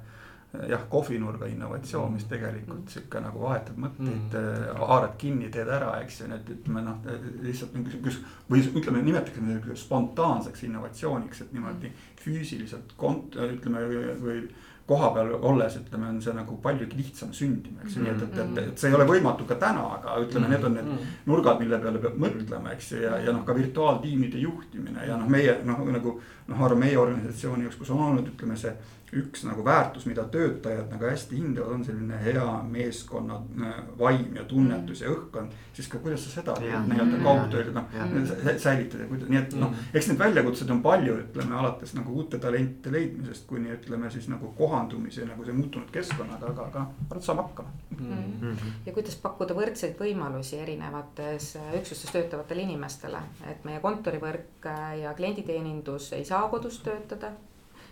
jah, 0.69 0.81
kohvinurga 0.89 1.45
innovatsioon, 1.45 2.13
mis 2.13 2.25
tegelikult 2.29 2.81
mm. 2.81 2.93
sihuke 2.93 3.21
nagu 3.21 3.43
vahetab 3.43 3.77
mõtteid 3.83 4.37
mm., 4.39 4.79
haarad 4.81 5.13
kinni, 5.21 5.49
teed 5.53 5.69
ära, 5.69 5.91
eks 6.03 6.23
ju, 6.23 6.29
et 6.33 6.49
ütleme 6.55 6.81
noh, 6.87 7.03
lihtsalt 7.45 7.75
mingisugune. 7.77 8.15
või 8.49 8.63
ütleme, 8.81 9.03
nimetaksime 9.05 9.59
spontaanseks 9.77 10.65
innovatsiooniks, 10.65 11.43
et 11.45 11.53
niimoodi 11.53 11.93
füüsiliselt 12.23 12.97
kont-, 12.97 13.37
ütleme 13.45 13.85
või 14.23 14.41
koha 14.89 15.11
peal 15.13 15.35
olles 15.45 15.75
ütleme, 15.77 16.07
on 16.09 16.21
see 16.23 16.33
nagu 16.33 16.55
palju 16.63 16.87
lihtsam 16.97 17.29
sündima, 17.35 17.83
eks 17.85 17.97
ju, 17.97 18.03
nii 18.03 18.13
et, 18.15 18.23
et, 18.25 18.39
et, 18.41 18.61
et 18.71 18.81
see 18.81 18.89
ei 18.89 18.97
ole 18.97 19.05
võimatu 19.05 19.45
ka 19.49 19.59
täna, 19.61 19.83
aga 19.99 20.15
ütleme, 20.23 20.49
need 20.49 20.65
on 20.65 20.77
need 20.79 20.89
nurgad, 21.29 21.59
mille 21.61 21.77
peale 21.83 22.01
peab 22.01 22.17
mõtlema, 22.23 22.73
eks 22.73 22.93
ju, 22.95 23.03
ja, 23.03 23.19
ja 23.21 23.35
noh, 23.35 23.43
ka 23.45 23.53
virtuaaltiimide 23.57 24.41
juhtimine 24.41 25.05
ja 25.05 25.19
noh, 25.19 25.29
meie 25.29 25.59
noh, 25.67 25.83
nagu 25.93 26.15
noh, 26.49 26.63
arvan, 26.65 26.81
meie 26.81 26.97
organisatsiooni 26.97 27.67
jaoks, 27.67 27.77
kus 27.83 27.93
on 27.93 28.01
olnud, 28.07 28.33
ütleme 28.33 28.57
see 28.57 28.73
üks 29.13 29.43
nagu 29.47 29.63
väärtus, 29.65 30.05
mida 30.05 30.23
töötajad 30.31 30.91
nagu 30.91 31.07
hästi 31.09 31.39
hindavad, 31.39 31.73
on 31.79 31.85
selline 31.85 32.19
hea 32.23 32.45
meeskonna 32.69 33.39
äh, 33.65 33.79
vaim 33.99 34.35
ja 34.35 34.43
tunnetus 34.49 35.01
ja 35.01 35.09
õhkkond. 35.13 35.55
siis 35.73 35.87
ka 35.87 35.99
kuidas 36.03 36.25
sa 36.25 36.41
seda 36.41 36.55
nii-öelda 36.59 37.21
kaugtööd 37.23 37.71
noh 37.73 37.87
säilitada, 38.57 39.07
nii 39.09 39.39
et 39.39 39.55
noh, 39.59 39.73
eks 39.93 40.09
neid 40.11 40.19
väljakutseid 40.19 40.71
on 40.75 40.81
palju, 40.85 41.17
ütleme 41.23 41.57
alates 41.61 41.93
nagu 41.97 42.13
uute 42.21 42.39
talentide 42.41 42.93
leidmisest 42.93 43.47
kuni 43.49 43.73
ütleme 43.73 44.11
siis 44.13 44.27
nagu 44.31 44.53
kohandumise 44.57 45.25
nagu 45.29 45.45
see 45.47 45.55
muutunud 45.57 45.91
keskkonnaga, 45.93 46.53
aga, 46.53 46.67
aga 46.71 46.85
arvan, 46.85 47.17
et 47.17 47.25
saame 47.25 47.45
hakkama. 47.47 47.75
Mm. 47.99 48.23
-hmm. 48.41 48.71
ja 48.85 48.93
kuidas 48.93 49.15
pakkuda 49.15 49.55
võrdseid 49.57 49.97
võimalusi 49.99 50.59
erinevates 50.61 51.55
äh, 51.55 51.75
üksustes 51.81 52.11
töötavatele 52.11 52.61
inimestele, 52.61 53.21
et 53.51 53.65
meie 53.65 53.79
kontorivõrk 53.79 54.65
äh, 54.65 54.99
ja 55.03 55.13
klienditeenindus 55.13 56.13
ei 56.13 56.25
saa 56.25 56.47
kodus 56.49 56.79
töötada 56.83 57.31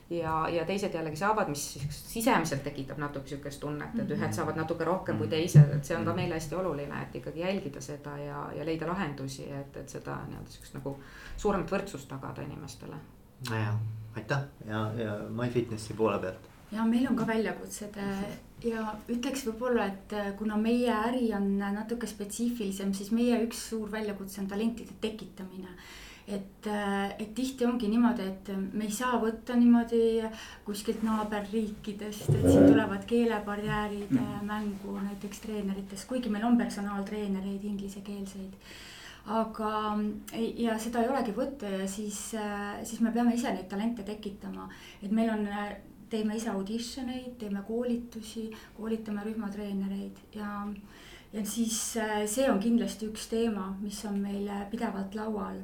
ja, 0.09 0.49
ja 0.49 0.65
teised 0.65 0.93
jällegi 0.93 1.19
saavad, 1.19 1.49
mis 1.51 1.63
sisemiselt 1.91 2.63
tekitab 2.63 2.99
natuke 3.01 3.27
sihukest 3.27 3.59
tunnet, 3.59 3.95
et 3.95 4.09
ühed 4.09 4.23
mhm. 4.23 4.35
saavad 4.39 4.59
natuke 4.59 4.87
rohkem 4.87 5.17
kui 5.17 5.27
mhm. 5.27 5.35
teised, 5.35 5.75
et 5.75 5.85
see 5.85 5.97
on 5.97 6.05
ka 6.05 6.11
mhm. 6.11 6.21
meile 6.21 6.39
hästi 6.39 6.55
oluline, 6.55 7.03
et 7.03 7.15
ikkagi 7.19 7.43
jälgida 7.43 7.83
seda 7.83 8.17
ja, 8.21 8.47
ja 8.55 8.65
leida 8.65 8.87
lahendusi, 8.87 9.49
et, 9.51 9.77
et 9.77 9.97
seda 9.97 10.19
nii-öelda 10.29 10.55
sihukest 10.55 10.79
nagu 10.79 10.97
suuremat 11.37 11.71
võrdsust 11.75 12.09
tagada 12.11 12.45
inimestele. 12.47 12.99
ja, 13.51 13.73
aitäh 14.15 14.47
ja, 14.67 14.85
ja 14.97 15.17
MyFitnessi 15.29 15.93
poole 15.93 16.19
pealt. 16.19 16.49
ja 16.71 16.85
meil 16.85 17.07
on 17.09 17.15
ka 17.15 17.27
väljakutsed 17.27 17.99
äh, 18.01 18.25
ja 18.63 18.87
ütleks 19.11 19.45
võib-olla, 19.49 19.91
et 19.91 20.13
äh, 20.15 20.33
kuna 20.39 20.57
meie 20.57 20.93
äri 21.11 21.29
on 21.35 21.57
natuke 21.59 22.07
spetsiifilisem, 22.07 22.93
siis 22.93 23.11
meie 23.11 23.43
üks 23.43 23.69
suur 23.69 23.91
väljakutse 23.91 24.41
on 24.41 24.47
talentide 24.47 24.95
tekitamine 25.01 25.75
et, 26.27 26.67
äh, 26.67 27.15
et 27.19 27.33
tihti 27.35 27.65
ongi 27.65 27.87
niimoodi, 27.87 28.25
et 28.27 28.49
me 28.75 28.83
ei 28.83 28.91
saa 28.91 29.15
võtta 29.21 29.55
niimoodi 29.55 30.27
kuskilt 30.67 31.05
naaberriikidest, 31.07 32.27
et 32.33 32.49
siin 32.49 32.67
tulevad 32.67 33.05
keelebarjäärid 33.07 34.11
äh, 34.11 34.33
mängu 34.47 34.97
näiteks 34.99 35.45
treenerites, 35.45 36.03
kuigi 36.09 36.31
meil 36.33 36.43
on 36.49 36.59
personaaltreenereid 36.59 37.63
inglisekeelseid. 37.71 38.59
Aga, 39.37 39.69
ja 40.55 40.77
seda 40.79 41.01
ei 41.03 41.09
olegi 41.11 41.33
võtta 41.35 41.67
ja 41.67 41.87
siis, 41.91 42.19
äh, 42.39 42.77
siis 42.87 43.01
me 43.03 43.11
peame 43.15 43.35
ise 43.35 43.51
neid 43.51 43.67
talente 43.71 44.03
tekitama, 44.07 44.67
et 45.03 45.11
meil 45.11 45.31
on 45.31 45.47
teeme 46.11 46.35
ise 46.35 46.51
audition 46.51 47.09
eid, 47.11 47.33
teeme 47.39 47.63
koolitusi, 47.67 48.49
koolitame 48.75 49.23
rühmatreenereid 49.27 50.21
ja, 50.35 50.51
ja 51.33 51.43
siis 51.47 51.79
see 52.31 52.51
on 52.51 52.61
kindlasti 52.63 53.11
üks 53.11 53.27
teema, 53.31 53.73
mis 53.81 53.99
on 54.07 54.21
meil 54.23 54.47
pidevalt 54.71 55.15
laual 55.19 55.59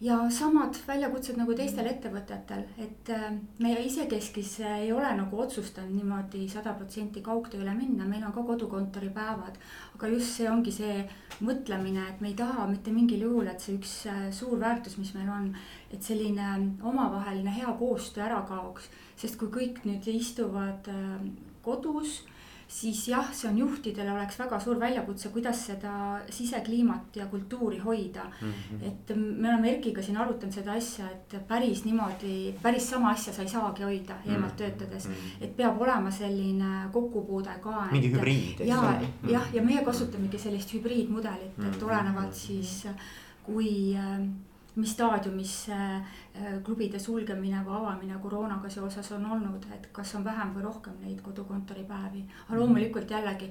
ja 0.00 0.16
samad 0.32 0.78
väljakutsed 0.86 1.36
nagu 1.36 1.54
teistel 1.56 1.88
ettevõtetel, 1.90 2.62
et 2.80 3.10
äh, 3.12 3.26
meie 3.60 3.82
isekeskis 3.84 4.54
ei 4.64 4.92
ole 4.96 5.10
nagu 5.18 5.40
otsustanud 5.44 5.92
niimoodi 5.92 6.46
sada 6.48 6.72
protsenti 6.78 7.20
kaugtööle 7.24 7.74
minna, 7.76 8.06
meil 8.08 8.24
on 8.24 8.32
ka 8.32 8.44
kodukontori 8.48 9.10
päevad. 9.12 9.58
aga 9.94 10.08
just 10.08 10.32
see 10.38 10.48
ongi 10.48 10.72
see 10.72 11.04
mõtlemine, 11.44 12.06
et 12.08 12.20
me 12.20 12.32
ei 12.32 12.38
taha 12.38 12.66
mitte 12.70 12.92
mingil 12.96 13.26
juhul, 13.28 13.52
et 13.52 13.60
see 13.60 13.76
üks 13.76 13.94
äh, 14.08 14.26
suur 14.32 14.56
väärtus, 14.60 14.96
mis 14.98 15.12
meil 15.14 15.28
on, 15.28 15.52
et 15.92 16.02
selline 16.02 16.48
omavaheline 16.82 17.52
hea 17.60 17.76
koostöö 17.78 18.24
ära 18.24 18.42
kaoks. 18.48 18.88
sest 19.16 19.36
kui 19.36 19.52
kõik 19.52 19.84
nüüd 19.84 20.06
istuvad 20.08 20.88
äh, 20.88 21.20
kodus 21.62 22.22
siis 22.70 23.00
jah, 23.08 23.26
see 23.34 23.48
on 23.50 23.56
juhtidele 23.58 24.12
oleks 24.12 24.38
väga 24.38 24.58
suur 24.62 24.78
väljakutse, 24.80 25.28
kuidas 25.34 25.64
seda 25.66 25.92
sisekliimat 26.30 27.16
ja 27.18 27.26
kultuuri 27.26 27.78
hoida 27.82 28.24
mm. 28.30 28.52
-hmm. 28.52 28.84
et 28.86 29.10
me 29.16 29.48
oleme 29.48 29.72
Erkiga 29.72 30.02
siin 30.02 30.16
arutanud 30.16 30.54
seda 30.54 30.72
asja, 30.78 31.08
et 31.10 31.34
päris 31.48 31.84
niimoodi, 31.84 32.54
päris 32.62 32.90
sama 32.90 33.10
asja 33.10 33.32
sa 33.32 33.42
ei 33.42 33.48
saagi 33.48 33.82
hoida 33.82 34.14
mm 34.14 34.20
-hmm. 34.20 34.34
eemalt 34.34 34.56
töötades 34.56 35.08
mm. 35.08 35.14
-hmm. 35.14 35.44
et 35.44 35.56
peab 35.56 35.80
olema 35.80 36.10
selline 36.10 36.88
kokkupuude 36.92 37.58
ka. 37.62 37.88
mingi 37.92 38.12
hübriid. 38.12 38.60
ja, 38.66 39.00
jah, 39.30 39.54
ja 39.54 39.62
meie 39.62 39.84
kasutamegi 39.84 40.38
sellist 40.38 40.74
hübriidmudelit 40.74 41.58
et 41.72 41.82
olenevalt 41.82 42.34
siis 42.34 42.86
kui 43.42 43.96
äh, 43.96 44.20
mis 44.80 44.92
staadiumis 44.96 45.54
äh, 45.74 46.16
klubide 46.64 46.98
sulgemine 46.98 47.62
või 47.66 47.76
avamine 47.80 48.18
koroonaga 48.22 48.70
seoses 48.70 49.12
on 49.16 49.26
olnud, 49.34 49.66
et 49.74 49.90
kas 49.92 50.14
on 50.18 50.24
vähem 50.24 50.54
või 50.56 50.64
rohkem 50.66 50.96
neid 51.04 51.20
kodukontoripäevi. 51.24 52.24
aga 52.24 52.54
mhm. 52.54 52.60
loomulikult 52.62 53.10
jällegi, 53.10 53.50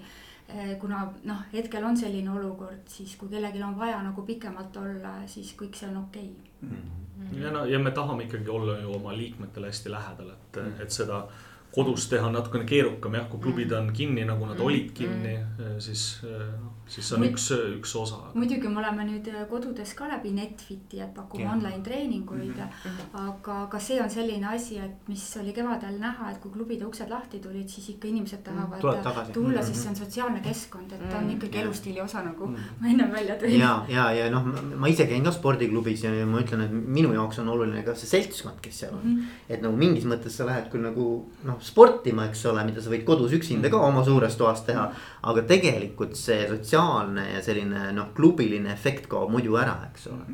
äh, 0.49 0.73
kuna 0.81 1.05
noh, 1.23 1.43
hetkel 1.53 1.85
on 1.85 1.97
selline 1.97 2.31
olukord, 2.31 2.87
siis 2.87 3.15
kui 3.19 3.29
kellelgi 3.29 3.63
on 3.63 3.77
vaja 3.77 4.01
nagu 4.03 4.25
pikemalt 4.25 4.77
olla, 4.77 5.19
siis 5.27 5.53
kõik 5.59 5.77
see 5.77 5.91
on 5.91 6.01
okei 6.05 6.31
okay. 6.31 6.69
mm. 6.69 6.89
-hmm. 7.19 7.41
ja 7.43 7.51
no 7.51 7.65
ja 7.65 7.79
me 7.79 7.91
tahame 7.91 8.23
ikkagi 8.23 8.49
olla 8.49 8.79
ju 8.79 8.95
oma 8.95 9.17
liikmetele 9.17 9.67
hästi 9.67 9.91
lähedal, 9.91 10.29
et 10.29 10.55
mm, 10.55 10.71
-hmm. 10.71 10.81
et 10.81 10.91
seda 10.91 11.27
kodus 11.71 12.09
teha 12.09 12.27
on 12.27 12.33
natukene 12.33 12.65
keerukam 12.65 13.13
jah, 13.13 13.29
kui 13.29 13.39
klubid 13.39 13.71
on 13.71 13.93
kinni, 13.93 14.25
nagu 14.25 14.45
nad 14.45 14.59
olid 14.59 14.91
kinni, 14.91 15.35
äh, 15.35 15.77
siis 15.79 16.21
noh 16.23 16.78
siis 16.89 17.05
see 17.09 17.15
on 17.17 17.21
Mid, 17.21 17.35
üks, 17.35 17.45
üks 17.77 17.93
osa. 17.99 18.17
muidugi 18.33 18.69
me 18.71 18.81
oleme 18.81 19.05
nüüd 19.05 19.27
äh, 19.29 19.43
kodudes 19.49 19.91
ka 19.97 20.07
läbi 20.09 20.31
Netfiti, 20.33 20.99
et 21.03 21.11
pakume 21.13 21.43
yeah. 21.43 21.53
online 21.53 21.83
treeninguid 21.85 22.55
mm, 22.55 22.71
-hmm. 22.83 23.27
aga 23.29 23.57
ka 23.71 23.79
see 23.79 24.01
on 24.01 24.09
selline 24.09 24.47
asi, 24.49 24.79
et 24.81 25.07
mis 25.07 25.25
oli 25.41 25.53
kevadel 25.53 25.99
näha, 26.01 26.31
et 26.31 26.39
kui 26.41 26.51
klubide 26.51 26.85
uksed 26.85 27.09
lahti 27.09 27.39
tulid, 27.39 27.67
siis 27.69 27.89
ikka 27.93 28.07
inimesed 28.07 28.41
tahavad 28.43 28.81
mm, 28.83 29.33
tulla, 29.33 29.61
sest 29.61 29.81
see 29.83 29.89
on 29.89 29.99
sotsiaalne 29.99 30.41
keskkond, 30.45 30.91
et 30.91 31.03
ta 31.09 31.17
on 31.17 31.29
ikkagi 31.29 31.57
mm 31.57 31.61
-hmm. 31.61 31.65
elustiili 31.65 32.01
osa, 32.01 32.23
nagu 32.23 32.47
mm 32.47 32.55
-hmm. 32.55 32.81
ma 32.81 32.87
ennem 32.87 33.11
välja 33.11 33.35
tõin. 33.35 33.59
ja, 33.59 33.85
ja, 33.87 34.11
ja 34.11 34.31
noh, 34.31 34.43
ma 34.75 34.87
ise 34.87 35.05
käin 35.05 35.23
ka 35.23 35.31
spordiklubis 35.31 36.03
ja 36.03 36.25
ma 36.25 36.41
ütlen, 36.41 36.61
et 36.61 36.71
minu 36.71 37.13
jaoks 37.13 37.39
on 37.39 37.49
oluline 37.49 37.83
ka 37.83 37.95
see 37.95 38.09
seltskond, 38.09 38.59
kes 38.61 38.79
seal 38.79 38.93
on 38.93 39.01
mm. 39.03 39.15
-hmm. 39.15 39.23
et 39.49 39.61
nagu 39.61 39.75
mingis 39.77 40.05
mõttes 40.05 40.29
sa 40.29 40.45
lähed 40.45 40.71
küll 40.71 40.81
nagu 40.81 41.29
noh, 41.43 41.61
sportima, 41.61 42.25
eks 42.25 42.45
ole, 42.45 42.65
mida 42.65 42.81
sa 42.81 42.89
võid 42.89 43.03
kodus 43.03 43.31
üksinda 43.31 43.69
ka 43.69 43.77
oma 43.77 44.03
suures 44.03 44.35
toas 44.35 44.61
teha, 44.61 44.91
aga 45.21 45.41
tegelikult 45.41 46.15
see 46.15 46.47
sotsiaalne 46.47 46.78
sotsiaalne 46.79 47.25
ja 47.33 47.41
selline 47.43 47.91
noh, 47.95 48.11
klubiline 48.15 48.71
efekt 48.73 49.07
kaob 49.11 49.31
muidu 49.33 49.57
ära, 49.59 49.75
eks 49.89 50.07
ole. 50.11 50.25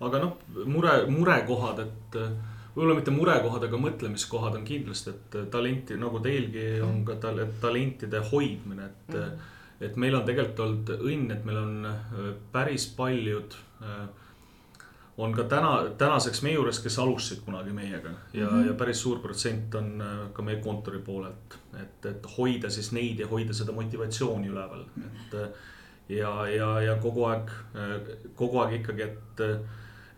aga 0.00 0.20
noh, 0.22 0.36
mure, 0.70 0.94
murekohad, 1.10 1.80
et 1.84 2.18
võib-olla 2.74 2.96
mitte 2.98 3.14
murekohad, 3.14 3.66
aga 3.68 3.80
mõtlemiskohad 3.80 4.58
on 4.58 4.64
kindlasti, 4.66 5.14
et 5.14 5.38
talenti 5.50 5.98
nagu 5.98 6.20
teilgi 6.22 6.80
on 6.84 7.04
ka 7.06 7.18
tal, 7.22 7.44
talentide 7.62 8.22
hoidmine, 8.32 8.90
et 8.90 9.14
mm.. 9.14 9.52
et 9.84 9.96
meil 10.00 10.18
on 10.18 10.26
tegelikult 10.26 10.64
olnud 10.66 10.92
õnn, 10.98 11.30
et 11.34 11.46
meil 11.46 11.60
on 11.60 11.88
äh, 11.90 12.28
päris 12.52 12.86
paljud 12.96 13.56
äh, 13.82 14.04
on 15.18 15.34
ka 15.34 15.44
täna, 15.44 15.74
tänaseks 15.98 16.42
meie 16.42 16.54
juures, 16.54 16.80
kes 16.82 16.98
alustasid 16.98 17.44
kunagi 17.46 17.72
meiega 17.72 18.10
ja 18.32 18.46
mm, 18.46 18.52
-hmm. 18.52 18.66
ja 18.66 18.74
päris 18.74 19.02
suur 19.02 19.18
protsent 19.18 19.74
on 19.74 20.00
äh, 20.00 20.32
ka 20.32 20.42
meie 20.42 20.56
kontori 20.56 20.98
poolelt. 20.98 21.58
et, 21.82 22.06
et 22.06 22.26
hoida 22.38 22.70
siis 22.70 22.92
neid 22.92 23.18
ja 23.18 23.28
hoida 23.28 23.52
seda 23.52 23.72
motivatsiooni 23.72 24.48
üleval, 24.48 24.84
et 24.96 25.34
äh, 25.34 25.48
ja, 26.08 26.48
ja, 26.48 26.80
ja 26.80 26.96
kogu 26.96 27.24
aeg, 27.24 27.50
äh, 27.50 28.16
kogu 28.34 28.58
aeg 28.58 28.72
ikkagi, 28.80 29.02
et, 29.02 29.40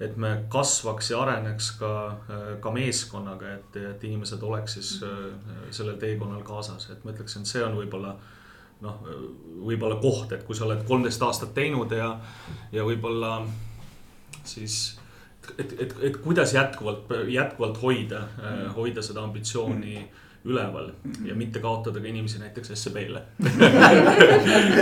et 0.01 0.17
me 0.17 0.45
kasvaks 0.49 1.11
ja 1.11 1.21
areneks 1.23 1.71
ka, 1.79 2.21
ka 2.61 2.71
meeskonnaga, 2.71 3.53
et, 3.55 3.77
et 3.77 4.05
inimesed 4.05 4.43
oleks 4.43 4.73
siis 4.73 5.05
sellel 5.71 5.97
teekonnal 5.97 6.43
kaasas, 6.43 6.91
et 6.91 7.05
ma 7.05 7.11
ütleksin, 7.11 7.41
et 7.41 7.47
see 7.47 7.65
on 7.65 7.77
võib-olla 7.77 8.17
noh, 8.81 9.01
võib-olla 9.65 9.97
koht, 9.97 10.33
et 10.33 10.45
kui 10.45 10.57
sa 10.57 10.65
oled 10.65 10.85
kolmteist 10.85 11.23
aastat 11.23 11.55
teinud 11.55 11.93
ja, 11.93 12.21
ja 12.73 12.85
võib-olla 12.85 13.41
siis 14.47 14.99
et, 15.59 15.75
et, 15.79 15.97
et 16.03 16.17
kuidas 16.23 16.55
jätkuvalt, 16.55 17.11
jätkuvalt 17.29 17.83
hoida, 17.83 18.23
äh, 18.43 18.63
hoida 18.77 19.03
seda 19.03 19.23
ambitsiooni 19.27 20.07
üleval 20.47 20.93
ja 21.27 21.35
mitte 21.35 21.59
kaotada 21.59 22.01
ka 22.01 22.07
inimesi 22.07 22.39
näiteks 22.39 22.71
SEB-le 22.79 23.23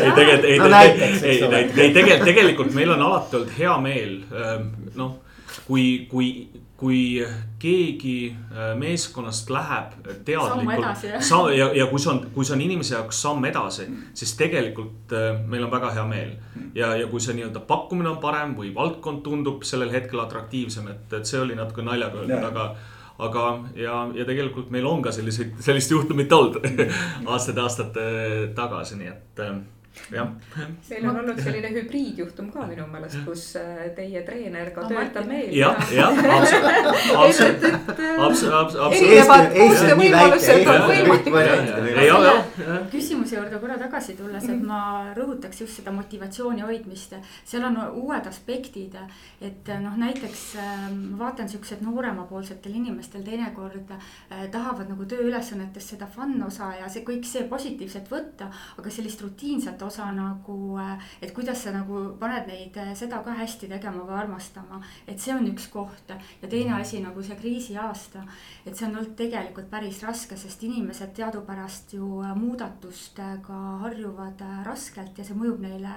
ei 0.04 0.12
tegelikult, 0.12 0.44
ei, 0.44 0.58
no, 0.58 0.68
ei, 0.68 0.90
ei, 0.90 1.22
ei, 1.22 1.70
ei 1.86 1.92
tegelikult, 1.94 2.24
tegelikult 2.24 2.74
meil 2.76 2.92
on 2.92 3.04
alati 3.06 3.38
olnud 3.38 3.54
hea 3.58 3.76
meel, 3.80 4.18
ähm, 4.36 4.68
noh, 4.98 5.16
kui, 5.64 5.86
kui 6.10 6.28
kui 6.76 7.26
keegi 7.62 8.34
äh, 8.34 8.72
meeskonnast 8.78 9.50
läheb 9.50 9.92
teadlikult. 10.26 11.04
ja, 11.54 11.68
ja 11.74 11.86
kui 11.86 12.00
see 12.02 12.10
on, 12.10 12.18
kui 12.34 12.44
see 12.44 12.56
on 12.56 12.64
inimese 12.64 12.96
jaoks 12.96 13.20
samm 13.22 13.46
edasi, 13.46 13.86
siis 14.14 14.34
tegelikult 14.38 15.14
äh, 15.14 15.38
meil 15.46 15.64
on 15.64 15.70
väga 15.70 15.92
hea 15.94 16.06
meel. 16.08 16.34
ja, 16.74 16.96
ja 16.98 17.06
kui 17.06 17.22
see 17.22 17.36
nii-öelda 17.38 17.62
pakkumine 17.68 18.10
on 18.10 18.18
parem 18.22 18.56
või 18.58 18.74
valdkond 18.74 19.22
tundub 19.22 19.62
sellel 19.62 19.94
hetkel 19.94 20.24
atraktiivsem, 20.26 20.90
et, 20.90 21.06
et 21.20 21.30
see 21.30 21.40
oli 21.40 21.54
natuke 21.58 21.86
naljaga 21.86 22.24
öeldud, 22.24 22.50
aga 22.50 22.68
aga, 23.18 23.44
ja, 23.78 24.00
ja 24.14 24.24
tegelikult 24.26 24.72
meil 24.74 24.86
on 24.90 25.02
ka 25.02 25.12
selliseid, 25.14 25.54
sellist 25.62 25.92
juhtumit 25.94 26.32
olnud 26.32 26.58
aastate-aastate 27.30 28.08
tagasi, 28.58 28.98
nii 28.98 29.12
et. 29.12 29.44
Äh, 30.12 30.26
meil 30.90 31.08
on 31.08 31.16
olnud 31.16 31.38
selline 31.40 31.70
hübriidjuhtum 31.72 32.50
ka 32.52 32.66
minu 32.68 32.84
meelest, 32.90 33.20
kus 33.24 33.44
äh, 33.56 33.86
teie 33.96 34.22
treener 34.26 34.70
ka 34.74 34.82
no, 34.84 34.88
töötab 34.90 35.28
meil. 35.30 35.52
jah, 35.54 35.78
jah, 35.94 36.10
absoluutselt, 36.18 37.64
absoluutselt, 38.18 38.80
absoluutselt. 38.86 39.98
küsimuse 42.92 43.38
juurde 43.38 43.60
korra 43.62 43.78
tagasi 43.80 44.16
tulles, 44.18 44.48
et 44.50 44.62
ma 44.66 44.80
rõhutaks 45.16 45.62
just 45.62 45.80
seda 45.80 45.94
motivatsiooni 45.94 46.66
hoidmist. 46.66 47.14
seal 47.46 47.64
on 47.70 47.78
uued 48.02 48.26
aspektid, 48.28 48.98
et 49.40 49.72
noh, 49.80 49.94
näiteks 50.00 50.44
ähm, 50.58 50.98
ma 51.14 51.24
vaatan 51.28 51.48
siuksed 51.48 51.86
nooremapoolsetel 51.86 52.74
inimestel 52.82 53.22
teinekord 53.24 53.94
äh, 53.94 54.44
tahavad 54.52 54.90
nagu 54.90 55.06
tööülesannetest 55.08 55.94
seda 55.94 56.10
fun 56.10 56.36
osa 56.42 56.74
ja 56.80 56.90
see 56.90 57.06
kõik 57.06 57.24
see 57.30 57.46
positiivselt 57.48 58.10
võtta, 58.10 58.50
aga 58.78 58.90
sellist 58.92 59.22
rutiinset 59.24 59.83
osa 59.84 60.10
nagu, 60.12 60.56
äh, 60.80 60.98
et 61.22 61.32
kuidas 61.36 61.62
sa 61.64 61.72
nagu 61.74 62.02
paned 62.20 62.48
neid 62.50 62.76
äh, 62.80 62.92
seda 62.96 63.20
ka 63.24 63.34
hästi 63.38 63.68
tegema 63.70 64.04
või 64.04 64.16
armastama. 64.22 64.80
et 65.06 65.20
see 65.20 65.34
on 65.34 65.46
üks 65.50 65.68
koht 65.72 66.14
ja 66.42 66.48
teine 66.48 66.74
asi 66.80 67.00
nagu 67.04 67.22
see 67.22 67.36
kriisiaasta, 67.36 68.24
et 68.66 68.76
see 68.76 68.86
on 68.88 68.96
olnud 68.96 69.14
tegelikult 69.16 69.70
päris 69.70 70.02
raske, 70.02 70.36
sest 70.36 70.62
inimesed 70.62 71.14
teadupärast 71.16 71.94
ju 71.98 72.22
äh, 72.22 72.34
muudatustega 72.38 73.60
harjuvad 73.84 74.42
raskelt 74.64 75.18
ja 75.18 75.24
see 75.24 75.36
mõjub 75.36 75.60
neile 75.64 75.94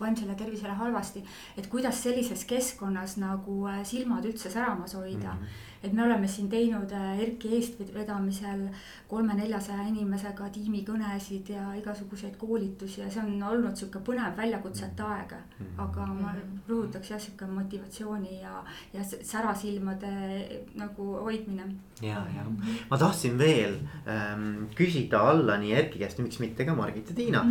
vaimsele 0.00 0.34
tervisele 0.34 0.76
halvasti. 0.78 1.24
et 1.56 1.66
kuidas 1.66 2.02
sellises 2.02 2.44
keskkonnas 2.44 3.16
nagu 3.16 3.66
silmad 3.84 4.24
üldse 4.24 4.50
säramas 4.50 4.94
hoida 4.94 5.34
mm. 5.34 5.42
-hmm 5.42 5.69
et 5.82 5.92
me 5.92 6.04
oleme 6.04 6.28
siin 6.28 6.48
teinud 6.52 6.92
äh, 6.92 7.20
Erki 7.24 7.54
eestvedamisel 7.56 8.66
kolme-neljasaja 9.08 9.86
inimesega 9.88 10.50
tiimikõnesid 10.52 11.48
ja 11.54 11.70
igasuguseid 11.78 12.36
koolitusi 12.40 13.00
ja 13.00 13.08
see 13.10 13.22
on 13.24 13.40
olnud 13.48 13.78
sihuke 13.78 14.02
põnev 14.04 14.36
väljakutsete 14.36 15.06
aeg. 15.06 15.36
Mhm. 15.60 15.80
aga 15.80 16.06
ma 16.06 16.34
rõhutaks 16.68 17.12
jah, 17.12 17.20
sihuke 17.20 17.46
motivatsiooni 17.48 18.40
ja, 18.42 18.60
ja 18.92 19.04
särasilmade 19.04 20.10
nagu 20.78 21.06
hoidmine. 21.24 21.66
ja, 22.02 22.20
ja 22.34 22.44
ma 22.90 22.98
tahtsin 22.98 23.38
veel 23.38 23.78
ähm, 24.08 24.66
küsida 24.76 25.20
Allani 25.32 25.72
ja 25.72 25.80
Erki 25.80 26.00
käest, 26.00 26.20
miks 26.20 26.40
mitte 26.40 26.64
ka 26.68 26.74
Margit 26.76 27.10
ja 27.12 27.16
Tiina, 27.16 27.44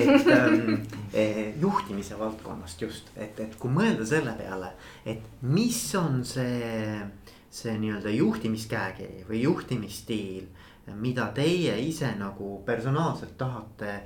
et 0.00 0.30
ähm, 0.34 0.74
eh, 1.12 1.54
juhtimise 1.60 2.18
valdkonnast 2.18 2.82
just, 2.82 3.10
et, 3.16 3.38
et 3.40 3.58
kui 3.58 3.70
mõelda 3.70 4.06
selle 4.06 4.34
peale, 4.38 4.74
et 5.06 5.42
mis 5.42 5.82
on 5.98 6.22
see 6.26 7.02
see 7.50 7.76
nii-öelda 7.80 8.10
juhtimiskäekiri 8.12 9.24
või 9.28 9.42
juhtimisstiil, 9.42 10.48
mida 11.00 11.28
teie 11.36 11.74
ise 11.84 12.10
nagu 12.16 12.62
personaalselt 12.66 13.36
tahate 13.38 14.00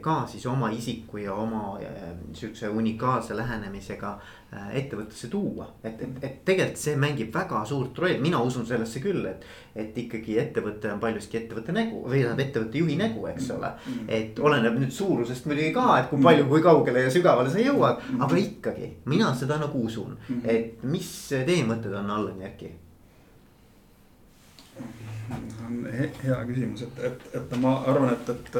ka 0.00 0.26
siis 0.26 0.46
oma 0.46 0.70
isiku 0.72 1.18
ja 1.20 1.34
oma 1.34 1.78
eh, 1.80 1.88
sihukese 2.32 2.68
unikaalse 2.68 3.36
lähenemisega 3.36 4.12
eh, 4.52 4.70
ettevõttesse 4.80 5.28
tuua. 5.28 5.66
et, 5.84 6.00
et, 6.02 6.24
et 6.24 6.38
tegelikult 6.44 6.80
see 6.80 6.96
mängib 6.96 7.34
väga 7.34 7.60
suurt 7.68 7.98
rolli, 7.98 8.18
mina 8.22 8.40
usun 8.42 8.66
sellesse 8.66 9.02
küll, 9.04 9.26
et, 9.28 9.44
et 9.76 9.98
ikkagi 10.04 10.38
ettevõte 10.40 10.92
on 10.92 11.00
paljuski 11.00 11.42
ettevõtte 11.42 11.74
nägu 11.76 12.02
või 12.06 12.22
tähendab 12.22 12.44
ettevõtte 12.46 12.80
juhi 12.80 12.96
nägu, 12.96 13.26
eks 13.32 13.50
ole. 13.56 13.72
et 14.08 14.38
oleneb 14.38 14.78
nüüd 14.80 14.94
suurusest 14.96 15.48
muidugi 15.50 15.72
ka, 15.76 15.86
et 15.98 16.12
kui 16.12 16.22
palju, 16.24 16.48
kui 16.48 16.64
kaugele 16.64 17.04
ja 17.04 17.12
sügavale 17.12 17.52
sa 17.52 17.60
jõuad, 17.60 18.00
aga 18.18 18.40
ikkagi 18.40 18.94
mina 19.12 19.34
seda 19.36 19.60
nagu 19.60 19.84
usun, 19.84 20.16
et 20.44 20.84
mis 20.84 21.10
teie 21.34 21.66
mõtted 21.68 21.92
on, 22.00 22.14
Allan 22.16 22.40
ja 22.40 22.48
Erki? 22.48 22.72
on 25.30 25.84
hea 25.92 26.38
küsimus, 26.48 26.82
et, 26.82 27.04
et, 27.06 27.26
et 27.38 27.52
ma 27.62 27.76
arvan, 27.86 28.16
et, 28.16 28.32
et, 28.32 28.56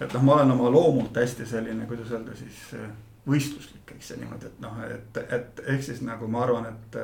et 0.00 0.12
noh, 0.14 0.22
ma 0.24 0.38
olen 0.38 0.54
oma 0.54 0.70
loomult 0.72 1.16
hästi 1.16 1.46
selline, 1.46 1.86
kuidas 1.90 2.12
öelda 2.14 2.36
siis 2.38 2.60
võistluslik, 3.28 3.96
eks 3.96 4.12
ju 4.12 4.20
niimoodi, 4.20 4.52
et 4.52 4.62
noh, 4.62 4.78
et, 4.86 5.18
et 5.26 5.66
ehk 5.66 5.82
siis 5.84 6.00
nagu 6.06 6.28
ma 6.30 6.44
arvan, 6.46 6.70
et 6.70 7.02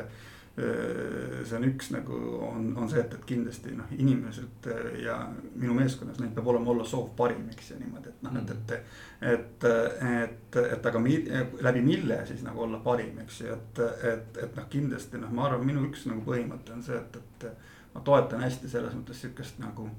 see 0.54 1.56
on 1.58 1.64
üks 1.66 1.88
nagu 1.90 2.16
on, 2.46 2.68
on 2.78 2.86
see, 2.90 3.00
et, 3.02 3.14
et 3.16 3.24
kindlasti 3.26 3.72
noh, 3.74 3.88
inimesed 3.98 4.68
ja 5.02 5.16
minu 5.58 5.74
meeskonnas 5.74 6.20
neil 6.22 6.30
peab 6.36 6.52
olema 6.52 6.70
olla 6.70 6.86
soov 6.86 7.08
parim, 7.18 7.48
eks 7.50 7.72
ju 7.72 7.78
niimoodi, 7.80 8.12
et 8.12 8.22
noh, 8.22 8.36
et, 8.38 8.52
et. 8.54 8.74
et, 9.32 9.66
et, 10.12 10.58
et 10.76 10.86
aga 10.92 11.02
mi, 11.02 11.16
läbi 11.66 11.82
mille 11.82 12.20
siis 12.28 12.44
nagu 12.46 12.62
olla 12.68 12.78
parim, 12.84 13.18
eks 13.24 13.40
ju, 13.42 13.50
et, 13.56 13.82
et, 14.12 14.42
et 14.46 14.56
noh, 14.60 14.68
kindlasti 14.70 15.18
noh, 15.18 15.34
ma 15.34 15.48
arvan, 15.48 15.66
minu 15.66 15.82
üks 15.88 16.06
nagu 16.06 16.22
põhimõte 16.28 16.76
on 16.76 16.86
see, 16.86 17.02
et, 17.02 17.18
et 17.18 17.94
ma 17.94 18.06
toetan 18.06 18.46
hästi 18.46 18.70
selles 18.70 18.94
mõttes 18.94 19.24
sihukest 19.24 19.58
nagu 19.62 19.90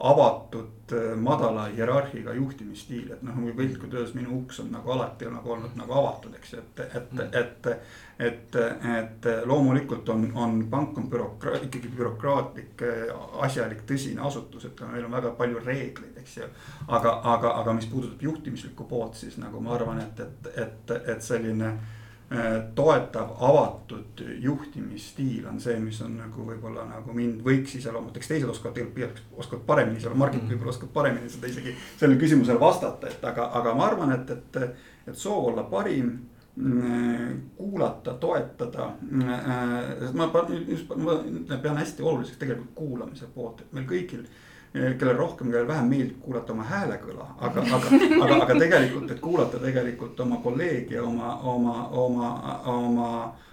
avatud 0.00 0.94
madala 1.20 1.66
hierarhiga 1.70 2.32
juhtimisstiili, 2.34 3.12
et 3.12 3.22
noh, 3.22 3.36
nagu 3.36 3.52
piltlikult 3.56 3.92
öeldes 3.94 4.14
minu 4.16 4.38
uks 4.40 4.58
on 4.62 4.70
nagu 4.72 4.90
alati 4.90 5.28
nagu 5.30 5.52
olnud 5.54 5.76
nagu 5.78 5.94
avatud, 6.00 6.32
eks 6.38 6.54
ju, 6.54 6.62
et, 6.62 6.80
et 6.86 7.12
mm., 7.12 7.36
et. 7.40 7.68
et, 8.18 8.56
et 8.96 9.28
loomulikult 9.44 10.08
on, 10.08 10.26
on 10.34 10.58
pank 10.70 10.98
on 10.98 11.06
bürokraat, 11.12 11.62
ikkagi 11.68 11.88
bürokraatlik, 11.96 12.82
asjalik, 13.46 13.84
tõsine 13.88 14.20
asutus, 14.26 14.66
et 14.68 14.82
meil 14.90 15.06
on 15.06 15.14
väga 15.14 15.30
palju 15.38 15.62
reegleid, 15.64 16.18
eks 16.20 16.36
ju. 16.40 16.50
aga, 16.88 17.14
aga, 17.36 17.54
aga 17.62 17.76
mis 17.78 17.88
puudutab 17.92 18.22
juhtimislikku 18.28 18.84
poolt, 18.90 19.16
siis 19.20 19.38
nagu 19.40 19.60
ma 19.64 19.76
arvan, 19.78 20.02
et, 20.04 20.20
et, 20.26 20.52
et, 20.66 20.94
et 21.14 21.24
selline 21.24 21.72
Äh, 21.72 21.99
toetav, 22.74 23.32
avatud 23.42 24.20
juhtimisstiil 24.38 25.48
on 25.50 25.56
see, 25.60 25.74
mis 25.82 25.98
on 26.04 26.12
nagu 26.20 26.44
võib-olla 26.46 26.84
nagu 26.86 27.14
mind 27.14 27.40
võiks 27.42 27.72
iseloomutada, 27.74 28.20
eks 28.20 28.30
teised 28.30 28.52
oskavad 28.52 28.76
tegelikult, 28.76 29.24
oskavad 29.42 29.64
paremini 29.66 30.02
seal, 30.02 30.14
Margit 30.14 30.44
mm. 30.44 30.52
võib-olla 30.52 30.70
oskab 30.70 30.92
paremini 30.94 31.32
seda 31.32 31.50
isegi 31.50 31.74
sellele 31.96 32.20
küsimusele 32.20 32.62
vastata, 32.62 33.10
et 33.10 33.24
aga, 33.26 33.48
aga 33.58 33.72
ma 33.74 33.88
arvan, 33.88 34.14
et, 34.14 34.30
et, 34.30 34.60
et 35.10 35.18
soov 35.18 35.50
olla 35.50 35.64
parim 35.72 36.12
mm, 36.54 37.40
kuulata, 37.56 38.14
toetada. 38.22 38.92
Äh, 39.22 39.74
sest 40.04 40.14
ma 40.14 40.30
just, 40.68 40.94
ma 40.96 41.18
pean 41.56 41.82
hästi 41.82 42.06
oluliseks 42.06 42.38
tegelikult 42.38 42.74
kuulamise 42.78 43.26
poolt, 43.34 43.64
et 43.64 43.74
meil 43.74 43.90
kõigil 43.90 44.22
kellel 44.72 45.16
rohkem, 45.16 45.50
kellel 45.50 45.68
vähem 45.68 45.88
meeldib 45.90 46.20
kuulata 46.22 46.52
oma 46.52 46.64
häälekõla, 46.68 47.26
aga, 47.40 47.62
aga, 47.62 47.90
aga, 48.22 48.36
aga 48.44 48.58
tegelikult, 48.58 49.10
et 49.10 49.20
kuulata 49.20 49.58
tegelikult 49.58 50.20
oma 50.20 50.36
kolleegi, 50.44 50.98
oma, 50.98 51.32
oma, 51.42 51.88
oma, 52.04 52.28
oma, 52.70 53.08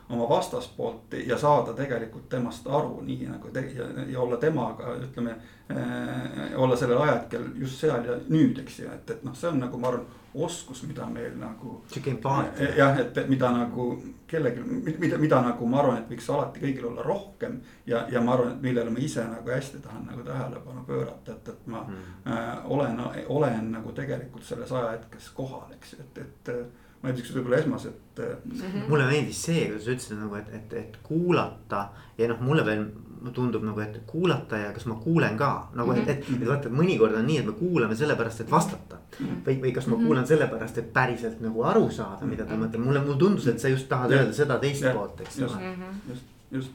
oma 0.09 0.29
vastaspoolt 0.29 1.17
ja 1.25 1.37
saada 1.37 1.73
tegelikult 1.73 2.29
temast 2.29 2.67
aru, 2.69 3.01
nii 3.07 3.31
nagu 3.31 3.49
te, 3.53 3.65
ja, 3.75 3.89
ja 4.11 4.21
olla 4.21 4.37
temaga, 4.37 4.93
ütleme 5.07 5.33
äh,. 5.71 6.53
olla 6.55 6.77
sellel 6.77 7.01
ajahetkel 7.01 7.49
just 7.55 7.81
seal 7.81 8.05
ja 8.05 8.19
nüüd, 8.29 8.61
eks 8.61 8.79
ju, 8.83 8.93
et, 8.93 9.09
et 9.17 9.25
noh, 9.25 9.35
see 9.35 9.49
on 9.49 9.59
nagu 9.65 9.81
ma 9.81 9.93
arvan 9.95 10.05
oskus, 10.43 10.83
mida 10.83 11.05
meil 11.09 11.35
nagu. 11.39 11.81
sihuke 11.91 12.11
empaatia. 12.11 12.69
jah, 12.77 12.99
et 12.99 13.19
mida 13.29 13.51
nagu 13.51 13.87
kellelgi, 14.27 14.63
mida, 14.99 15.17
mida 15.17 15.41
nagu 15.41 15.67
ma 15.67 15.79
arvan, 15.81 16.01
et 16.01 16.09
võiks 16.11 16.29
alati 16.33 16.63
kõigil 16.63 16.89
olla 16.91 17.05
rohkem. 17.05 17.59
ja, 17.85 18.05
ja 18.11 18.21
ma 18.21 18.33
arvan, 18.33 18.55
et 18.55 18.61
millele 18.61 18.93
ma 18.93 19.03
ise 19.03 19.23
nagu 19.27 19.51
hästi 19.51 19.83
tahan 19.83 20.05
nagu 20.11 20.25
tähelepanu 20.27 20.83
pöörata, 20.87 21.37
et, 21.37 21.53
et 21.53 21.67
ma 21.67 21.83
mm. 21.83 22.09
äh, 22.33 22.51
olen, 22.65 23.01
olen 23.27 23.71
nagu 23.71 23.91
tegelikult 23.95 24.43
selles 24.43 24.71
ajahetkes 24.71 25.31
kohal, 25.37 25.71
eks 25.77 25.93
ju, 25.93 26.03
et, 26.03 26.21
et 26.25 26.53
ma 27.01 27.13
ütleks 27.13 27.33
võib-olla 27.35 27.59
esmased 27.61 28.21
mm. 28.21 28.61
-hmm. 28.61 28.87
mulle 28.89 29.05
meeldis 29.09 29.43
see, 29.47 29.65
kuidas 29.67 29.85
sa 29.85 29.93
ütlesid 29.95 30.21
nagu, 30.21 30.39
et, 30.39 30.53
et, 30.59 30.73
et 30.73 30.97
kuulata 31.03 31.89
ja 32.17 32.29
noh, 32.31 32.41
mulle 32.41 32.65
veel 32.65 32.87
tundub 33.33 33.63
nagu, 33.63 33.79
et 33.79 34.01
kuulata 34.07 34.57
ja 34.57 34.71
kas 34.73 34.85
ma 34.85 34.95
kuulen 35.03 35.37
ka 35.37 35.69
nagu 35.73 35.91
mm, 35.91 35.97
-hmm. 35.97 36.09
et, 36.09 36.29
et, 36.29 36.41
et 36.41 36.47
vaata, 36.47 36.69
mõnikord 36.69 37.15
on 37.17 37.25
nii, 37.27 37.37
et 37.41 37.45
me 37.45 37.51
kuulame 37.51 37.95
sellepärast, 37.95 38.41
et 38.41 38.51
vastata 38.51 38.95
mm. 38.95 39.25
-hmm. 39.25 39.45
või, 39.45 39.61
või 39.61 39.71
kas 39.73 39.87
ma 39.87 39.95
mm 39.95 40.01
-hmm. 40.01 40.07
kuulan 40.07 40.27
sellepärast, 40.27 40.77
et 40.77 40.93
päriselt 40.93 41.41
nagu 41.41 41.63
aru 41.63 41.89
saada, 41.91 42.25
mida 42.25 42.45
ta 42.45 42.53
-hmm. 42.53 42.65
mõtleb, 42.65 42.85
mulle, 42.85 42.99
mulle 42.99 43.17
tundus, 43.17 43.47
et 43.47 43.59
sa 43.59 43.69
just 43.69 43.89
tahad 43.89 44.11
ja. 44.11 44.17
öelda 44.17 44.33
seda 44.33 44.59
teist 44.59 44.83
ja. 44.83 44.93
poolt, 44.93 45.21
eks 45.21 45.39
ole. 45.39 45.75
just, 46.09 46.23
just 46.51 46.71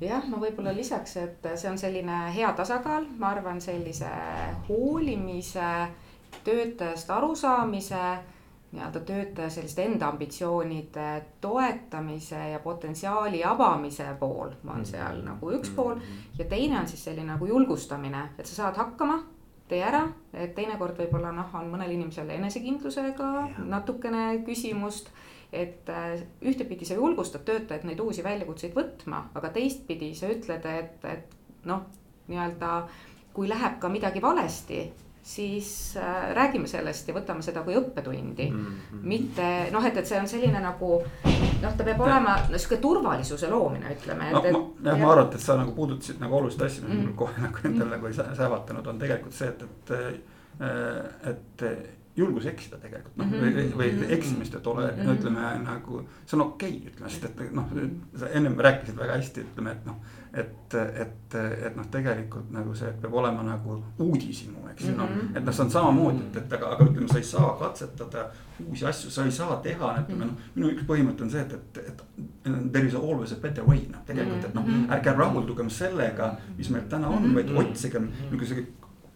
jah, 0.00 0.28
ma 0.28 0.36
võib-olla 0.36 0.74
lisaks, 0.74 1.16
et 1.16 1.48
see 1.54 1.70
on 1.70 1.78
selline 1.78 2.18
hea 2.34 2.52
tasakaal, 2.52 3.06
ma 3.18 3.28
arvan, 3.28 3.60
sellise 3.60 4.10
hoolimise, 4.68 5.88
töötajast 6.44 7.10
arusaamise 7.10 8.02
nii-öelda 8.72 9.00
töötaja 9.00 9.50
selliste 9.50 9.84
enda 9.84 10.08
ambitsioonide 10.08 11.08
toetamise 11.40 12.48
ja 12.50 12.58
potentsiaali 12.58 13.44
avamise 13.44 14.06
pool 14.20 14.48
on 14.48 14.54
mm-hmm. 14.64 14.84
seal 14.88 15.20
nagu 15.26 15.50
üks 15.52 15.68
mm-hmm. 15.68 15.76
pool. 15.76 16.00
ja 16.38 16.44
teine 16.48 16.80
on 16.80 16.88
siis 16.88 17.04
selline 17.04 17.34
nagu 17.34 17.46
julgustamine, 17.46 18.28
et 18.38 18.46
sa 18.46 18.54
saad 18.62 18.80
hakkama, 18.80 19.18
tee 19.68 19.82
ära, 19.84 20.06
et 20.32 20.54
teinekord 20.56 20.96
võib-olla 21.00 21.34
noh, 21.36 21.52
on 21.58 21.68
mõnel 21.72 21.92
inimesel 21.92 22.32
enesekindlusega 22.32 23.28
ja. 23.52 23.66
natukene 23.76 24.24
küsimust. 24.46 25.12
et 25.52 25.88
äh, 25.92 26.22
ühtepidi 26.40 26.86
sa 26.88 26.94
julgustad 26.96 27.44
töötajaid 27.44 27.84
neid 27.84 28.00
uusi 28.00 28.24
väljakutseid 28.24 28.72
võtma, 28.72 29.26
aga 29.34 29.50
teistpidi 29.52 30.14
sa 30.16 30.30
ütled, 30.32 30.64
et, 30.64 31.04
et 31.04 31.34
noh, 31.68 31.84
nii-öelda 32.32 32.70
kui 33.36 33.48
läheb 33.48 33.76
ka 33.80 33.88
midagi 33.92 34.22
valesti 34.22 34.86
siis 35.22 35.96
äh, 35.96 36.34
räägime 36.34 36.66
sellest 36.66 37.08
ja 37.08 37.14
võtame 37.14 37.44
seda 37.46 37.62
kui 37.62 37.76
õppetundi 37.78 38.48
mm. 38.50 38.66
-hmm. 38.66 39.04
mitte 39.06 39.48
noh, 39.72 39.84
et, 39.86 39.96
et 39.96 40.06
see 40.06 40.18
on 40.20 40.28
selline 40.28 40.60
nagu 40.60 40.98
noh, 41.62 41.76
ta 41.76 41.84
peab 41.86 42.00
olema 42.00 42.36
no, 42.50 42.58
sihuke 42.58 42.80
turvalisuse 42.82 43.50
loomine, 43.50 43.94
ütleme. 43.94 44.32
no 44.34 44.42
et, 44.42 44.52
ma, 44.52 44.62
jah, 44.90 44.98
ma 44.98 45.12
arvan, 45.12 45.30
et 45.30 45.40
sa 45.40 45.56
nagu 45.60 45.74
puudutasid 45.76 46.20
nagu 46.20 46.36
olulist 46.36 46.62
asja 46.62 46.84
mm, 46.84 46.92
-hmm. 46.92 47.16
kohe 47.16 47.42
nagu 47.46 47.64
endale 47.64 47.96
nagu 47.96 48.06
ei 48.06 48.14
sähvatanud, 48.14 48.86
on 48.86 48.98
tegelikult 48.98 49.34
see, 49.34 49.48
et, 49.48 49.62
et, 49.62 49.90
äh, 50.60 51.30
et 51.30 51.66
julgus 52.16 52.46
eksida 52.46 52.76
tegelikult 52.78 53.16
noh 53.16 53.26
mm 53.26 53.32
-hmm. 53.32 53.54
või, 53.56 53.68
või 53.76 53.92
Mhm. 53.92 54.12
eksimist, 54.12 54.54
et 54.54 54.66
ole 54.66 54.90
mm. 54.90 54.98
-hmm. 54.98 55.14
ütleme 55.18 55.58
nagu. 55.64 56.02
see 56.26 56.40
on 56.40 56.46
okei 56.46 56.76
okay,, 56.76 56.90
ütleme, 56.90 57.10
sest 57.10 57.24
et 57.24 57.52
noh, 57.52 57.64
sa 58.16 58.28
ennem 58.28 58.58
rääkisid 58.58 58.96
väga 58.96 59.12
hästi, 59.12 59.40
ütleme, 59.40 59.70
et 59.70 59.86
noh. 59.86 59.96
Et, 60.34 60.74
et, 60.74 61.34
et 61.66 61.74
noh, 61.76 61.84
tegelikult 61.92 62.50
nagu 62.54 62.72
see 62.74 62.88
peab 63.02 63.12
olema 63.20 63.42
nagu 63.44 63.74
uudishimu, 64.00 64.62
eks 64.72 64.86
ju, 64.88 64.94
noh. 64.96 65.08
Mhm. 65.10 65.36
et 65.36 65.44
noh, 65.44 65.52
see 65.52 65.64
on 65.66 65.70
samamoodi, 65.74 66.22
et, 66.30 66.36
et 66.40 66.52
aga, 66.56 66.70
aga 66.76 66.86
ütleme, 66.88 67.08
sa 67.12 67.18
ei 67.20 67.26
saa 67.28 67.50
katsetada 67.60 68.24
uusi 68.68 68.86
asju, 68.88 69.10
sa 69.12 69.24
ei 69.28 69.30
saa 69.36 69.56
teha, 69.64 69.90
ütleme 70.04 70.24
noh. 70.30 70.34
minu 70.54 70.70
üks 70.72 70.86
põhimõte 70.88 71.26
on 71.26 71.30
see, 71.34 71.40
et, 71.44 71.52
et, 71.52 71.82
et 72.46 72.72
there 72.72 72.86
is 72.88 72.94
always 72.96 73.32
a 73.36 73.36
better 73.44 73.64
way, 73.68 73.84
noh 73.92 74.00
tegelikult, 74.08 74.44
et 74.48 74.54
noh, 74.56 74.64
Mhm. 74.72 74.88
ärge 74.96 75.16
rahuldugem 75.18 75.68
sellega, 75.70 76.32
mis 76.56 76.70
meil 76.70 76.84
täna 76.88 77.08
on, 77.12 77.34
vaid 77.34 77.50
otsigem 77.52 78.08
niisuguse 78.30 78.66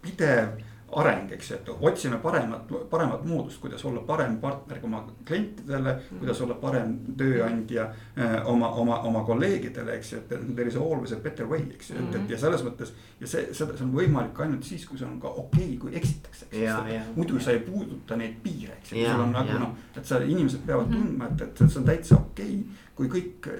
pidev 0.01 0.59
areng, 0.91 1.31
eks 1.35 1.49
ju, 1.51 1.55
et 1.57 1.69
otsime 1.89 2.17
paremat, 2.23 2.69
paremat 2.89 3.25
moodust, 3.27 3.59
kuidas 3.59 3.83
olla 3.85 3.99
parem 4.07 4.37
partner 4.39 4.79
oma 4.83 5.01
klientidele. 5.25 5.97
kuidas 6.19 6.41
olla 6.41 6.55
parem 6.61 6.93
tööandja 7.17 7.89
eh, 8.15 8.37
oma, 8.47 8.69
oma, 8.79 9.01
oma 9.09 9.23
kolleegidele, 9.27 9.97
eks 9.97 10.13
ju, 10.13 10.21
et 10.21 10.55
there 10.55 10.67
is 10.67 10.75
always 10.75 11.11
a 11.11 11.19
better 11.23 11.47
way, 11.47 11.65
eks 11.75 11.91
ju, 11.91 11.97
et, 11.99 12.15
et 12.15 12.31
ja 12.31 12.39
selles 12.39 12.63
mõttes. 12.63 12.93
ja 13.19 13.27
see, 13.27 13.49
seda, 13.51 13.75
see 13.75 13.83
on 13.83 13.91
võimalik 13.95 14.39
ainult 14.45 14.63
siis, 14.63 14.85
kui 14.87 14.99
see 14.99 15.07
on 15.07 15.19
ka 15.19 15.27
okei 15.33 15.65
okay,, 15.65 15.77
kui 15.81 15.95
eksitakse. 15.99 16.47
Ja, 16.55 16.79
ja. 16.87 17.03
muidu 17.15 17.41
sa 17.43 17.51
ei 17.51 17.59
puuduta 17.65 18.15
neid 18.19 18.39
piire, 18.43 18.79
eks 18.79 18.93
ju, 18.93 19.01
Ja, 19.03 19.15
sul 19.15 19.25
on 19.27 19.35
ja. 19.35 19.41
nagu 19.43 19.59
noh, 19.65 19.75
et 19.95 20.07
sa, 20.07 20.21
inimesed 20.23 20.63
peavad 20.65 20.87
tundma, 20.93 21.27
et, 21.33 21.43
et 21.49 21.65
see 21.65 21.81
on 21.81 21.89
täitsa 21.89 22.15
okei 22.21 22.61
okay, 22.61 22.85
kui 22.97 23.11
kõik, 23.11 23.51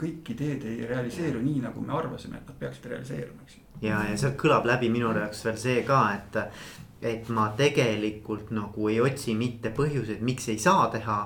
kõik 0.00 0.32
ideed 0.34 0.64
ei 0.66 0.88
realiseeru 0.88 1.44
nii, 1.44 1.60
nagu 1.68 1.84
me 1.84 1.94
arvasime, 1.94 2.40
et 2.40 2.48
nad 2.48 2.58
peaksid 2.58 2.88
realiseeruma, 2.90 3.44
eks 3.44 3.60
ju 3.60 3.63
ja, 3.84 4.00
ja 4.10 4.18
sealt 4.18 4.36
kõlab 4.40 4.66
läbi 4.68 4.90
minu 4.92 5.12
jaoks 5.14 5.44
veel 5.46 5.60
see 5.60 5.84
ka, 5.86 6.00
et, 6.16 6.38
et 7.04 7.30
ma 7.34 7.50
tegelikult 7.56 8.52
nagu 8.54 8.90
ei 8.90 9.00
otsi 9.04 9.36
mitte 9.38 9.72
põhjuseid, 9.76 10.22
miks 10.24 10.48
ei 10.52 10.60
saa 10.60 10.90
teha. 10.92 11.22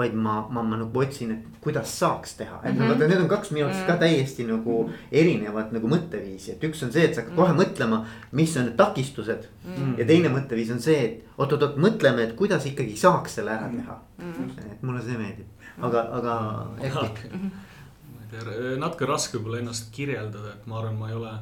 vaid 0.00 0.14
ma, 0.14 0.46
ma, 0.54 0.62
ma 0.64 0.76
nagu 0.78 1.00
otsin, 1.02 1.32
et 1.34 1.56
kuidas 1.60 1.90
saaks 1.98 2.36
teha, 2.38 2.60
et 2.62 2.72
mm 2.72 2.78
-hmm. 2.78 2.88
vaata, 2.88 3.08
need 3.08 3.20
on 3.20 3.28
kaks 3.28 3.50
minu 3.50 3.66
arust 3.66 3.86
ka 3.86 3.96
täiesti 4.00 4.46
nagu 4.48 4.76
erinevat 5.12 5.72
nagu 5.72 5.88
mõtteviisi, 5.88 6.52
et 6.52 6.64
üks 6.64 6.84
on 6.86 6.92
see, 6.92 7.04
et 7.04 7.14
sa 7.14 7.20
hakkad 7.20 7.36
kohe 7.36 7.52
mõtlema, 7.58 7.98
mis 8.32 8.56
on 8.56 8.64
need 8.64 8.76
takistused 8.78 9.48
mm. 9.64 9.98
ja 9.98 10.06
teine 10.06 10.28
mõtteviis 10.28 10.72
on 10.72 10.80
see, 10.80 11.04
et 11.04 11.24
oot-oot-oot, 11.36 11.76
mõtleme, 11.76 12.22
et 12.22 12.36
kuidas 12.38 12.66
ikkagi 12.70 12.96
saaks 12.96 13.34
selle 13.34 13.50
ära 13.50 13.68
teha 13.68 13.98
mm.. 14.18 14.50
et 14.72 14.82
mulle 14.82 15.02
see 15.02 15.18
meeldib, 15.18 15.68
aga, 15.82 16.06
aga 16.20 16.38
Erki. 16.80 17.28
ma 18.12 18.22
ei 18.22 18.28
tea, 18.30 18.76
natuke 18.78 19.10
raske 19.10 19.38
võib-olla 19.38 19.58
ennast 19.58 19.92
kirjeldada, 19.92 20.54
et 20.54 20.66
ma 20.66 20.78
arvan, 20.78 20.96
ma 21.02 21.10
ei 21.10 21.18
ole 21.18 21.34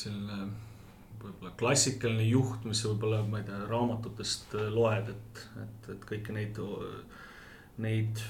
selline 0.00 0.50
võib-olla 1.20 1.52
klassikaline 1.60 2.26
juht, 2.30 2.64
mis 2.68 2.82
võib-olla, 2.86 3.22
ma 3.28 3.40
ei 3.40 3.48
tea, 3.48 3.62
raamatutest 3.68 4.54
äh, 4.56 4.68
loed, 4.72 5.10
et, 5.12 5.42
et, 5.64 5.90
et 5.94 6.06
kõiki 6.08 6.36
neid, 6.36 6.60
neid 7.84 8.22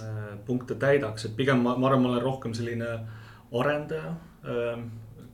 äh, 0.00 0.34
punkte 0.46 0.76
täidaks, 0.80 1.28
et 1.28 1.36
pigem 1.38 1.64
ma, 1.64 1.76
ma 1.80 1.88
arvan, 1.88 2.04
ma 2.04 2.12
olen 2.14 2.26
rohkem 2.26 2.56
selline 2.56 2.90
arendaja 3.60 4.12
äh, 4.44 4.84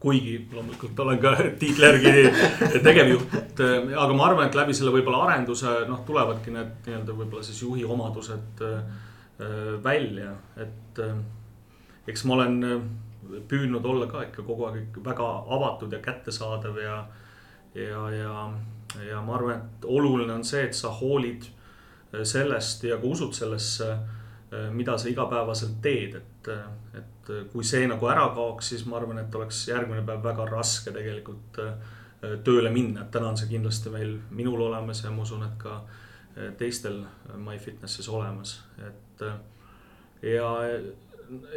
kuigi 0.01 0.49
loomulikult 0.53 1.01
olen 1.01 1.19
ka 1.19 1.33
tiitli 1.61 1.87
järgi 1.87 2.81
tegevjuht, 2.85 3.35
et 3.39 3.63
aga 3.63 4.13
ma 4.13 4.29
arvan, 4.29 4.49
et 4.49 4.59
läbi 4.59 4.77
selle 4.77 4.93
võib-olla 4.95 5.25
arenduse 5.27 5.73
noh, 5.89 6.03
tulevadki 6.07 6.53
need 6.55 6.89
nii-öelda 6.89 7.17
võib-olla 7.17 7.47
siis 7.47 7.63
juhi 7.65 7.85
omadused 7.85 8.63
äh, 8.67 9.03
välja, 9.85 10.35
et 10.63 11.03
äh, 11.03 11.17
eks 12.07 12.27
ma 12.29 12.39
olen 12.39 12.59
püüdnud 13.49 13.85
olla 13.85 14.07
ka 14.11 14.23
ikka 14.27 14.43
kogu 14.47 14.69
aeg 14.71 14.99
väga 15.05 15.27
avatud 15.57 15.93
ja 15.93 16.01
kättesaadav 16.05 16.79
ja, 16.83 16.97
ja, 17.75 18.11
ja, 18.11 18.47
ja 19.11 19.23
ma 19.23 19.37
arvan, 19.37 19.61
et 19.61 19.85
oluline 19.85 20.33
on 20.33 20.45
see, 20.45 20.65
et 20.67 20.75
sa 20.75 20.93
hoolid 21.01 21.49
sellest 22.23 22.85
ja 22.87 22.99
ka 23.01 23.07
usud 23.07 23.35
sellesse, 23.35 23.91
mida 24.73 24.95
sa 24.99 25.09
igapäevaselt 25.11 25.81
teed, 25.83 26.15
et, 26.21 26.51
et 26.95 27.33
kui 27.53 27.67
see 27.67 27.87
nagu 27.91 28.09
ära 28.09 28.29
kaoks, 28.35 28.71
siis 28.73 28.87
ma 28.87 29.01
arvan, 29.01 29.19
et 29.21 29.35
oleks 29.35 29.67
järgmine 29.69 30.05
päev 30.07 30.23
väga 30.25 30.47
raske 30.49 30.95
tegelikult 30.95 31.61
tööle 32.47 32.71
minna, 32.73 33.03
et 33.03 33.11
täna 33.13 33.33
on 33.33 33.39
see 33.39 33.51
kindlasti 33.51 33.91
meil 33.93 34.17
minul 34.31 34.69
olemas 34.69 35.03
ja 35.05 35.11
ma 35.13 35.27
usun, 35.27 35.43
et 35.45 35.59
ka 35.61 35.81
teistel 36.59 37.03
MyFitnesses 37.35 38.09
olemas, 38.13 38.61
et 38.87 39.27
ja 40.23 40.49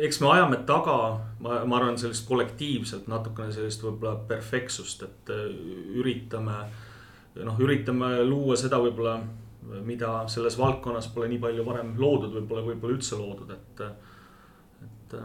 eks 0.02 0.22
me 0.22 0.32
ajame 0.34 0.62
taga, 0.68 0.96
ma, 1.44 1.60
ma 1.66 1.78
arvan, 1.80 1.98
sellist 2.02 2.28
kollektiivselt 2.30 3.10
natukene 3.12 3.54
sellist 3.54 3.84
võib-olla 3.86 4.16
perfektsust, 4.30 5.06
et 5.06 5.34
üritame. 6.00 6.64
noh, 7.40 7.60
üritame 7.62 8.18
luua 8.28 8.58
seda 8.60 8.80
võib-olla, 8.82 9.20
mida 9.86 10.24
selles 10.32 10.58
valdkonnas 10.58 11.12
pole 11.14 11.30
nii 11.30 11.42
palju 11.44 11.66
varem 11.68 11.94
loodud, 12.00 12.34
võib-olla, 12.40 12.66
võib-olla 12.72 12.98
üldse 12.98 13.20
loodud, 13.20 13.54
et, 13.54 13.84
et. 14.88 15.18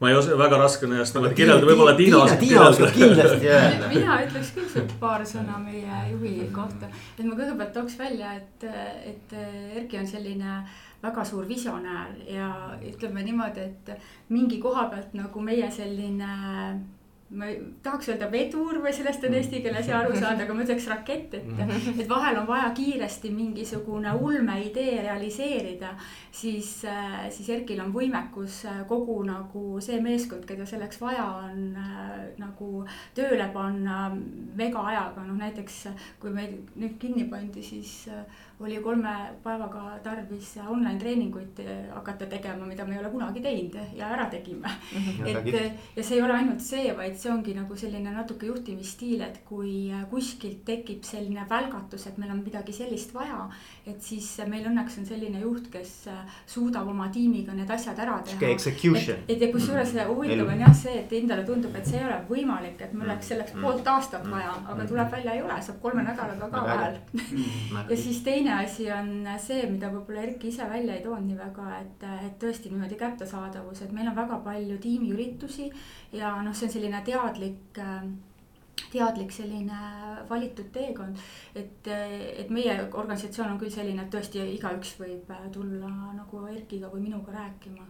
ma 0.00 0.10
ei 0.10 0.16
oska, 0.16 0.36
väga 0.38 0.60
raske 0.62 0.86
on 0.86 0.94
ennast 0.94 1.18
nagu 1.18 1.32
kirjeldada, 1.34 1.68
võib-olla 1.72 1.96
Tiina 1.98 2.22
oskab 2.22 2.44
kirjeldada. 2.44 2.92
kindlasti 2.94 3.50
öelda. 3.56 3.90
mina 3.94 4.20
ütleks 4.28 4.52
küll 4.54 4.70
siit 4.76 4.94
paar 5.02 5.26
sõna 5.28 5.58
meie 5.64 6.04
juhi 6.12 6.46
kohta, 6.54 6.92
et 7.18 7.26
ma 7.26 7.34
kõigepealt 7.34 7.74
tooks 7.74 7.98
välja, 7.98 8.36
et, 8.38 8.70
et 9.10 9.36
Erki 9.82 10.00
on 10.00 10.08
selline 10.08 10.60
väga 11.02 11.24
suur 11.24 11.48
visionäär 11.48 12.16
ja 12.28 12.52
ütleme 12.92 13.24
niimoodi, 13.24 13.60
et 13.60 13.92
mingi 14.28 14.60
koha 14.60 14.88
pealt 14.92 15.14
nagu 15.16 15.44
meie 15.44 15.70
selline 15.70 16.32
ma 17.30 17.46
ei 17.46 17.58
tahaks 17.82 18.08
öelda 18.10 18.26
vedur 18.30 18.80
või 18.82 18.90
sellest 18.94 19.22
on 19.26 19.34
eesti 19.38 19.60
keeles 19.62 19.86
hea 19.86 19.98
aru 20.00 20.16
saada, 20.16 20.42
aga 20.42 20.54
ma 20.54 20.64
ütleks 20.64 20.88
rakett, 20.90 21.36
et, 21.38 21.60
et 21.92 22.08
vahel 22.10 22.40
on 22.40 22.48
vaja 22.48 22.72
kiiresti 22.74 23.30
mingisugune 23.30 24.14
ulmeidee 24.18 24.96
realiseerida. 25.04 25.92
siis, 26.32 26.72
siis 27.30 27.48
Erkil 27.54 27.80
on 27.84 27.94
võimekus 27.94 28.64
kogu 28.90 29.20
nagu 29.26 29.78
see 29.84 30.00
meeskond, 30.02 30.44
keda 30.48 30.66
selleks 30.66 31.00
vaja 31.00 31.28
on 31.46 31.70
nagu 32.42 32.84
tööle 33.14 33.46
panna 33.54 34.08
mega 34.58 34.82
ajaga, 34.90 35.22
noh 35.26 35.38
näiteks 35.38 35.84
kui 36.18 36.34
meid 36.34 36.74
nüüd 36.74 36.98
kinni 36.98 37.28
pandi, 37.30 37.62
siis 37.62 38.08
oli 38.60 38.76
kolme 38.84 39.12
päevaga 39.42 39.98
tarvis 40.02 40.54
online 40.68 40.98
treeninguid 40.98 41.60
hakata 41.94 42.26
tegema, 42.26 42.66
mida 42.66 42.84
me 42.84 42.94
ei 42.94 43.00
ole 43.00 43.10
kunagi 43.10 43.40
teinud 43.40 43.76
ja 43.96 44.10
ära 44.14 44.26
tegime 44.30 44.68
mm. 44.68 44.98
-hmm. 44.98 45.28
et 45.56 45.72
ja 45.96 46.02
see 46.02 46.16
ei 46.16 46.22
ole 46.22 46.32
ainult 46.32 46.60
see, 46.60 46.96
vaid 46.96 47.16
see 47.16 47.32
ongi 47.32 47.54
nagu 47.54 47.76
selline 47.76 48.12
natuke 48.12 48.46
juhtimisstiil, 48.46 49.20
et 49.20 49.40
kui 49.48 49.92
kuskilt 50.10 50.64
tekib 50.64 51.04
selline 51.04 51.46
välgatus, 51.50 52.06
et 52.06 52.18
meil 52.18 52.30
on 52.30 52.42
midagi 52.44 52.72
sellist 52.72 53.14
vaja. 53.14 53.48
et 53.86 54.02
siis 54.02 54.28
meil 54.48 54.66
õnneks 54.66 54.98
on 54.98 55.06
selline 55.06 55.40
juht, 55.40 55.70
kes 55.70 56.08
suudab 56.46 56.88
oma 56.88 57.08
tiimiga 57.08 57.52
need 57.54 57.70
asjad 57.70 57.98
ära 57.98 58.20
teha. 58.22 58.50
Execution. 58.50 58.96
et, 58.96 59.24
et 59.28 59.40
ja 59.40 59.52
kusjuures 59.52 59.94
huvitav 60.08 60.48
on 60.48 60.60
jah 60.60 60.74
see, 60.76 60.98
et 61.00 61.12
endale 61.12 61.44
tundub, 61.44 61.74
et 61.76 61.86
see 61.86 61.98
ei 61.98 62.04
ole 62.04 62.20
võimalik, 62.28 62.80
et 62.80 62.92
mul 62.92 63.08
oleks 63.08 63.32
selleks 63.32 63.56
poolt 63.60 63.88
aastat 63.94 64.26
vaja, 64.30 64.52
aga 64.74 64.86
tuleb 64.92 65.12
välja 65.16 65.34
ei 65.34 65.42
ole, 65.42 65.60
saab 65.62 65.80
kolme 65.82 66.04
nädalaga 66.06 66.50
ka 66.50 66.64
vahel. 66.68 66.98
ja 67.90 67.96
siis 67.96 68.22
teine 68.26 68.49
teine 68.50 68.64
asi 68.64 68.90
on 68.92 69.10
see, 69.38 69.66
mida 69.70 69.90
võib-olla 69.92 70.24
Erki 70.24 70.50
ise 70.50 70.66
välja 70.68 70.96
ei 70.96 71.04
toonud 71.04 71.28
nii 71.28 71.38
väga, 71.38 71.66
et, 71.80 72.06
et 72.26 72.38
tõesti 72.42 72.72
niimoodi 72.72 72.98
kättesaadavus, 72.98 73.82
et 73.84 73.92
meil 73.94 74.10
on 74.10 74.16
väga 74.16 74.40
palju 74.44 74.78
tiimiüritusi 74.82 75.70
ja 76.18 76.34
noh, 76.42 76.56
see 76.56 76.68
on 76.68 76.74
selline 76.74 77.02
teadlik 77.06 77.80
teadlik 78.90 79.30
selline 79.30 79.78
valitud 80.28 80.70
teekond. 80.72 81.18
et, 81.54 81.86
et 81.90 82.50
meie 82.50 82.76
organisatsioon 82.90 83.52
on 83.52 83.58
küll 83.60 83.72
selline, 83.72 84.02
et 84.02 84.14
tõesti 84.14 84.42
igaüks 84.56 84.96
võib 84.98 85.30
tulla 85.52 85.90
nagu 86.16 86.46
Erkiga 86.50 86.90
või 86.90 87.06
minuga 87.06 87.36
rääkima. 87.36 87.86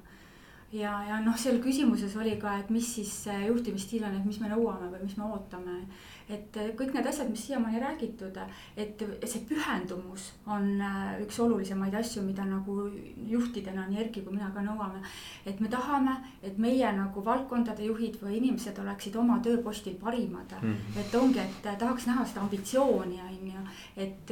Ja, 0.72 0.92
ja 1.08 1.18
noh, 1.24 1.36
seal 1.38 1.58
küsimuses 1.62 2.14
oli 2.20 2.36
ka, 2.40 2.58
et 2.62 2.70
mis 2.70 2.86
siis 2.94 3.12
juhtimisstiil 3.48 4.06
on, 4.06 4.16
et 4.16 4.26
mis 4.26 4.38
me 4.42 4.50
nõuame 4.52 4.90
või 4.92 5.04
mis 5.06 5.18
me 5.18 5.28
ootame. 5.30 5.82
Et 6.30 6.58
kõik 6.78 6.92
need 6.94 7.06
asjad, 7.10 7.26
mis 7.26 7.42
siiamaani 7.42 7.80
räägitud, 7.82 8.36
et 8.78 9.00
see 9.26 9.40
pühendumus 9.48 10.28
on 10.46 10.78
üks 11.24 11.40
olulisemaid 11.42 11.96
asju, 11.98 12.22
mida 12.22 12.44
nagu 12.46 12.84
juhtidena 13.32 13.88
nii 13.88 13.98
Erki 14.04 14.22
kui 14.22 14.36
mina 14.36 14.52
ka 14.54 14.62
nõuame. 14.62 15.02
et 15.44 15.58
me 15.60 15.68
tahame, 15.68 16.14
et 16.42 16.58
meie 16.58 16.92
nagu 16.94 17.24
valdkondade 17.24 17.82
juhid 17.82 18.20
või 18.22 18.36
inimesed 18.38 18.78
oleksid 18.78 19.16
oma 19.16 19.40
tööpostil 19.42 19.96
parimad. 19.98 20.54
Mm.. 20.62 20.76
et 21.02 21.14
ongi, 21.14 21.40
et 21.40 21.66
tahaks 21.78 22.06
näha 22.06 22.24
seda 22.24 22.44
ambitsiooni, 22.44 23.18
on 23.26 23.50
ju, 23.50 23.64
et, 23.96 24.30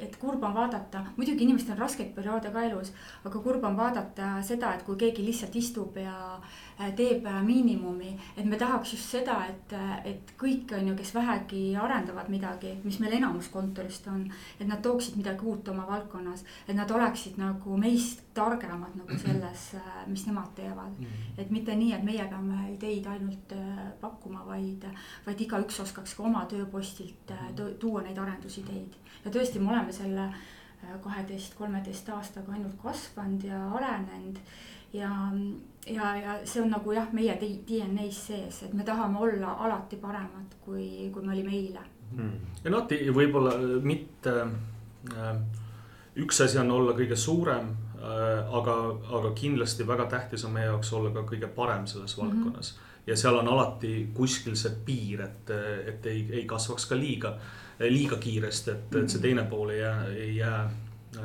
et 0.00 0.16
kurb 0.16 0.42
on 0.42 0.54
vaadata, 0.54 1.04
muidugi 1.16 1.44
inimestel 1.44 1.76
on 1.76 1.84
raskeid 1.84 2.14
perioode 2.16 2.52
ka 2.52 2.64
elus, 2.64 2.94
aga 3.24 3.44
kurb 3.44 3.64
on 3.64 3.76
vaadata 3.76 4.40
seda, 4.42 4.72
et 4.72 4.88
kui 4.88 4.96
keegi 4.96 5.26
lihtsalt 5.26 5.56
istub 5.56 5.65
ja 5.96 6.40
äh, 6.80 6.92
teeb 6.96 7.26
äh, 7.26 7.42
miinimumi. 7.42 8.18
et 8.36 8.44
me 8.44 8.56
tahaks 8.56 8.92
just 8.92 9.10
seda, 9.10 9.38
et, 9.48 9.72
et 10.04 10.32
kõik 10.38 10.72
on 10.76 10.88
ju, 10.88 10.96
kes 10.96 11.14
vähegi 11.14 11.62
arendavad 11.76 12.28
midagi, 12.28 12.74
mis 12.84 12.98
meil 13.00 13.16
enamus 13.18 13.48
kontorist 13.48 14.06
on, 14.12 14.26
et 14.60 14.66
nad 14.66 14.82
tooksid 14.82 15.16
midagi 15.16 15.44
uut 15.44 15.68
oma 15.68 15.86
valdkonnas, 15.88 16.44
et 16.68 16.76
nad 16.76 16.90
oleksid 16.90 17.38
nagu 17.40 17.76
meist 17.80 18.22
targemad 18.34 18.94
nagu 18.98 19.18
selles, 19.24 19.70
mis 20.06 20.26
nemad 20.26 20.52
teevad. 20.54 20.92
Mhm. 20.98 21.32
et 21.38 21.50
mitte 21.50 21.74
nii, 21.76 21.92
et 21.92 22.04
meie 22.04 22.24
peame 22.28 22.72
ideid 22.74 23.06
ainult 23.06 23.52
pakkuma, 24.00 24.44
vaid, 24.46 24.84
vaid 25.26 25.40
igaüks 25.40 25.80
oskaks 25.80 26.14
ka 26.14 26.22
oma 26.22 26.44
tööpostilt 26.50 27.32
tuua 27.80 28.02
neid 28.04 28.18
arendusideid 28.18 28.96
ja 29.24 29.32
tõesti, 29.32 29.60
me 29.60 29.72
oleme 29.72 29.92
selle 29.92 30.30
kaheteist, 31.02 31.56
kolmeteist 31.58 32.08
aastaga 32.14 32.54
ainult 32.54 32.76
kasvanud 32.82 33.44
ja 33.46 33.60
arenenud. 33.78 34.38
Ja, 34.92 35.10
ja, 35.86 36.14
ja 36.16 36.38
see 36.44 36.62
on 36.62 36.70
nagu 36.74 36.92
jah, 36.92 37.10
meie 37.12 37.36
DNA-s 37.40 38.22
sees, 38.30 38.62
et 38.66 38.74
me 38.74 38.84
tahame 38.84 39.18
olla 39.18 39.56
alati 39.66 39.98
paremad, 40.00 40.56
kui, 40.64 41.10
kui 41.12 41.26
me 41.26 41.34
olime 41.34 41.54
eile 41.56 41.84
mm.. 42.12 42.32
ja 42.64 42.74
noh, 42.74 42.88
võib-olla 43.16 43.56
mitte 43.82 44.36
äh, 45.12 45.36
üks 46.16 46.40
asi 46.44 46.58
on 46.62 46.70
olla 46.70 46.96
kõige 46.96 47.18
suurem 47.18 47.70
äh,, 47.98 48.56
aga, 48.60 48.78
aga 49.20 49.34
kindlasti 49.36 49.86
väga 49.86 50.08
tähtis 50.16 50.46
on 50.48 50.56
meie 50.56 50.70
jaoks 50.70 50.92
olla 50.96 51.12
ka 51.14 51.26
kõige 51.28 51.52
parem 51.52 51.86
selles 51.86 52.16
mhm. 52.16 52.26
valdkonnas 52.26 52.72
mm. 52.72 52.80
-hmm. 52.80 53.06
ja 53.06 53.16
seal 53.16 53.38
on 53.42 53.48
alati 53.48 54.10
kuskil 54.14 54.56
see 54.56 54.74
piir, 54.84 55.22
et, 55.22 55.54
et 55.86 56.06
ei, 56.06 56.26
ei 56.40 56.44
kasvaks 56.46 56.86
ka 56.86 56.98
liiga 56.98 57.36
liiga 57.80 58.16
kiiresti, 58.16 58.70
et, 58.70 58.94
et 58.96 59.10
see 59.12 59.22
teine 59.22 59.44
pool 59.50 59.74
ei 59.74 59.80
jää, 59.80 60.06
ei 60.06 60.36
jää, 60.36 60.70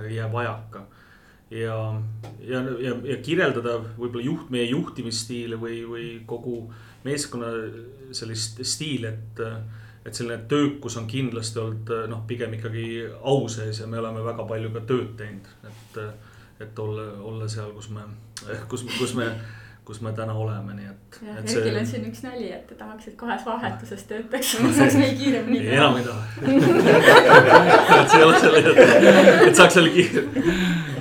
ei 0.03 0.15
jää 0.15 0.31
vajaka. 0.31 0.85
Ja, 1.51 1.77
ja, 2.39 2.61
ja, 2.79 2.95
ja 3.03 3.17
kirjeldada 3.23 3.77
võib-olla 3.97 4.23
juht, 4.25 4.49
meie 4.53 4.69
juhtimisstiili 4.71 5.59
või, 5.59 5.81
või 5.87 6.07
kogu 6.25 6.63
meeskonna 7.03 7.51
sellist 8.15 8.61
stiili, 8.67 9.11
et 9.11 9.45
et 10.01 10.17
selline 10.17 10.39
töökus 10.49 10.95
on 10.97 11.05
kindlasti 11.05 11.59
olnud 11.61 11.91
noh, 12.09 12.23
pigem 12.25 12.55
ikkagi 12.57 12.85
au 13.21 13.45
sees 13.53 13.83
ja 13.83 13.87
me 13.87 13.99
oleme 14.01 14.23
väga 14.25 14.47
palju 14.49 14.71
ka 14.73 14.81
tööd 14.89 15.11
teinud, 15.19 15.49
et, 15.69 15.99
et 16.65 16.79
olla, 16.81 17.05
olla 17.21 17.49
seal, 17.51 17.69
kus 17.75 17.91
me, 17.93 18.07
kus, 18.71 18.87
kus 18.97 19.13
me 19.19 19.29
kus 19.85 20.01
me 20.01 20.11
täna 20.13 20.33
oleme, 20.37 20.75
nii 20.77 20.87
et. 20.87 21.15
Erkil 21.41 21.77
on 21.79 21.87
siin 21.89 22.03
üks 22.07 22.21
nali, 22.23 22.51
et 22.53 22.67
ta 22.69 22.77
tahaks, 22.79 23.09
et 23.09 23.15
kahes 23.19 23.41
vahetuses 23.45 24.03
töötaks, 24.07 24.53
ma 24.61 24.69
saaks 24.77 24.97
veel 25.01 25.15
kiiremini 25.19 25.73
enam 25.73 25.97
ei 25.99 26.05
taha 26.05 26.21
et 27.99 28.13
see 28.13 28.19
ei 28.19 28.27
ole 28.27 28.41
selle, 28.45 28.61
et 29.49 29.57
saaks 29.57 29.79
selle 29.79 29.93
kiiremini. 29.97 31.00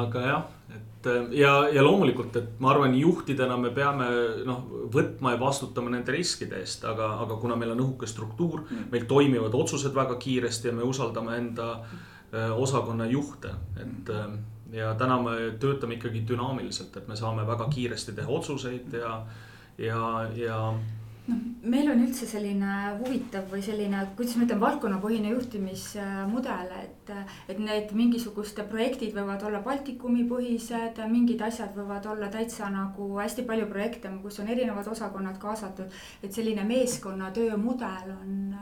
Aga 0.00 0.24
jah, 0.26 0.44
et 0.74 1.08
ja, 1.36 1.52
ja 1.72 1.82
loomulikult, 1.84 2.36
et 2.40 2.56
ma 2.62 2.72
arvan, 2.72 2.94
juhtidena 2.98 3.56
me 3.60 3.70
peame 3.74 4.08
noh, 4.48 4.64
võtma 4.94 5.34
ja 5.34 5.40
vastutama 5.40 5.92
nende 5.92 6.14
riskide 6.14 6.58
eest, 6.62 6.86
aga, 6.88 7.14
aga 7.24 7.38
kuna 7.42 7.58
meil 7.60 7.74
on 7.74 7.84
õhuke 7.84 8.08
struktuur 8.10 8.64
mm., 8.64 8.88
meil 8.94 9.06
toimivad 9.10 9.54
otsused 9.54 9.94
väga 9.94 10.16
kiiresti 10.20 10.70
ja 10.70 10.74
me 10.76 10.86
usaldame 10.88 11.36
enda 11.38 11.68
öö, 12.32 12.50
osakonna 12.64 13.06
juhte, 13.10 13.52
et 13.80 14.10
öö, 14.10 14.26
ja 14.74 14.94
täna 14.98 15.20
me 15.22 15.36
töötame 15.60 15.98
ikkagi 15.98 16.24
dünaamiliselt, 16.28 16.96
et 16.96 17.08
me 17.08 17.16
saame 17.16 17.46
väga 17.46 17.68
kiiresti 17.70 18.16
teha 18.16 18.30
otsuseid 18.38 18.96
ja, 18.98 19.18
ja, 19.78 20.00
ja 20.36 20.58
noh, 21.28 21.40
meil 21.64 21.88
on 21.88 22.02
üldse 22.04 22.26
selline 22.28 22.70
huvitav 22.98 23.46
või 23.52 23.62
selline, 23.64 24.02
kuidas 24.18 24.36
ma 24.36 24.44
ütlen, 24.46 24.60
valdkonnapõhine 24.60 25.32
juhtimismudel, 25.32 26.72
et, 26.82 27.12
et 27.48 27.60
need 27.62 27.94
mingisuguste 27.96 28.66
projektid 28.70 29.14
võivad 29.16 29.44
olla 29.48 29.62
Baltikumi 29.64 30.26
põhised, 30.28 31.00
mingid 31.10 31.44
asjad 31.46 31.72
võivad 31.76 32.06
olla 32.10 32.28
täitsa 32.32 32.68
nagu 32.72 33.08
hästi 33.16 33.46
palju 33.48 33.68
projekte, 33.70 34.12
kus 34.24 34.40
on 34.42 34.50
erinevad 34.52 34.88
osakonnad 34.92 35.38
kaasatud. 35.40 35.92
et 36.22 36.32
selline 36.32 36.64
meeskonnatöö 36.68 37.56
mudel 37.56 38.12
on, 38.14 38.56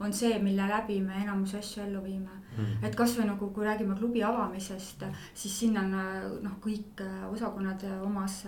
on 0.00 0.12
see, 0.12 0.38
mille 0.42 0.68
läbi 0.68 1.00
me 1.00 1.22
enamus 1.22 1.54
asju 1.60 1.86
ellu 1.86 2.02
viime 2.04 2.34
mm.. 2.56 2.84
et 2.84 2.96
kasvõi 2.96 3.26
nagu, 3.28 3.48
kui 3.54 3.64
räägime 3.64 3.96
klubi 3.96 4.22
avamisest, 4.22 5.06
siis 5.34 5.58
sinna 5.64 5.86
on 5.86 5.96
noh, 6.44 6.58
kõik 6.60 7.00
osakonnad 7.32 7.86
omas 8.02 8.42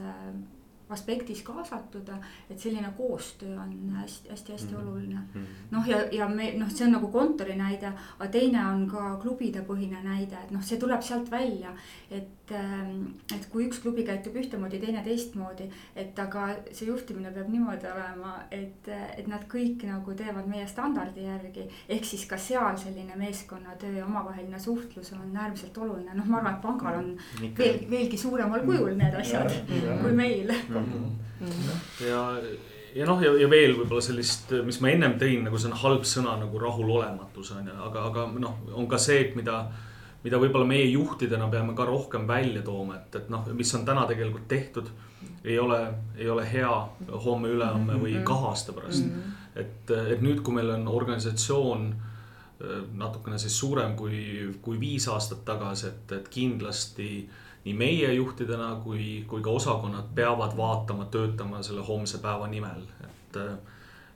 aspektis 0.89 1.43
kaasatud, 1.43 2.11
et 2.51 2.59
selline 2.59 2.91
koostöö 2.97 3.57
on 3.61 3.97
hästi-hästi-hästi 3.97 4.73
mm 4.73 4.79
-hmm. 4.79 4.89
oluline. 4.89 5.21
Mhm. 5.35 5.45
noh, 5.71 5.89
ja, 5.89 5.97
ja 6.13 6.29
me 6.29 6.53
noh, 6.57 6.71
see 6.71 6.87
on 6.87 6.93
nagu 6.93 7.09
kontori 7.09 7.57
näide, 7.57 7.93
aga 8.19 8.31
teine 8.31 8.67
on 8.67 8.87
ka 8.91 9.19
klubide 9.23 9.61
põhine 9.61 10.03
näide, 10.05 10.37
et 10.45 10.51
noh, 10.51 10.63
see 10.63 10.79
tuleb 10.79 11.03
sealt 11.03 11.31
välja, 11.31 11.73
et, 12.11 12.53
ähm, 12.53 13.07
et 13.37 13.47
kui 13.47 13.67
üks 13.69 13.81
klubi 13.83 14.05
käitub 14.05 14.37
ühtemoodi, 14.37 14.79
teine 14.79 15.03
teistmoodi, 15.03 15.71
et 15.97 16.19
aga 16.19 16.49
see 16.73 16.89
juhtimine 16.89 17.31
peab 17.31 17.49
niimoodi 17.49 17.87
olema, 17.87 18.35
et, 18.51 18.89
et 19.17 19.27
nad 19.27 19.45
kõik 19.49 19.87
nagu 19.87 20.15
teevad 20.15 20.47
meie 20.47 20.67
standardi 20.67 21.25
järgi. 21.25 21.69
ehk 21.89 22.05
siis 22.05 22.27
ka 22.27 22.37
seal 22.37 22.77
selline 22.77 23.17
meeskonnatöö 23.17 24.05
omavaheline 24.05 24.61
suhtlus 24.61 25.13
on 25.13 25.37
äärmiselt 25.37 25.79
oluline, 25.79 26.15
noh, 26.15 26.27
ma 26.27 26.37
arvan, 26.37 26.55
et 26.55 26.63
pangal 26.63 26.95
on 26.99 27.19
veel, 27.59 27.91
veelgi 27.91 28.19
suuremal 28.19 28.61
kujul 28.61 28.97
need 28.97 29.15
asjad 29.15 29.51
ja, 29.51 29.77
ja, 29.85 29.99
kui 30.03 30.13
meil 30.13 30.51
Mhm. 30.81 31.71
ja, 32.09 32.21
ja 32.95 33.07
noh, 33.07 33.23
ja, 33.23 33.33
ja 33.39 33.49
veel 33.51 33.75
võib-olla 33.79 34.03
sellist, 34.05 34.53
mis 34.65 34.81
ma 34.81 34.93
ennem 34.93 35.19
tõin, 35.21 35.43
nagu 35.47 35.59
see 35.59 35.71
on 35.71 35.81
halb 35.83 36.07
sõna 36.09 36.37
nagu 36.41 36.61
rahulolematus 36.63 37.51
on 37.57 37.67
ju, 37.69 37.81
aga, 37.89 38.07
aga 38.11 38.29
noh, 38.39 38.61
on 38.75 38.89
ka 38.91 38.99
see, 39.03 39.21
et 39.27 39.37
mida 39.39 39.65
mida 40.25 40.41
võib-olla 40.41 40.65
meie 40.65 40.87
juhtidena 40.89 41.51
peame 41.53 41.75
ka 41.77 41.85
rohkem 41.85 42.25
välja 42.29 42.63
tooma, 42.65 42.97
et, 42.97 43.19
et 43.21 43.29
noh, 43.33 43.45
mis 43.53 43.75
on 43.77 43.85
täna 43.85 44.07
tegelikult 44.09 44.47
tehtud, 44.49 44.89
ei 45.45 45.59
ole, 45.61 45.81
ei 46.17 46.29
ole 46.33 46.47
hea 46.49 46.73
homme-ülehomme 47.27 47.99
või 48.01 48.15
mhm. 48.17 48.25
kahe 48.25 48.49
aasta 48.49 48.73
pärast 48.73 49.05
mm. 49.05 49.11
-hmm. 49.11 49.61
et, 49.61 49.95
et 50.15 50.25
nüüd, 50.25 50.41
kui 50.41 50.57
meil 50.57 50.71
on 50.79 50.89
organisatsioon 50.89 51.89
äh, 51.93 52.79
natukene 52.97 53.39
siis 53.39 53.59
suurem 53.59 53.97
kui, 53.97 54.55
kui 54.63 54.81
viis 54.81 55.09
aastat 55.13 55.45
tagasi, 55.45 55.93
et, 55.93 56.13
et 56.17 56.29
kindlasti 56.33 57.11
äh, 57.21 57.44
nii 57.65 57.75
meie 57.75 58.13
juhtidena 58.15 58.75
kui, 58.85 59.25
kui 59.29 59.43
ka 59.43 59.51
osakonnad 59.51 60.11
peavad 60.15 60.57
vaatama, 60.57 61.05
töötama 61.05 61.63
selle 61.63 61.81
homse 61.81 62.19
päeva 62.19 62.47
nimel, 62.47 62.85
et. 63.05 63.41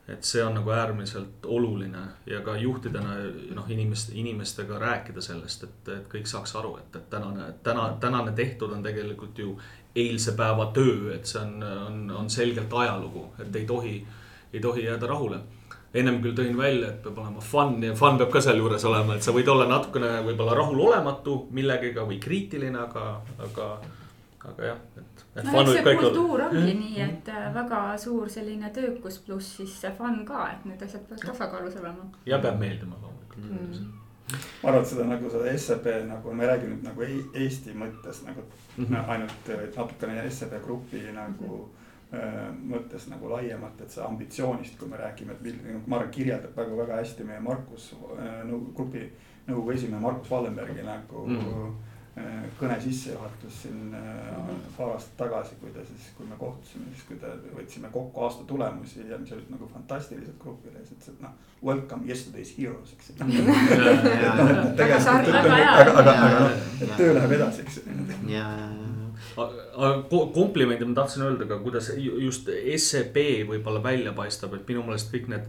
et 0.09 0.25
see 0.25 0.41
on 0.41 0.55
nagu 0.57 0.71
äärmiselt 0.73 1.45
oluline 1.45 2.01
ja 2.27 2.39
ka 2.41 2.55
juhtidena 2.57 3.11
noh, 3.55 3.67
inimeste, 3.69 4.13
inimestega 4.17 4.79
rääkida 4.81 5.21
sellest, 5.21 5.67
et, 5.67 5.91
et 5.93 6.07
kõik 6.09 6.31
saaks 6.31 6.55
aru, 6.57 6.79
et, 6.81 6.97
et 6.97 7.11
tänane, 7.13 7.51
täna, 7.63 7.91
tänane 8.01 8.33
tehtud 8.33 8.73
on 8.73 8.83
tegelikult 8.83 9.39
ju 9.39 9.59
eilse 9.97 10.33
päeva 10.33 10.71
töö, 10.73 11.13
et 11.13 11.29
see 11.29 11.43
on, 11.43 11.61
on, 11.63 12.01
on 12.23 12.31
selgelt 12.33 12.73
ajalugu, 12.73 13.27
et 13.45 13.61
ei 13.61 13.69
tohi, 13.69 13.95
ei 14.53 14.65
tohi 14.65 14.89
jääda 14.89 15.13
rahule 15.13 15.43
ennem 15.95 16.19
küll 16.23 16.35
tõin 16.37 16.57
välja, 16.59 16.91
et 16.93 17.03
peab 17.05 17.21
olema 17.23 17.45
fun 17.45 17.79
ja 17.83 17.95
fun 17.97 18.19
peab 18.21 18.33
ka 18.33 18.43
sealjuures 18.45 18.85
olema, 18.89 19.17
et 19.17 19.25
sa 19.25 19.33
võid 19.37 19.49
olla 19.49 19.69
natukene 19.71 20.19
võib-olla 20.27 20.57
rahulolematu 20.59 21.39
millegagi 21.57 21.95
või 22.11 22.19
kriitiline, 22.23 22.77
aga, 22.83 23.05
aga, 23.47 23.69
aga 24.51 24.73
jah, 24.73 24.83
et. 25.01 25.25
no 25.47 25.63
eks 25.63 25.73
see 25.73 25.97
kultuur 26.03 26.35
olla. 26.35 26.51
ongi 26.51 26.75
nii, 26.83 26.99
et 27.07 27.33
äh, 27.33 27.49
väga 27.55 27.81
suur 28.01 28.29
selline 28.33 28.73
töökus 28.75 29.21
pluss 29.25 29.57
siis 29.63 29.79
see 29.81 29.95
fun 29.97 30.21
ka, 30.29 30.51
et 30.53 30.69
need 30.69 30.85
asjad 30.85 31.09
peavad 31.09 31.25
tasakaalus 31.31 31.81
olema. 31.81 32.11
ja 32.29 32.43
peab 32.43 32.61
meeldima 32.61 33.01
loomulikult 33.01 33.49
mm 33.49 33.97
ma 34.63 34.69
arvan, 34.69 34.83
et 34.83 34.89
seda 34.91 35.05
nagu 35.09 35.31
seda 35.33 35.53
SEB 35.57 35.87
nagu 36.05 36.33
me 36.37 36.45
räägime 36.45 36.75
nüüd 36.75 36.83
nagu 36.85 37.05
Eesti 37.33 37.73
mõttes 37.73 38.19
nagu 38.27 38.43
mm 38.77 38.85
-hmm. 38.85 39.11
ainult 39.15 39.49
äh, 39.49 39.63
natukene 39.77 40.31
SEB 40.31 40.59
grupi 40.65 41.01
nagu 41.15 41.47
mm. 41.49 41.63
-hmm 41.63 41.79
mõttes 42.09 43.05
nagu 43.11 43.29
laiemalt, 43.29 43.81
et 43.85 43.93
see 43.93 44.05
ambitsioonist, 44.05 44.79
kui 44.81 44.89
me 44.89 44.97
räägime, 44.97 45.35
et 45.35 45.43
nagu 45.45 45.83
ma 45.85 45.99
arvan, 45.99 46.13
kirjeldab 46.15 46.57
väga-väga 46.57 47.03
hästi 47.03 47.27
meie 47.29 47.43
Markus 47.45 47.91
äh, 47.93 48.39
nõukogu 48.49 48.77
grupi 48.79 49.03
nõukogu 49.49 49.75
esimehe 49.75 50.01
Markus 50.01 50.31
Wallenbergi 50.33 50.85
nagu 50.85 51.25
mm. 51.25 51.77
kõne 52.59 52.77
sissejuhatus 52.83 53.61
siin 53.63 53.93
paar 54.77 54.95
aastat 54.95 55.15
tagasi, 55.21 55.57
kui 55.61 55.71
ta 55.75 55.85
siis, 55.87 56.09
kui 56.17 56.27
me 56.29 56.37
kohtusime, 56.41 56.89
siis 56.93 57.05
kui 57.09 57.21
ta 57.21 57.31
võtsime 57.57 57.93
kokku 57.95 58.25
aasta 58.27 58.45
tulemusi 58.49 59.05
ja 59.09 59.21
mis 59.21 59.33
olid 59.37 59.53
nagu 59.55 59.69
fantastilised 59.73 60.37
grupile, 60.43 60.83
siis 60.83 60.97
ütles, 60.99 61.15
et 61.15 61.23
noh. 61.25 61.37
Welcome 61.59 62.07
yesterday's 62.07 62.53
heroes, 62.55 62.93
eks 62.95 63.11
aga, 63.19 63.25
aga, 65.83 66.05
aga 66.05 66.29
noh, 66.37 66.53
et 66.85 66.93
töö 67.01 67.17
läheb 67.17 67.35
edasi, 67.39 67.67
eks 67.67 67.81
ja, 68.31 68.45
ja, 68.45 68.69
ja 68.69 69.08
komplimendi 70.35 70.85
ma 70.85 70.95
tahtsin 70.95 71.25
öelda 71.27 71.49
ka, 71.49 71.59
kuidas 71.63 71.91
just 71.97 72.51
SEB 72.77 73.17
võib-olla 73.49 73.83
välja 73.83 74.13
paistab, 74.17 74.55
et 74.55 74.69
minu 74.69 74.85
meelest 74.87 75.13
kõik 75.15 75.29
need 75.33 75.49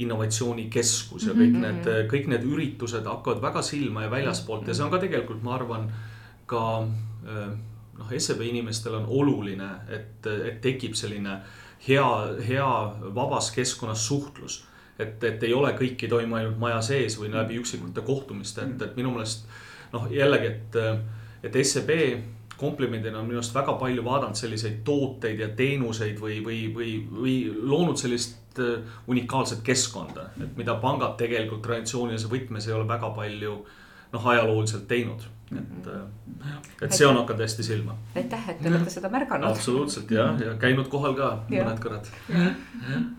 innovatsioonikeskus 0.00 1.26
ja 1.26 1.34
kõik 1.34 1.56
-hmm. 1.56 1.66
need, 1.66 2.10
kõik 2.12 2.28
need 2.30 2.44
üritused 2.46 3.04
hakkavad 3.04 3.42
väga 3.42 3.62
silma 3.62 4.02
ja 4.06 4.10
väljaspoolt 4.10 4.68
ja 4.68 4.74
see 4.74 4.84
on 4.84 4.90
ka 4.90 5.02
tegelikult, 5.02 5.42
ma 5.42 5.54
arvan, 5.54 5.90
ka 6.46 6.62
äh, 6.82 7.50
noh, 7.98 8.12
SEB 8.18 8.40
inimestel 8.40 8.94
on 8.94 9.06
oluline, 9.08 9.68
et, 9.88 10.26
et 10.26 10.60
tekib 10.60 10.96
selline 10.98 11.40
hea, 11.88 12.08
hea 12.48 12.70
vabas 13.14 13.50
keskkonnas 13.54 14.06
suhtlus. 14.06 14.64
et, 15.00 15.24
et 15.24 15.42
ei 15.42 15.52
ole, 15.56 15.70
kõik 15.72 16.02
ei 16.04 16.08
toimu 16.12 16.36
ainult 16.36 16.58
maja 16.60 16.82
sees 16.84 17.14
või 17.16 17.30
läbi 17.32 17.56
üksikute 17.56 18.02
kohtumiste, 18.04 18.66
et, 18.68 18.82
et 18.82 18.96
minu 18.96 19.14
meelest 19.14 19.46
noh, 19.94 20.10
jällegi, 20.12 20.46
et, 20.46 20.76
et 21.42 21.56
SEB 21.64 21.90
komplimendina 22.60 23.18
on 23.18 23.26
minu 23.28 23.40
arust 23.40 23.56
väga 23.56 23.74
palju 23.80 24.04
vaadanud 24.04 24.38
selliseid 24.38 24.82
tooteid 24.84 25.40
ja 25.40 25.48
teenuseid 25.56 26.20
või, 26.20 26.38
või, 26.44 26.60
või, 26.74 26.92
või 27.10 27.34
loonud 27.72 28.00
sellist 28.00 28.60
äh, 28.60 28.86
unikaalset 29.10 29.64
keskkonda, 29.66 30.30
et 30.44 30.56
mida 30.60 30.76
pangad 30.82 31.16
tegelikult 31.20 31.64
traditsioonilise 31.66 32.30
võtmes 32.30 32.68
ei 32.68 32.76
ole 32.76 32.88
väga 32.88 33.12
palju 33.16 33.60
noh, 34.12 34.32
ajalooliselt 34.34 34.88
teinud 34.90 35.26
et, 35.58 35.86
äh, 35.86 36.50
et 36.82 36.92
see 36.94 37.06
on 37.06 37.16
hakanud 37.18 37.42
hästi 37.42 37.64
silma. 37.66 37.96
aitäh, 38.16 38.48
et 38.52 38.60
te 38.62 38.68
olete 38.70 38.90
seda 38.90 39.08
märganud. 39.10 39.48
absoluutselt 39.50 40.10
ja, 40.14 40.28
ja 40.44 40.54
käinud 40.62 40.88
kohal 40.92 41.16
ka 41.18 41.30
ja. 41.50 41.64
mõned 41.64 41.82
korrad. 41.82 42.10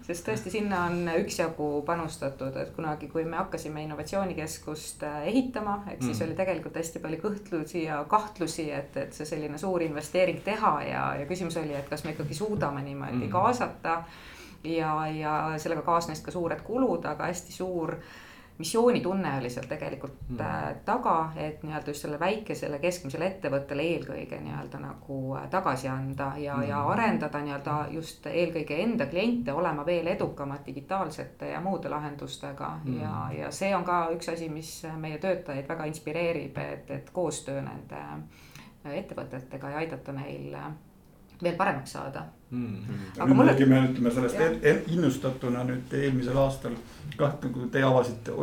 sest 0.08 0.28
tõesti, 0.28 0.54
sinna 0.54 0.86
on 0.88 1.12
üksjagu 1.18 1.70
panustatud, 1.88 2.56
et 2.62 2.72
kunagi, 2.76 3.12
kui 3.12 3.26
me 3.28 3.38
hakkasime 3.42 3.84
innovatsioonikeskust 3.88 5.04
äh, 5.08 5.22
ehitama, 5.34 5.82
et 5.92 6.00
siis 6.00 6.20
mm. 6.20 6.26
oli 6.28 6.40
tegelikult 6.40 6.80
hästi 6.80 7.04
palju 7.04 7.22
kõhtlusi 7.26 7.86
ja 7.86 8.02
kahtlusi, 8.10 8.70
et, 8.72 8.98
et 8.98 9.14
see 9.18 9.28
selline 9.28 9.60
suur 9.62 9.84
investeering 9.84 10.42
teha 10.46 10.76
ja, 10.88 11.06
ja 11.22 11.30
küsimus 11.30 11.60
oli, 11.60 11.76
et 11.76 11.90
kas 11.92 12.06
me 12.08 12.16
ikkagi 12.16 12.38
suudame 12.38 12.84
niimoodi 12.88 13.26
mm. 13.26 13.32
kaasata. 13.34 14.04
ja, 14.64 14.96
ja 15.10 15.38
sellega 15.58 15.82
kaasnesid 15.82 16.24
ka 16.26 16.32
suured 16.32 16.62
kulud, 16.64 17.06
aga 17.10 17.32
hästi 17.32 17.54
suur 17.54 17.98
missioonitunne 18.62 19.34
oli 19.39 19.49
seal 19.49 19.68
tegelikult 19.70 20.18
mm. 20.30 20.39
Äh, 20.41 20.76
taga, 20.86 21.16
et 21.36 21.64
nii-öelda 21.64 21.93
just 21.93 22.05
sellele 22.05 22.20
väikesele 22.22 22.80
keskmisele 22.84 23.28
ettevõttele 23.28 23.86
eelkõige 23.93 24.39
nii-öelda 24.41 24.82
nagu 24.82 25.18
äh, 25.39 25.47
tagasi 25.53 25.89
anda 25.91 26.32
ja 26.38 26.57
mm., 26.57 26.70
ja 26.70 26.84
arendada 26.93 27.41
nii-öelda 27.45 27.78
just 27.95 28.28
eelkõige 28.32 28.78
enda 28.84 29.07
kliente 29.12 29.53
olema 29.53 29.86
veel 29.86 30.07
edukamad 30.14 30.66
digitaalsete 30.66 31.51
ja 31.53 31.62
muude 31.62 31.89
lahendustega 31.89 32.72
mm. 32.84 33.01
ja, 33.01 33.16
ja 33.39 33.51
see 33.55 33.74
on 33.76 33.88
ka 33.88 34.03
üks 34.16 34.32
asi, 34.34 34.49
mis 34.49 34.72
meie 35.01 35.20
töötajaid 35.22 35.68
väga 35.70 35.89
inspireerib, 35.91 36.57
et, 36.57 36.89
et 36.91 37.12
koostöö 37.14 37.62
nende 37.66 38.05
ettevõtetega 38.86 39.76
ja 39.76 39.84
aidata 39.84 40.14
neil 40.16 40.55
veel 41.44 41.56
paremaks 41.58 41.92
saada 41.98 42.24
mm.. 42.50 43.04
aga 43.20 43.34
me 43.34 43.46
nägime, 43.46 43.84
ütleme 43.89 44.14
sellest 44.16 44.89
innustatuna 44.96 45.64
nüüd 45.68 45.94
eelmisel 46.00 46.38
aastal 46.38 46.76
kah 47.18 47.38
nagu 47.44 47.68
te 47.72 47.84
avasite, 47.84 48.34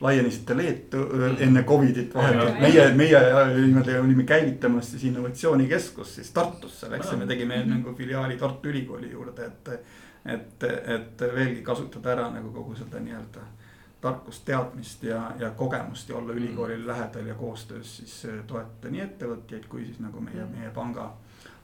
laienesite 0.00 0.56
Leetu 0.56 1.02
mm. 1.04 1.36
enne 1.46 1.62
Covidit 1.68 2.14
vahetult. 2.14 2.60
meie, 2.60 2.86
meie 2.96 3.22
niimoodi 3.56 3.98
olime 4.00 4.24
käivitamas 4.28 4.90
siis 4.90 5.04
innovatsioonikeskust 5.10 6.20
siis 6.20 6.30
Tartusse 6.36 6.90
läksime, 6.90 7.26
tegime 7.26 7.56
mm 7.56 7.62
-hmm. 7.62 7.74
nagu 7.78 7.94
filiaali 7.96 8.36
Tartu 8.36 8.68
Ülikooli 8.68 9.10
juurde, 9.12 9.46
et. 9.46 9.68
et, 10.24 10.62
et 10.64 11.22
veelgi 11.34 11.62
kasutada 11.62 12.10
ära 12.12 12.30
nagu 12.30 12.50
kogu 12.52 12.74
seda 12.76 12.98
nii-öelda 13.00 13.40
tarkust, 14.00 14.44
teadmist 14.44 15.02
ja, 15.02 15.32
ja 15.38 15.50
kogemust 15.50 16.08
ja 16.08 16.16
olla 16.16 16.32
ülikoolile 16.32 16.86
lähedal 16.86 17.26
ja 17.26 17.34
koostöös 17.34 17.96
siis 17.96 18.26
toetada 18.46 18.90
nii 18.90 19.00
ettevõtjaid 19.00 19.66
kui 19.68 19.84
siis 19.84 19.98
nagu 20.00 20.20
meie, 20.20 20.44
meie 20.44 20.70
panga 20.76 21.12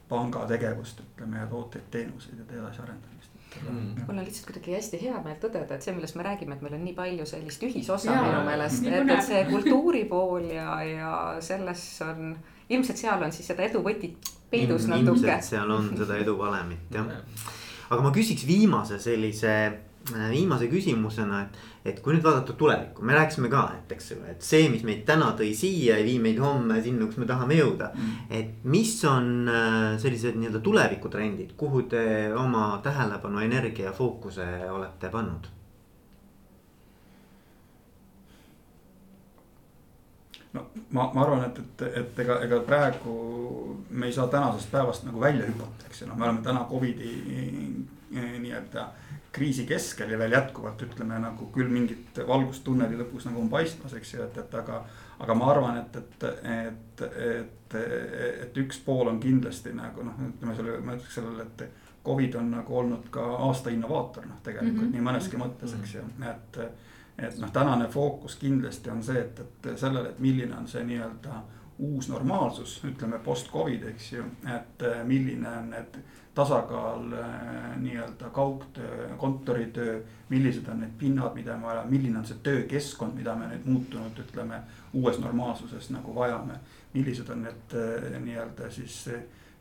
panga 0.09 0.45
tegevust, 0.47 1.01
ütleme 1.03 1.41
ja 1.41 1.47
tooteid, 1.51 1.87
teenuseid 1.91 2.39
ja 2.39 2.45
edasiarendamist 2.61 3.37
mm.. 3.63 4.05
mul 4.07 4.17
on 4.17 4.25
lihtsalt 4.25 4.47
kuidagi 4.49 4.75
hästi 4.75 4.99
hea 5.01 5.21
meel 5.23 5.39
tõdeda, 5.41 5.75
et 5.77 5.85
see, 5.85 5.95
millest 5.95 6.17
me 6.19 6.25
räägime, 6.27 6.55
et 6.55 6.63
meil 6.65 6.77
on 6.77 6.85
nii 6.85 6.95
palju 6.97 7.27
sellist 7.29 7.63
ühisosa 7.67 8.13
ja, 8.13 8.23
minu 8.25 8.43
meelest, 8.47 8.87
et, 8.87 9.11
et 9.15 9.25
see 9.25 9.43
kultuuri 9.49 10.03
pool 10.09 10.47
ja, 10.51 10.69
ja 10.87 11.11
selles 11.43 11.83
on, 12.05 12.35
ilmselt 12.69 13.03
seal 13.03 13.27
on 13.27 13.35
siis 13.35 13.49
seda 13.51 13.65
edu 13.67 13.83
võtit 13.85 14.31
peidus 14.51 14.87
natuke. 14.87 15.17
ilmselt 15.17 15.49
seal 15.51 15.75
on 15.75 15.91
seda 15.97 16.19
edu 16.23 16.37
valemit 16.39 16.95
jah. 16.95 17.11
aga 17.89 18.01
ma 18.03 18.13
küsiks 18.15 18.47
viimase 18.47 18.99
sellise 19.03 19.53
viimase 20.13 20.67
küsimusena, 20.71 21.41
et, 21.43 21.57
et 21.91 21.99
kui 22.03 22.15
nüüd 22.15 22.23
vaadata 22.25 22.55
tulevikku, 22.57 23.03
me 23.05 23.15
rääkisime 23.15 23.49
ka, 23.51 23.63
et 23.79 23.91
eks 23.97 24.13
ole, 24.15 24.31
et 24.33 24.45
see, 24.45 24.69
mis 24.71 24.85
meid 24.87 25.03
täna 25.07 25.33
tõi 25.37 25.51
siia, 25.57 25.97
ei 25.97 26.05
vii 26.07 26.21
meid 26.23 26.39
homme 26.41 26.79
sinna, 26.83 27.07
kus 27.09 27.19
me 27.21 27.27
tahame 27.29 27.57
jõuda. 27.59 27.91
Mm.. 27.93 28.15
et 28.39 28.63
mis 28.63 28.93
on 29.09 29.51
äh, 29.51 29.97
sellised 30.01 30.39
nii-öelda 30.39 30.63
tulevikutrendid, 30.63 31.53
kuhu 31.59 31.83
te 31.91 32.07
oma 32.35 32.69
tähelepanu, 32.83 33.43
energia 33.43 33.91
ja 33.91 33.95
fookuse 33.95 34.47
olete 34.71 35.11
pannud? 35.13 35.53
no 40.57 40.63
ma, 40.95 41.09
ma 41.13 41.23
arvan, 41.25 41.43
et, 41.49 41.59
et, 41.59 41.83
et 41.99 42.19
ega, 42.23 42.39
ega 42.45 42.61
praegu 42.65 43.13
me 43.89 44.07
ei 44.07 44.15
saa 44.15 44.29
tänasest 44.31 44.71
päevast 44.71 45.03
nagu 45.05 45.19
välja 45.21 45.45
hüpata, 45.45 45.89
eks 45.89 46.01
ju, 46.01 46.07
noh, 46.09 46.17
me 46.17 46.25
oleme 46.25 46.41
täna 46.45 46.63
Covidi 46.69 47.11
eh, 47.35 48.31
nii-öelda 48.39 48.85
äh, 48.85 49.06
kriisi 49.37 49.65
keskel 49.69 50.11
ja 50.11 50.19
veel 50.19 50.33
jätkuvalt 50.33 50.81
ütleme 50.81 51.19
nagu 51.21 51.49
küll 51.53 51.69
mingit 51.71 52.17
valgust 52.27 52.63
tunneli 52.65 52.97
lõpus 52.97 53.27
nagu 53.29 53.41
on 53.43 53.51
paistmas, 53.53 53.93
eks 53.97 54.13
ju, 54.15 54.23
et, 54.25 54.39
et 54.43 54.55
aga. 54.61 54.81
aga 55.19 55.33
ma 55.33 55.47
arvan, 55.49 55.77
et, 55.81 55.95
et, 55.97 56.23
et, 56.53 57.01
et, 57.01 57.75
et 58.45 58.57
üks 58.61 58.77
pool 58.85 59.09
on 59.09 59.19
kindlasti 59.19 59.73
nagu 59.73 60.03
noh, 60.05 60.19
ütleme 60.27 60.55
selle, 60.55 60.79
ma 60.85 60.97
ütleks 60.97 61.21
sellele, 61.21 61.49
et. 61.49 61.83
Covid 62.07 62.37
on 62.39 62.45
nagu 62.53 62.75
olnud 62.79 63.09
ka 63.11 63.19
aasta 63.43 63.67
innovaator 63.73 64.23
noh, 64.23 64.37
tegelikult 64.43 64.77
mm 64.77 64.85
-hmm. 64.85 64.93
nii 64.95 65.03
mõneski 65.03 65.39
mõttes, 65.41 65.73
eks 65.75 65.95
ju, 65.95 66.03
et. 66.29 66.59
et 67.17 67.39
noh, 67.41 67.51
tänane 67.51 67.87
fookus 67.91 68.37
kindlasti 68.39 68.89
on 68.89 69.03
see, 69.03 69.19
et, 69.19 69.39
et 69.39 69.67
sellele, 69.75 70.13
et 70.13 70.19
milline 70.19 70.55
on 70.55 70.67
see 70.71 70.83
nii-öelda 70.87 71.41
uus 71.79 72.09
normaalsus, 72.09 72.79
ütleme 72.89 73.19
post-Covid, 73.19 73.83
eks 73.91 74.11
ju, 74.13 74.23
et 74.49 74.85
milline 75.05 75.49
on 75.59 75.69
need 75.75 75.99
tasakaal 76.37 77.13
äh, 77.13 77.77
nii-öelda 77.77 78.29
kaugtöö, 78.29 79.09
kontoritöö. 79.17 80.01
millised 80.29 80.67
on 80.67 80.79
need 80.79 80.91
pinnad, 80.97 81.33
mida 81.33 81.57
me 81.57 81.65
vajame, 81.65 81.89
milline 81.89 82.19
on 82.19 82.25
see 82.25 82.37
töökeskkond, 82.43 83.15
mida 83.17 83.33
me 83.35 83.47
nüüd 83.49 83.65
muutunud, 83.65 84.19
ütleme 84.21 84.59
uues 84.93 85.17
normaalsuses 85.19 85.89
nagu 85.95 86.15
vajame. 86.15 86.59
millised 86.93 87.29
on 87.29 87.41
need 87.47 87.73
äh, 87.73 88.19
nii-öelda 88.21 88.69
siis 88.69 88.99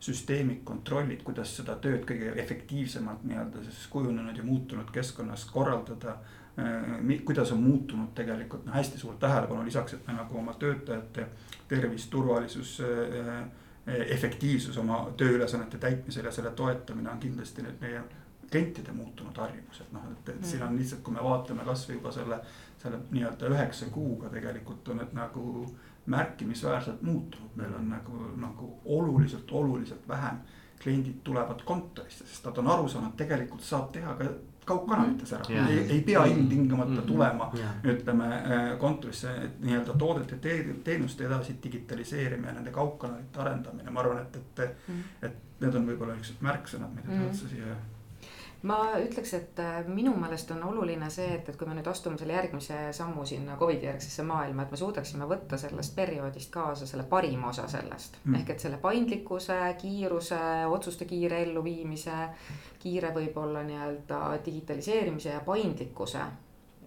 süsteemid, 0.00 0.60
kontrollid, 0.64 1.22
kuidas 1.24 1.56
seda 1.56 1.78
tööd 1.80 2.04
kõige 2.04 2.34
efektiivsemalt 2.42 3.24
nii-öelda 3.24 3.64
siis 3.64 3.86
kujunenud 3.92 4.36
ja 4.36 4.44
muutunud 4.44 4.92
keskkonnas 4.92 5.44
korraldada. 5.44 6.18
Äh, 6.60 7.24
kuidas 7.24 7.52
on 7.52 7.62
muutunud 7.62 8.12
tegelikult 8.14 8.68
noh, 8.68 8.76
hästi 8.76 8.98
suurt 8.98 9.18
tähelepanu 9.24 9.64
lisaks, 9.64 9.96
et 9.96 10.06
me 10.06 10.20
nagu 10.20 10.38
oma 10.44 10.52
töötajate 10.60 11.30
tervis, 11.68 12.06
turvalisus 12.12 12.80
efektiivsus 13.86 14.76
oma 14.82 15.04
tööülesannete 15.16 15.78
täitmisel 15.78 16.26
ja 16.26 16.32
selle 16.34 16.50
toetamine 16.58 17.10
on 17.10 17.20
kindlasti 17.22 17.62
nüüd 17.62 17.76
meie 17.80 18.00
klientide 18.50 18.92
muutunud 18.92 19.36
harjumused, 19.36 19.90
noh, 19.92 20.04
et, 20.12 20.28
et 20.28 20.44
siin 20.46 20.62
on 20.62 20.72
mm. 20.72 20.78
lihtsalt, 20.80 21.02
kui 21.06 21.14
me 21.14 21.22
vaatame 21.22 21.64
kasvõi 21.66 21.96
juba 21.96 22.12
selle, 22.14 22.38
selle 22.82 23.00
nii-öelda 23.10 23.50
üheksa 23.50 23.88
kuuga 23.94 24.30
tegelikult 24.32 24.88
on 24.92 25.00
need 25.02 25.14
nagu 25.16 25.46
märkimisväärselt 26.06 27.02
muutunud, 27.02 27.56
meil 27.58 27.74
on 27.74 27.88
nagu, 27.90 28.20
nagu 28.38 28.70
oluliselt, 28.84 29.50
oluliselt 29.50 30.08
vähem 30.08 30.38
kliendid 30.82 31.22
tulevad 31.24 31.64
kontorisse, 31.64 32.26
sest 32.26 32.46
nad 32.46 32.58
on 32.62 32.70
aru 32.70 32.88
saanud, 32.88 33.16
tegelikult 33.18 33.64
saab 33.66 33.90
teha 33.92 34.14
ka 34.18 34.30
kaugkanalites 34.66 35.32
ära 35.32 35.46
yeah., 35.50 35.70
ei, 35.70 35.86
ei 35.96 36.00
pea 36.06 36.24
ilmtingimata 36.26 36.90
mm 36.90 36.96
-hmm. 36.96 37.06
tulema 37.06 37.50
yeah. 37.54 37.74
ütleme 37.84 38.28
äh, 38.34 38.78
kontorisse, 38.78 39.34
et 39.44 39.60
nii-öelda 39.60 39.98
toodete 39.98 40.36
te, 40.36 40.56
teenuste 40.84 41.26
edasi 41.26 41.56
digitaliseerimine, 41.62 42.52
nende 42.52 42.70
kaugkanalite 42.70 43.40
arendamine, 43.40 43.90
ma 43.90 44.00
arvan, 44.00 44.22
et, 44.22 44.36
et 44.36 44.76
mm, 44.88 44.94
-hmm. 44.94 45.26
et 45.26 45.60
need 45.60 45.74
on 45.74 45.86
võib-olla 45.86 46.16
niisugused 46.16 46.42
märksõnad, 46.42 46.94
mida 46.94 47.08
mm 47.08 47.14
-hmm. 47.14 47.22
tahad 47.22 47.34
sa 47.34 47.48
siia 47.48 47.76
ma 48.66 48.78
ütleks, 48.98 49.32
et 49.36 49.60
äh, 49.62 49.78
minu 49.86 50.12
meelest 50.18 50.50
on 50.54 50.62
oluline 50.68 51.08
see, 51.12 51.28
et, 51.38 51.48
et 51.48 51.58
kui 51.58 51.68
me 51.68 51.76
nüüd 51.76 51.88
astume 51.90 52.18
selle 52.18 52.36
järgmise 52.36 52.78
sammu 52.96 53.26
sinna 53.28 53.56
Covidi 53.60 53.88
järgsesse 53.88 54.24
maailma, 54.26 54.64
et 54.64 54.74
me 54.74 54.80
suudaksime 54.80 55.28
võtta 55.30 55.58
sellest 55.60 55.94
perioodist 55.96 56.50
kaasa 56.54 56.88
selle 56.88 57.06
parima 57.10 57.52
osa 57.52 57.68
sellest. 57.70 58.20
Mm.. 58.24 58.40
ehk 58.40 58.54
et 58.54 58.64
selle 58.66 58.80
paindlikkuse, 58.82 59.58
kiiruse, 59.80 60.40
otsuste 60.72 61.08
kiire 61.08 61.42
elluviimise, 61.46 62.16
kiire 62.82 63.12
võib-olla 63.14 63.62
nii-öelda 63.66 64.22
digitaliseerimise 64.46 65.34
ja 65.34 65.44
paindlikkuse 65.46 66.24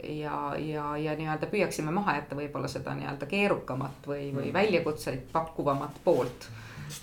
ja, 0.04 0.38
ja, 0.58 0.86
ja 0.98 1.16
nii-öelda 1.20 1.48
püüaksime 1.52 1.92
maha 1.92 2.20
jätta 2.20 2.38
võib-olla 2.40 2.72
seda 2.72 2.96
nii-öelda 2.98 3.28
keerukamat 3.30 4.08
või, 4.08 4.30
või 4.34 4.50
mm. 4.50 4.56
väljakutseid 4.56 5.30
pakkuvamat 5.34 6.02
poolt 6.04 6.50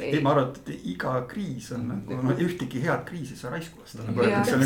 ei, 0.00 0.20
ma 0.22 0.32
arvan, 0.34 0.52
et 0.54 0.86
iga 0.92 1.12
kriis 1.30 1.70
on 1.76 1.86
nagu 1.90 2.18
noh, 2.22 2.40
ühtegi 2.46 2.82
head 2.84 3.04
kriisi 3.08 3.34
ei 3.36 3.40
saa 3.40 3.52
raisku 3.54 3.80
lasta 3.82 4.06
nagu 4.06 4.24
öeldakse. 4.24 4.58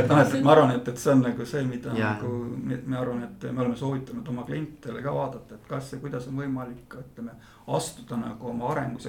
et 0.00 0.10
noh, 0.10 0.20
et 0.22 0.36
ma 0.44 0.54
arvan, 0.54 0.74
et, 0.76 0.88
et 0.92 1.02
see 1.02 1.12
on 1.14 1.24
nagu 1.26 1.46
see, 1.52 1.64
mida 1.68 1.94
ja. 1.96 2.14
nagu 2.14 2.32
me, 2.56 2.80
me 2.86 3.00
arvan, 3.00 3.24
et 3.26 3.48
me 3.50 3.64
oleme 3.64 3.76
soovitanud 3.76 4.28
oma 4.34 4.46
klientidele 4.48 5.02
ka 5.04 5.14
vaadata, 5.14 5.58
et 5.58 5.68
kas 5.70 5.92
ja 5.94 6.00
kuidas 6.02 6.28
on 6.30 6.40
võimalik, 6.40 6.98
ütleme. 7.04 7.36
astuda 7.70 8.16
nagu 8.18 8.48
oma 8.50 8.72
arengus 8.72 9.06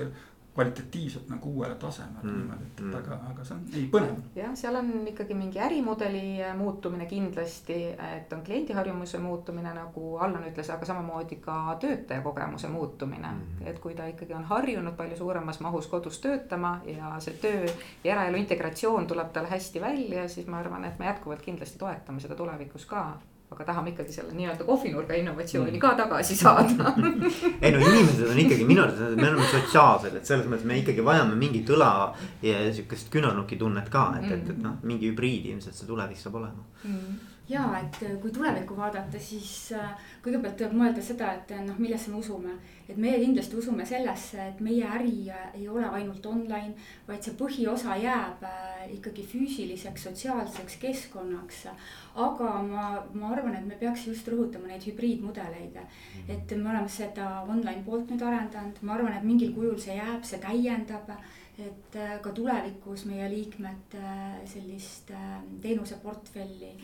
kvalitatiivselt 0.53 1.29
nagu 1.29 1.49
uuele 1.49 1.75
tasemele 1.75 2.23
mm. 2.23 2.37
niimoodi, 2.37 2.63
et, 2.65 2.79
et 2.79 2.85
mm. 2.85 2.95
aga, 2.95 3.17
aga 3.29 3.43
see 3.47 3.55
on, 3.55 3.61
ei 3.79 3.85
põnev. 3.93 4.17
jah, 4.35 4.51
seal 4.59 4.75
on 4.75 4.89
ikkagi 5.07 5.37
mingi 5.37 5.61
ärimudeli 5.63 6.23
äh, 6.43 6.51
muutumine 6.57 7.07
kindlasti, 7.07 7.77
et 8.17 8.33
on 8.35 8.43
kliendiharjumuse 8.43 9.21
muutumine, 9.23 9.71
nagu 9.77 10.17
Allan 10.17 10.49
ütles, 10.49 10.73
aga 10.75 10.89
samamoodi 10.89 11.39
ka 11.45 11.77
töötaja 11.79 12.21
kogemuse 12.25 12.67
muutumine 12.67 13.31
mm.. 13.31 13.63
et 13.71 13.79
kui 13.79 13.95
ta 13.95 14.09
ikkagi 14.11 14.35
on 14.35 14.43
harjunud 14.51 14.97
palju 14.99 15.21
suuremas 15.23 15.63
mahus 15.63 15.87
kodus 15.87 16.19
töötama 16.19 16.79
ja 16.85 17.15
see 17.23 17.39
töö 17.39 17.65
ja 18.03 18.15
eraelu 18.17 18.43
integratsioon 18.43 19.07
tuleb 19.07 19.31
tal 19.31 19.47
hästi 19.47 19.81
välja, 19.81 20.27
siis 20.27 20.51
ma 20.51 20.59
arvan, 20.59 20.85
et 20.85 20.99
me 20.99 21.07
jätkuvalt 21.07 21.47
kindlasti 21.47 21.79
toetame 21.79 22.19
seda 22.19 22.35
tulevikus 22.35 22.85
ka 22.85 23.05
aga 23.51 23.65
tahame 23.67 23.91
ikkagi 23.91 24.13
selle 24.15 24.35
nii-öelda 24.35 24.65
kohvinurga 24.67 25.17
innovatsiooni 25.19 25.79
ka 25.79 25.93
tagasi 25.99 26.37
saada. 26.39 26.93
Ei 27.63 27.73
no 27.73 27.81
inimesed 27.81 28.29
on 28.29 28.39
ikkagi 28.45 28.67
minu 28.67 28.85
arvates, 28.85 29.17
me 29.19 29.27
oleme 29.27 29.49
sotsiaalsed, 29.51 30.15
et 30.21 30.29
selles 30.29 30.47
mõttes 30.47 30.67
me 30.69 30.79
ikkagi 30.79 31.03
vajame 31.05 31.35
mingit 31.39 31.73
õla 31.75 31.91
ja 32.45 32.61
sihukest 32.71 33.11
küünarnuki 33.11 33.59
tunnet 33.59 33.91
ka, 33.91 34.07
et, 34.21 34.31
et, 34.37 34.55
et 34.55 34.63
noh, 34.63 34.79
mingi 34.87 35.11
hübriid 35.11 35.51
ilmselt 35.51 35.75
see 35.75 35.89
tulevik 35.89 36.21
saab 36.21 36.39
olema. 36.41 36.65
Mm 36.85 37.27
ja 37.49 37.63
et 37.79 37.97
kui 38.21 38.31
tulevikku 38.31 38.75
vaadata, 38.77 39.19
siis 39.19 39.71
äh, 39.75 39.95
kõigepealt 40.23 40.55
tuleb 40.59 40.75
mõelda 40.77 41.01
seda, 41.03 41.31
et 41.35 41.51
noh, 41.65 41.79
millesse 41.81 42.11
me 42.11 42.19
usume. 42.21 42.53
et 42.91 42.97
meie 42.99 43.19
kindlasti 43.21 43.55
usume 43.55 43.85
sellesse, 43.87 44.37
et 44.49 44.59
meie 44.59 44.83
äri 44.83 45.29
ei 45.31 45.67
ole 45.69 45.85
ainult 45.87 46.25
online, 46.27 46.73
vaid 47.07 47.23
see 47.23 47.35
põhiosa 47.39 47.95
jääb 47.99 48.43
äh, 48.47 48.85
ikkagi 48.97 49.25
füüsiliseks, 49.33 50.07
sotsiaalseks 50.07 50.77
keskkonnaks. 50.81 51.65
aga 52.15 52.53
ma, 52.67 52.85
ma 53.13 53.33
arvan, 53.35 53.55
et 53.55 53.65
me 53.65 53.79
peaks 53.79 54.07
just 54.07 54.27
rõhutama 54.27 54.67
neid 54.67 54.87
hübriidmudeleid. 54.87 55.77
et 56.29 56.55
me 56.55 56.69
oleme 56.69 56.89
seda 56.89 57.43
online 57.47 57.83
poolt 57.85 58.09
nüüd 58.11 58.21
arendanud, 58.21 58.81
ma 58.81 58.95
arvan, 58.95 59.17
et 59.17 59.27
mingil 59.27 59.53
kujul 59.55 59.79
see 59.79 59.97
jääb, 59.97 60.23
see 60.23 60.39
täiendab 60.39 61.15
et 61.59 61.95
äh, 61.99 62.17
ka 62.21 62.31
tulevikus 62.31 63.05
meie 63.05 63.27
liikmed 63.29 63.99
sellist 64.49 65.11
teenuseportfelli 65.61 66.75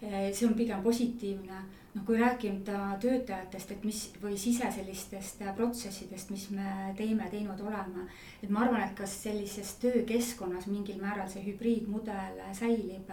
see 0.00 0.46
on 0.46 0.54
pigem 0.54 0.82
positiivne. 0.82 1.64
noh, 1.96 2.04
kui 2.04 2.18
rääkida 2.20 2.98
töötajatest, 3.00 3.70
et 3.72 3.84
mis 3.88 4.00
või 4.20 4.34
sise 4.36 4.68
sellistest 4.68 5.40
äh, 5.40 5.54
protsessidest, 5.56 6.28
mis 6.30 6.50
me 6.52 6.92
teeme, 6.96 7.24
teinud 7.32 7.60
oleme. 7.60 8.04
et 8.42 8.50
ma 8.50 8.66
arvan, 8.66 8.82
et 8.84 8.96
kas 8.98 9.14
sellises 9.22 9.74
töökeskkonnas 9.80 10.66
mingil 10.66 11.00
määral 11.00 11.28
see 11.32 11.44
hübriidmudel 11.46 12.42
säilib 12.52 13.08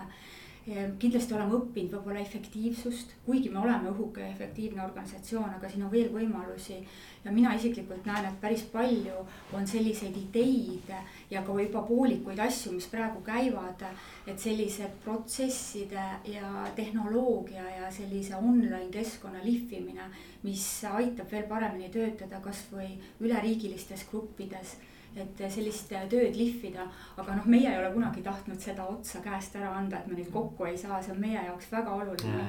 kindlasti 0.64 1.34
oleme 1.36 1.58
õppinud 1.58 1.92
võib-olla 1.98 2.22
efektiivsust, 2.24 3.10
kuigi 3.26 3.50
me 3.52 3.60
oleme 3.60 3.90
õhuke 3.92 4.24
efektiivne 4.30 4.84
organisatsioon, 4.86 5.58
aga 5.58 5.70
siin 5.70 5.84
on 5.84 5.92
veel 5.92 6.08
võimalusi. 6.14 6.78
ja 7.24 7.32
mina 7.32 7.54
isiklikult 7.56 8.06
näen, 8.06 8.26
et 8.26 8.40
päris 8.42 8.64
palju 8.72 9.26
on 9.54 9.68
selliseid 9.68 10.16
ideid 10.18 10.90
ja 11.32 11.42
ka 11.44 11.60
juba 11.60 11.82
poolikuid 11.88 12.40
asju, 12.40 12.72
mis 12.72 12.88
praegu 12.88 13.22
käivad. 13.22 13.84
et 14.28 14.40
sellised 14.40 14.92
protsesside 15.04 16.06
ja 16.26 16.68
tehnoloogia 16.76 17.64
ja 17.64 17.92
sellise 17.92 18.36
online 18.36 18.90
keskkonna 18.92 19.44
lihvimine, 19.44 20.08
mis 20.44 20.84
aitab 20.84 21.32
veel 21.32 21.44
paremini 21.44 21.90
töötada 21.90 22.40
kasvõi 22.40 22.98
üleriigilistes 23.20 24.08
gruppides 24.12 24.78
et 25.16 25.44
sellist 25.52 25.92
tööd 26.10 26.38
lihvida. 26.38 26.88
aga 27.18 27.36
noh, 27.36 27.46
meie 27.46 27.70
ei 27.70 27.78
ole 27.80 27.92
kunagi 27.94 28.24
tahtnud 28.26 28.60
seda 28.60 28.86
otsa 28.90 29.22
käest 29.22 29.56
ära 29.56 29.74
anda, 29.78 30.00
et 30.00 30.08
me 30.08 30.18
neid 30.18 30.32
kokku 30.34 30.66
ei 30.66 30.78
saa, 30.78 31.02
see 31.02 31.14
on 31.14 31.22
meie 31.22 31.46
jaoks 31.46 31.72
väga 31.72 31.96
oluline. 32.02 32.48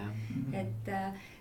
et, 0.53 0.91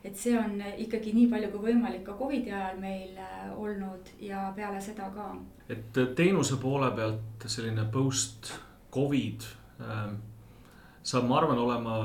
et 0.03 0.17
see 0.17 0.35
on 0.39 0.59
ikkagi 0.77 1.13
nii 1.13 1.29
palju 1.31 1.51
kui 1.53 1.71
võimalik 1.71 2.03
ka 2.07 2.17
Covidi 2.19 2.51
ajal 2.51 2.77
meil 2.81 3.17
äh, 3.17 3.47
olnud 3.55 4.13
ja 4.19 4.51
peale 4.55 4.81
seda 4.81 5.09
ka. 5.15 5.31
et 5.69 6.03
teenuse 6.15 6.59
poole 6.61 6.91
pealt 6.95 7.47
selline 7.47 7.87
post 7.91 8.53
Covid 8.93 9.49
saab, 11.03 11.27
ma 11.27 11.37
arvan, 11.41 11.59
olema 11.59 11.97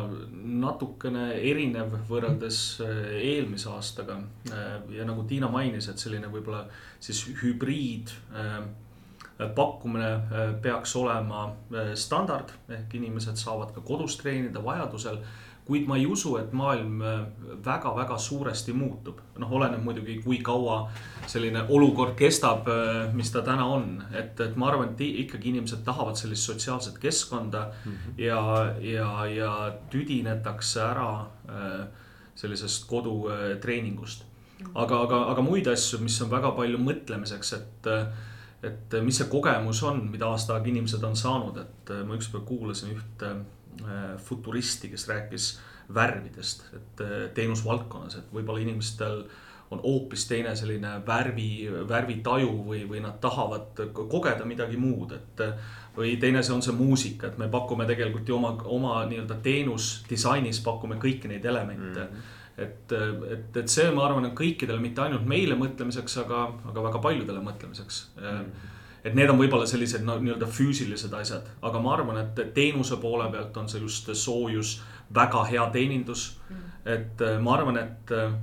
natukene 0.59 1.31
erinev 1.39 1.95
võrreldes 2.09 2.59
äh, 2.83 3.01
eelmise 3.31 3.71
aastaga. 3.71 4.19
Äh, 4.51 4.75
ja 4.97 5.07
nagu 5.09 5.25
Tiina 5.29 5.51
mainis, 5.53 5.89
et 5.91 6.03
selline 6.03 6.31
võib-olla 6.33 6.65
siis 7.03 7.23
hübriid 7.43 8.13
äh, 8.35 8.61
pakkumine 9.55 10.13
äh, 10.13 10.55
peaks 10.63 10.97
olema 10.97 11.45
äh, 11.47 11.93
standard 11.95 12.51
ehk 12.69 12.95
inimesed 12.95 13.39
saavad 13.39 13.71
ka 13.75 13.81
kodus 13.81 14.19
treenida 14.19 14.65
vajadusel. 14.65 15.23
kuid 15.69 15.85
ma 15.85 15.99
ei 16.01 16.07
usu, 16.09 16.31
et 16.41 16.53
maailm 16.57 17.03
väga-väga 17.65 18.15
äh, 18.15 18.21
suuresti 18.25 18.73
muutub, 18.73 19.19
noh, 19.37 19.51
oleneb 19.53 19.83
muidugi, 19.85 20.15
kui 20.25 20.39
kaua 20.41 20.79
selline 21.29 21.67
olukord 21.69 22.15
kestab, 22.17 22.71
mis 23.13 23.29
ta 23.31 23.43
täna 23.45 23.67
on, 23.69 23.99
et, 24.17 24.41
et 24.41 24.57
ma 24.57 24.71
arvan, 24.71 24.95
et 24.95 25.03
ikkagi 25.05 25.51
inimesed 25.53 25.83
tahavad 25.85 26.17
sellist 26.17 26.49
sotsiaalset 26.49 26.97
keskkonda 26.99 27.67
mm 27.69 27.93
-hmm. 27.93 28.15
ja, 28.17 28.41
ja, 28.81 29.27
ja 29.27 29.73
tüdinetakse 29.91 30.81
ära 30.81 31.27
sellisest 32.35 32.89
kodutreeningust. 32.89 34.25
aga, 34.75 35.03
aga, 35.03 35.23
aga 35.31 35.43
muid 35.43 35.67
asju, 35.67 35.99
mis 36.01 36.23
on 36.23 36.31
väga 36.31 36.51
palju 36.51 36.79
mõtlemiseks, 36.79 37.53
et 37.53 37.93
et 38.63 38.95
eh, 38.95 39.03
mis 39.05 39.19
see 39.21 39.29
kogemus 39.31 39.83
on, 39.87 40.03
mida 40.13 40.31
aasta 40.33 40.57
aega 40.57 40.73
inimesed 40.73 41.05
on 41.07 41.17
saanud, 41.17 41.59
et 41.63 41.93
eh, 41.95 42.05
ma 42.07 42.19
ükspäev 42.19 42.45
kuulasin 42.49 42.95
ühte 42.97 43.35
eh, 43.35 44.15
futuristi, 44.25 44.91
kes 44.93 45.09
rääkis 45.11 45.51
värvidest, 45.95 46.67
et 46.77 47.05
teenusvaldkonnas, 47.35 48.19
et 48.19 48.33
võib-olla 48.35 48.61
inimestel 48.61 49.23
on 49.73 49.81
hoopis 49.81 50.27
teine 50.29 50.55
selline 50.57 50.99
värvi, 51.07 51.69
värvitaju 51.89 52.51
või, 52.67 52.83
või 52.89 53.01
nad 53.05 53.17
tahavad 53.21 53.81
kogeda 53.97 54.45
midagi 54.49 54.81
muud, 54.81 55.13
et. 55.17 55.43
või 55.97 56.15
teine 56.21 56.39
asi 56.39 56.53
on 56.53 56.63
see 56.63 56.77
muusika, 56.77 57.27
et 57.29 57.39
me 57.41 57.49
pakume 57.53 57.87
tegelikult 57.89 58.29
ju 58.29 58.37
oma, 58.37 58.53
oma 58.65 59.01
nii-öelda 59.09 59.41
teenusdisainis 59.45 60.61
pakume 60.65 60.97
kõiki 61.01 61.29
neid 61.29 61.45
elemente 61.45 62.05
mm. 62.05 62.13
-hmm 62.13 62.37
et, 62.59 62.93
et, 63.33 63.57
et 63.57 63.71
see, 63.71 63.87
ma 63.95 64.07
arvan, 64.09 64.27
on 64.29 64.35
kõikidele, 64.37 64.81
mitte 64.83 65.05
ainult 65.05 65.27
meile 65.29 65.57
mõtlemiseks, 65.59 66.19
aga, 66.25 66.43
aga 66.73 66.85
väga 66.89 67.03
paljudele 67.05 67.43
mõtlemiseks. 67.45 68.03
Mm.. 68.19 68.51
et 69.07 69.15
need 69.15 69.31
on 69.31 69.39
võib-olla 69.39 69.67
sellised 69.71 70.03
no 70.05 70.19
nii-öelda 70.19 70.49
füüsilised 70.51 71.13
asjad, 71.15 71.47
aga 71.63 71.81
ma 71.83 71.95
arvan, 71.95 72.19
et 72.25 72.41
teenuse 72.55 72.99
poole 73.01 73.29
pealt 73.33 73.57
on 73.57 73.71
see 73.71 73.81
just 73.85 74.11
soojus, 74.11 74.79
väga 75.15 75.45
hea 75.53 75.69
teenindus. 75.73 76.29
Mm.. 76.51 76.65
et 76.97 77.27
äh, 77.27 77.39
ma 77.43 77.55
arvan, 77.57 77.79
et 77.85 78.15
äh, 78.17 78.35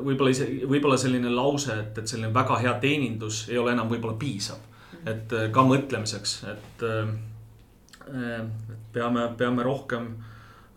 võib-olla 0.00 0.32
isegi, 0.32 0.64
võib-olla 0.66 0.96
selline 0.98 1.30
lause, 1.34 1.76
et, 1.84 1.98
et 2.00 2.08
selline 2.08 2.32
väga 2.34 2.58
hea 2.64 2.74
teenindus 2.82 3.44
ei 3.50 3.60
ole 3.60 3.76
enam 3.76 3.92
võib-olla 3.92 4.16
piisav. 4.18 4.64
Mm. 4.90 5.12
et 5.14 5.36
äh, 5.36 5.50
ka 5.52 5.66
mõtlemiseks, 5.68 6.38
et 6.54 6.88
peame, 8.90 9.28
peame 9.38 9.62
rohkem 9.62 10.08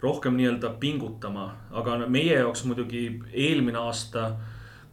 rohkem 0.03 0.35
nii-öelda 0.37 0.73
pingutama, 0.79 1.47
aga 1.71 1.97
meie 2.07 2.35
jaoks 2.35 2.65
muidugi 2.67 3.05
eelmine 3.31 3.79
aasta. 3.79 4.33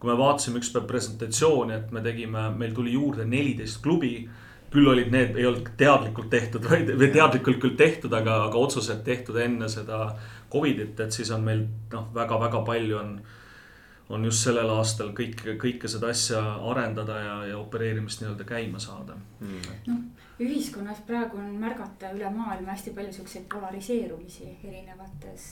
kui 0.01 0.09
me 0.09 0.17
vaatasime 0.17 0.57
ükspäev 0.57 0.87
presentatsiooni, 0.89 1.75
et 1.75 1.91
me 1.93 2.01
tegime, 2.01 2.47
meil 2.57 2.71
tuli 2.73 2.93
juurde 2.93 3.25
neliteist 3.25 3.81
klubi. 3.83 4.29
küll 4.71 4.87
olid 4.87 5.11
need, 5.11 5.35
ei 5.35 5.45
olnud 5.45 5.67
teadlikult 5.77 6.29
tehtud, 6.31 6.63
vaid, 6.63 6.93
või 6.95 7.09
teadlikult 7.11 7.57
küll 7.59 7.75
tehtud, 7.75 8.13
aga, 8.13 8.37
aga 8.45 8.57
otsused 8.57 9.03
tehtud 9.03 9.35
enne 9.35 9.67
seda 9.69 10.15
Covidit, 10.51 10.99
et 10.99 11.11
siis 11.11 11.31
on 11.31 11.43
meil 11.43 11.65
noh, 11.91 12.07
väga-väga 12.15 12.63
palju 12.65 12.97
on 12.97 13.11
on 14.11 14.25
just 14.25 14.43
sellel 14.43 14.69
aastal 14.73 15.13
kõik, 15.15 15.43
kõike 15.59 15.87
seda 15.91 16.09
asja 16.11 16.41
arendada 16.71 17.19
ja, 17.19 17.35
ja 17.51 17.59
opereerimist 17.59 18.21
nii-öelda 18.21 18.43
käima 18.47 18.79
saada 18.79 19.15
mm.. 19.15 19.61
noh, 19.87 20.01
ühiskonnas 20.41 21.01
praegu 21.07 21.37
on 21.37 21.51
märgata 21.61 22.11
üle 22.15 22.29
maailma 22.33 22.75
hästi 22.75 22.95
palju 22.97 23.13
siukseid 23.19 23.45
polariseerumisi 23.51 24.49
erinevates 24.63 25.47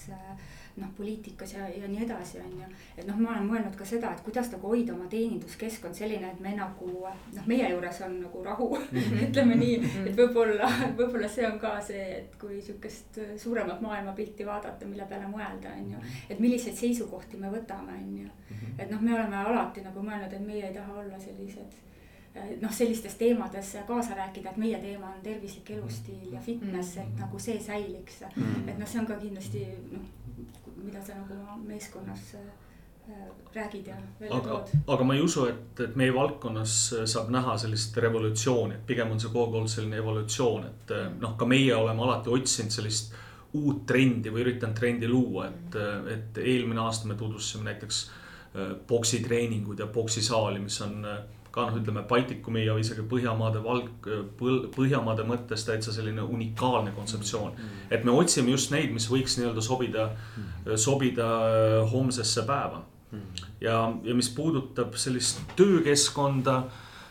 noh, 0.79 0.89
poliitikas 0.97 1.53
ja, 1.53 1.67
ja 1.69 1.87
nii 1.87 2.03
edasi, 2.05 2.39
on 2.39 2.51
ju. 2.61 2.67
et 2.97 3.07
noh, 3.07 3.17
ma 3.19 3.33
olen 3.33 3.47
mõelnud 3.49 3.75
ka 3.77 3.85
seda, 3.87 4.11
et 4.13 4.21
kuidas 4.25 4.49
nagu 4.53 4.71
hoida 4.71 4.93
oma 4.95 5.07
teeninduskeskkond 5.11 5.97
selline, 5.97 6.31
et 6.31 6.39
me 6.43 6.53
nagu 6.57 6.89
noh, 6.93 7.49
meie 7.49 7.71
juures 7.73 8.01
on 8.05 8.15
nagu 8.23 8.43
rahu 8.45 8.69
mhm. 8.77 9.19
ütleme 9.27 9.57
nii, 9.59 9.75
mhm. 9.81 10.07
et 10.11 10.21
võib-olla, 10.21 10.69
võib-olla 10.99 11.31
see 11.31 11.47
on 11.49 11.59
ka 11.61 11.75
see, 11.85 12.05
et 12.21 12.39
kui 12.41 12.61
sihukest 12.61 13.21
suuremat 13.43 13.83
maailmapilti 13.85 14.47
vaadata, 14.47 14.87
mille 14.89 15.07
peale 15.09 15.29
mõelda, 15.31 15.75
on 15.75 15.93
ju. 15.95 15.99
Mhm. 15.99 16.23
et 16.29 16.41
milliseid 16.45 16.79
seisukohti 16.79 17.41
me 17.41 17.51
võtame, 17.53 17.99
on 17.99 18.17
ju. 18.23 18.31
et 18.77 18.89
noh, 18.89 19.01
me 19.01 19.15
oleme 19.17 19.43
alati 19.43 19.85
nagu 19.85 20.03
mõelnud, 20.05 20.33
et 20.33 20.45
meie 20.45 20.67
ei 20.69 20.75
taha 20.75 20.99
olla 21.03 21.19
sellised 21.19 21.85
noh, 22.61 22.71
sellistes 22.71 23.15
teemades 23.15 23.73
kaasa 23.88 24.15
rääkida, 24.15 24.51
et 24.51 24.57
meie 24.57 24.77
teema 24.82 25.07
on 25.07 25.21
tervislik 25.23 25.71
elustiil 25.71 26.34
ja 26.34 26.41
fitness, 26.41 26.97
et 26.97 27.19
nagu 27.19 27.39
see 27.39 27.59
säiliks. 27.63 28.23
Mm.. 28.36 28.67
et 28.69 28.80
noh, 28.80 28.88
see 28.88 29.01
on 29.01 29.07
ka 29.09 29.19
kindlasti 29.21 29.65
noh, 29.91 30.07
mida 30.84 31.01
sa 31.05 31.17
nagu 31.17 31.38
oma 31.39 31.57
meeskonnas 31.63 32.36
äh, 32.36 33.15
räägid 33.55 33.88
ja 33.88 33.95
välja 34.19 34.38
aga, 34.38 34.49
tood. 34.49 34.84
aga 34.88 35.07
ma 35.07 35.15
ei 35.15 35.23
usu, 35.25 35.47
et, 35.49 35.80
et 35.86 35.95
meie 35.99 36.13
valdkonnas 36.15 36.75
saab 37.09 37.32
näha 37.34 37.57
sellist 37.57 37.97
revolutsiooni, 37.97 38.77
et 38.77 38.86
pigem 38.88 39.11
on 39.11 39.19
see 39.19 39.32
kogu 39.34 39.47
aeg 39.47 39.57
olnud 39.61 39.73
selline 39.73 39.97
evolutsioon, 40.03 40.69
et 40.69 40.93
äh, 40.95 41.09
noh, 41.19 41.34
ka 41.39 41.49
meie 41.49 41.73
oleme 41.75 42.05
alati 42.05 42.32
otsinud 42.36 42.77
sellist 42.77 43.17
uut 43.57 43.82
trendi 43.89 44.30
või 44.30 44.45
üritanud 44.45 44.77
trendi 44.77 45.09
luua, 45.09 45.49
et, 45.49 45.75
äh, 45.82 46.13
et 46.15 46.41
eelmine 46.45 46.86
aasta 46.86 47.09
me 47.09 47.17
tutvustasime 47.19 47.71
näiteks 47.71 48.07
poksitreeninguid 48.89 49.80
ja 49.80 49.86
poksisaali, 49.93 50.57
mis 50.59 50.80
on 50.82 51.03
ka 51.52 51.66
noh, 51.66 51.78
ütleme 51.80 52.04
Baltikumi 52.10 52.64
ja 52.66 52.76
isegi 52.80 53.04
Põhjamaade 53.10 53.62
valg, 53.64 54.10
Põhjamaade 54.76 55.26
mõttes 55.28 55.66
täitsa 55.68 55.93
selline 55.95 56.22
unikaalne 56.22 56.93
kontseptsioon. 56.95 57.56
Mm. 57.56 57.88
et 57.95 58.06
me 58.06 58.14
otsime 58.14 58.54
just 58.54 58.72
neid, 58.74 58.93
mis 58.93 59.10
võiks 59.10 59.39
nii-öelda 59.39 59.64
sobida 59.66 60.10
mm, 60.14 60.78
sobida 60.78 61.30
äh, 61.47 61.80
homsesse 61.91 62.45
päeva. 62.47 62.84
Mm. 63.12 63.41
ja, 63.62 63.80
ja 64.06 64.16
mis 64.16 64.30
puudutab 64.30 64.93
sellist 65.02 65.41
töökeskkonda, 65.58 66.62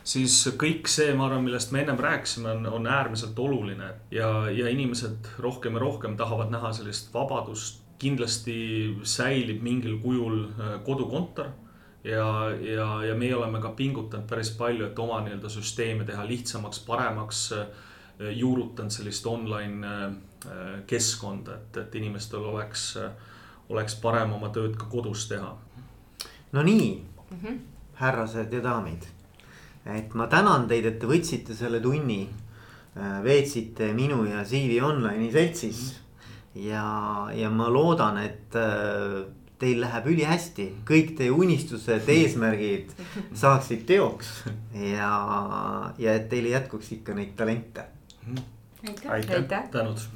siis 0.07 0.37
kõik 0.59 0.87
see, 0.87 1.11
ma 1.13 1.27
arvan, 1.27 1.43
millest 1.43 1.73
me 1.75 1.83
ennem 1.83 1.99
rääkisime, 1.99 2.55
on, 2.55 2.69
on 2.79 2.87
äärmiselt 2.87 3.39
oluline. 3.39 3.91
Ja, 4.15 4.31
ja 4.49 4.71
inimesed 4.71 5.35
rohkem 5.43 5.75
ja 5.75 5.83
rohkem 5.83 6.15
tahavad 6.17 6.53
näha 6.55 6.71
sellist 6.79 7.13
vabadust. 7.13 7.83
Kindlasti 7.99 8.55
säilib 9.03 9.59
mingil 9.59 9.97
kujul 9.99 10.45
kodukontor 10.85 11.49
ja, 12.03 12.49
ja, 12.61 12.87
ja 13.03 13.15
meie 13.15 13.35
oleme 13.35 13.61
ka 13.61 13.73
pingutanud 13.75 14.27
päris 14.29 14.51
palju, 14.57 14.87
et 14.87 14.99
oma 14.99 15.19
nii-öelda 15.25 15.49
süsteeme 15.51 16.05
teha 16.07 16.27
lihtsamaks, 16.27 16.83
paremaks. 16.87 17.49
juurutanud 18.19 18.91
sellist 18.91 19.27
online 19.31 19.87
keskkonda, 20.87 21.53
et, 21.55 21.77
et 21.77 21.93
inimestel 21.95 22.43
oleks, 22.43 22.97
oleks 23.71 23.95
parem 24.01 24.33
oma 24.35 24.49
tööd 24.51 24.75
ka 24.75 24.89
kodus 24.91 25.27
teha. 25.29 25.53
no 26.51 26.63
nii 26.63 27.03
mm, 27.29 27.37
-hmm. 27.43 27.57
härrased 27.95 28.53
ja 28.53 28.63
daamid. 28.63 29.07
et 29.85 30.13
ma 30.13 30.27
tänan 30.27 30.67
teid, 30.67 30.85
et 30.85 30.99
te 30.99 31.07
võtsite 31.07 31.55
selle 31.55 31.79
tunni, 31.79 32.29
veetsite 33.23 33.93
minu 33.93 34.25
ja 34.25 34.43
CV 34.43 34.83
Online'i 34.83 35.31
seltsis 35.31 35.79
mm. 35.79 35.95
-hmm. 35.95 36.67
ja, 36.67 37.29
ja 37.33 37.49
ma 37.49 37.69
loodan, 37.69 38.17
et 38.17 38.55
teil 39.59 39.81
läheb 39.83 40.07
ülihästi, 40.13 40.69
kõik 40.87 41.15
teie 41.17 41.33
unistused, 41.35 42.07
eesmärgid 42.09 42.93
saaksid 43.35 43.83
teoks. 43.89 44.31
Ja, 44.73 45.11
ja 45.99 46.15
et 46.15 46.29
teile 46.31 46.55
jätkuks 46.55 46.93
ikka 46.99 47.17
neid 47.17 47.35
talente. 47.39 47.89
aitäh, 48.83 49.35
aitäh., 49.35 49.69
tänud 49.71 50.07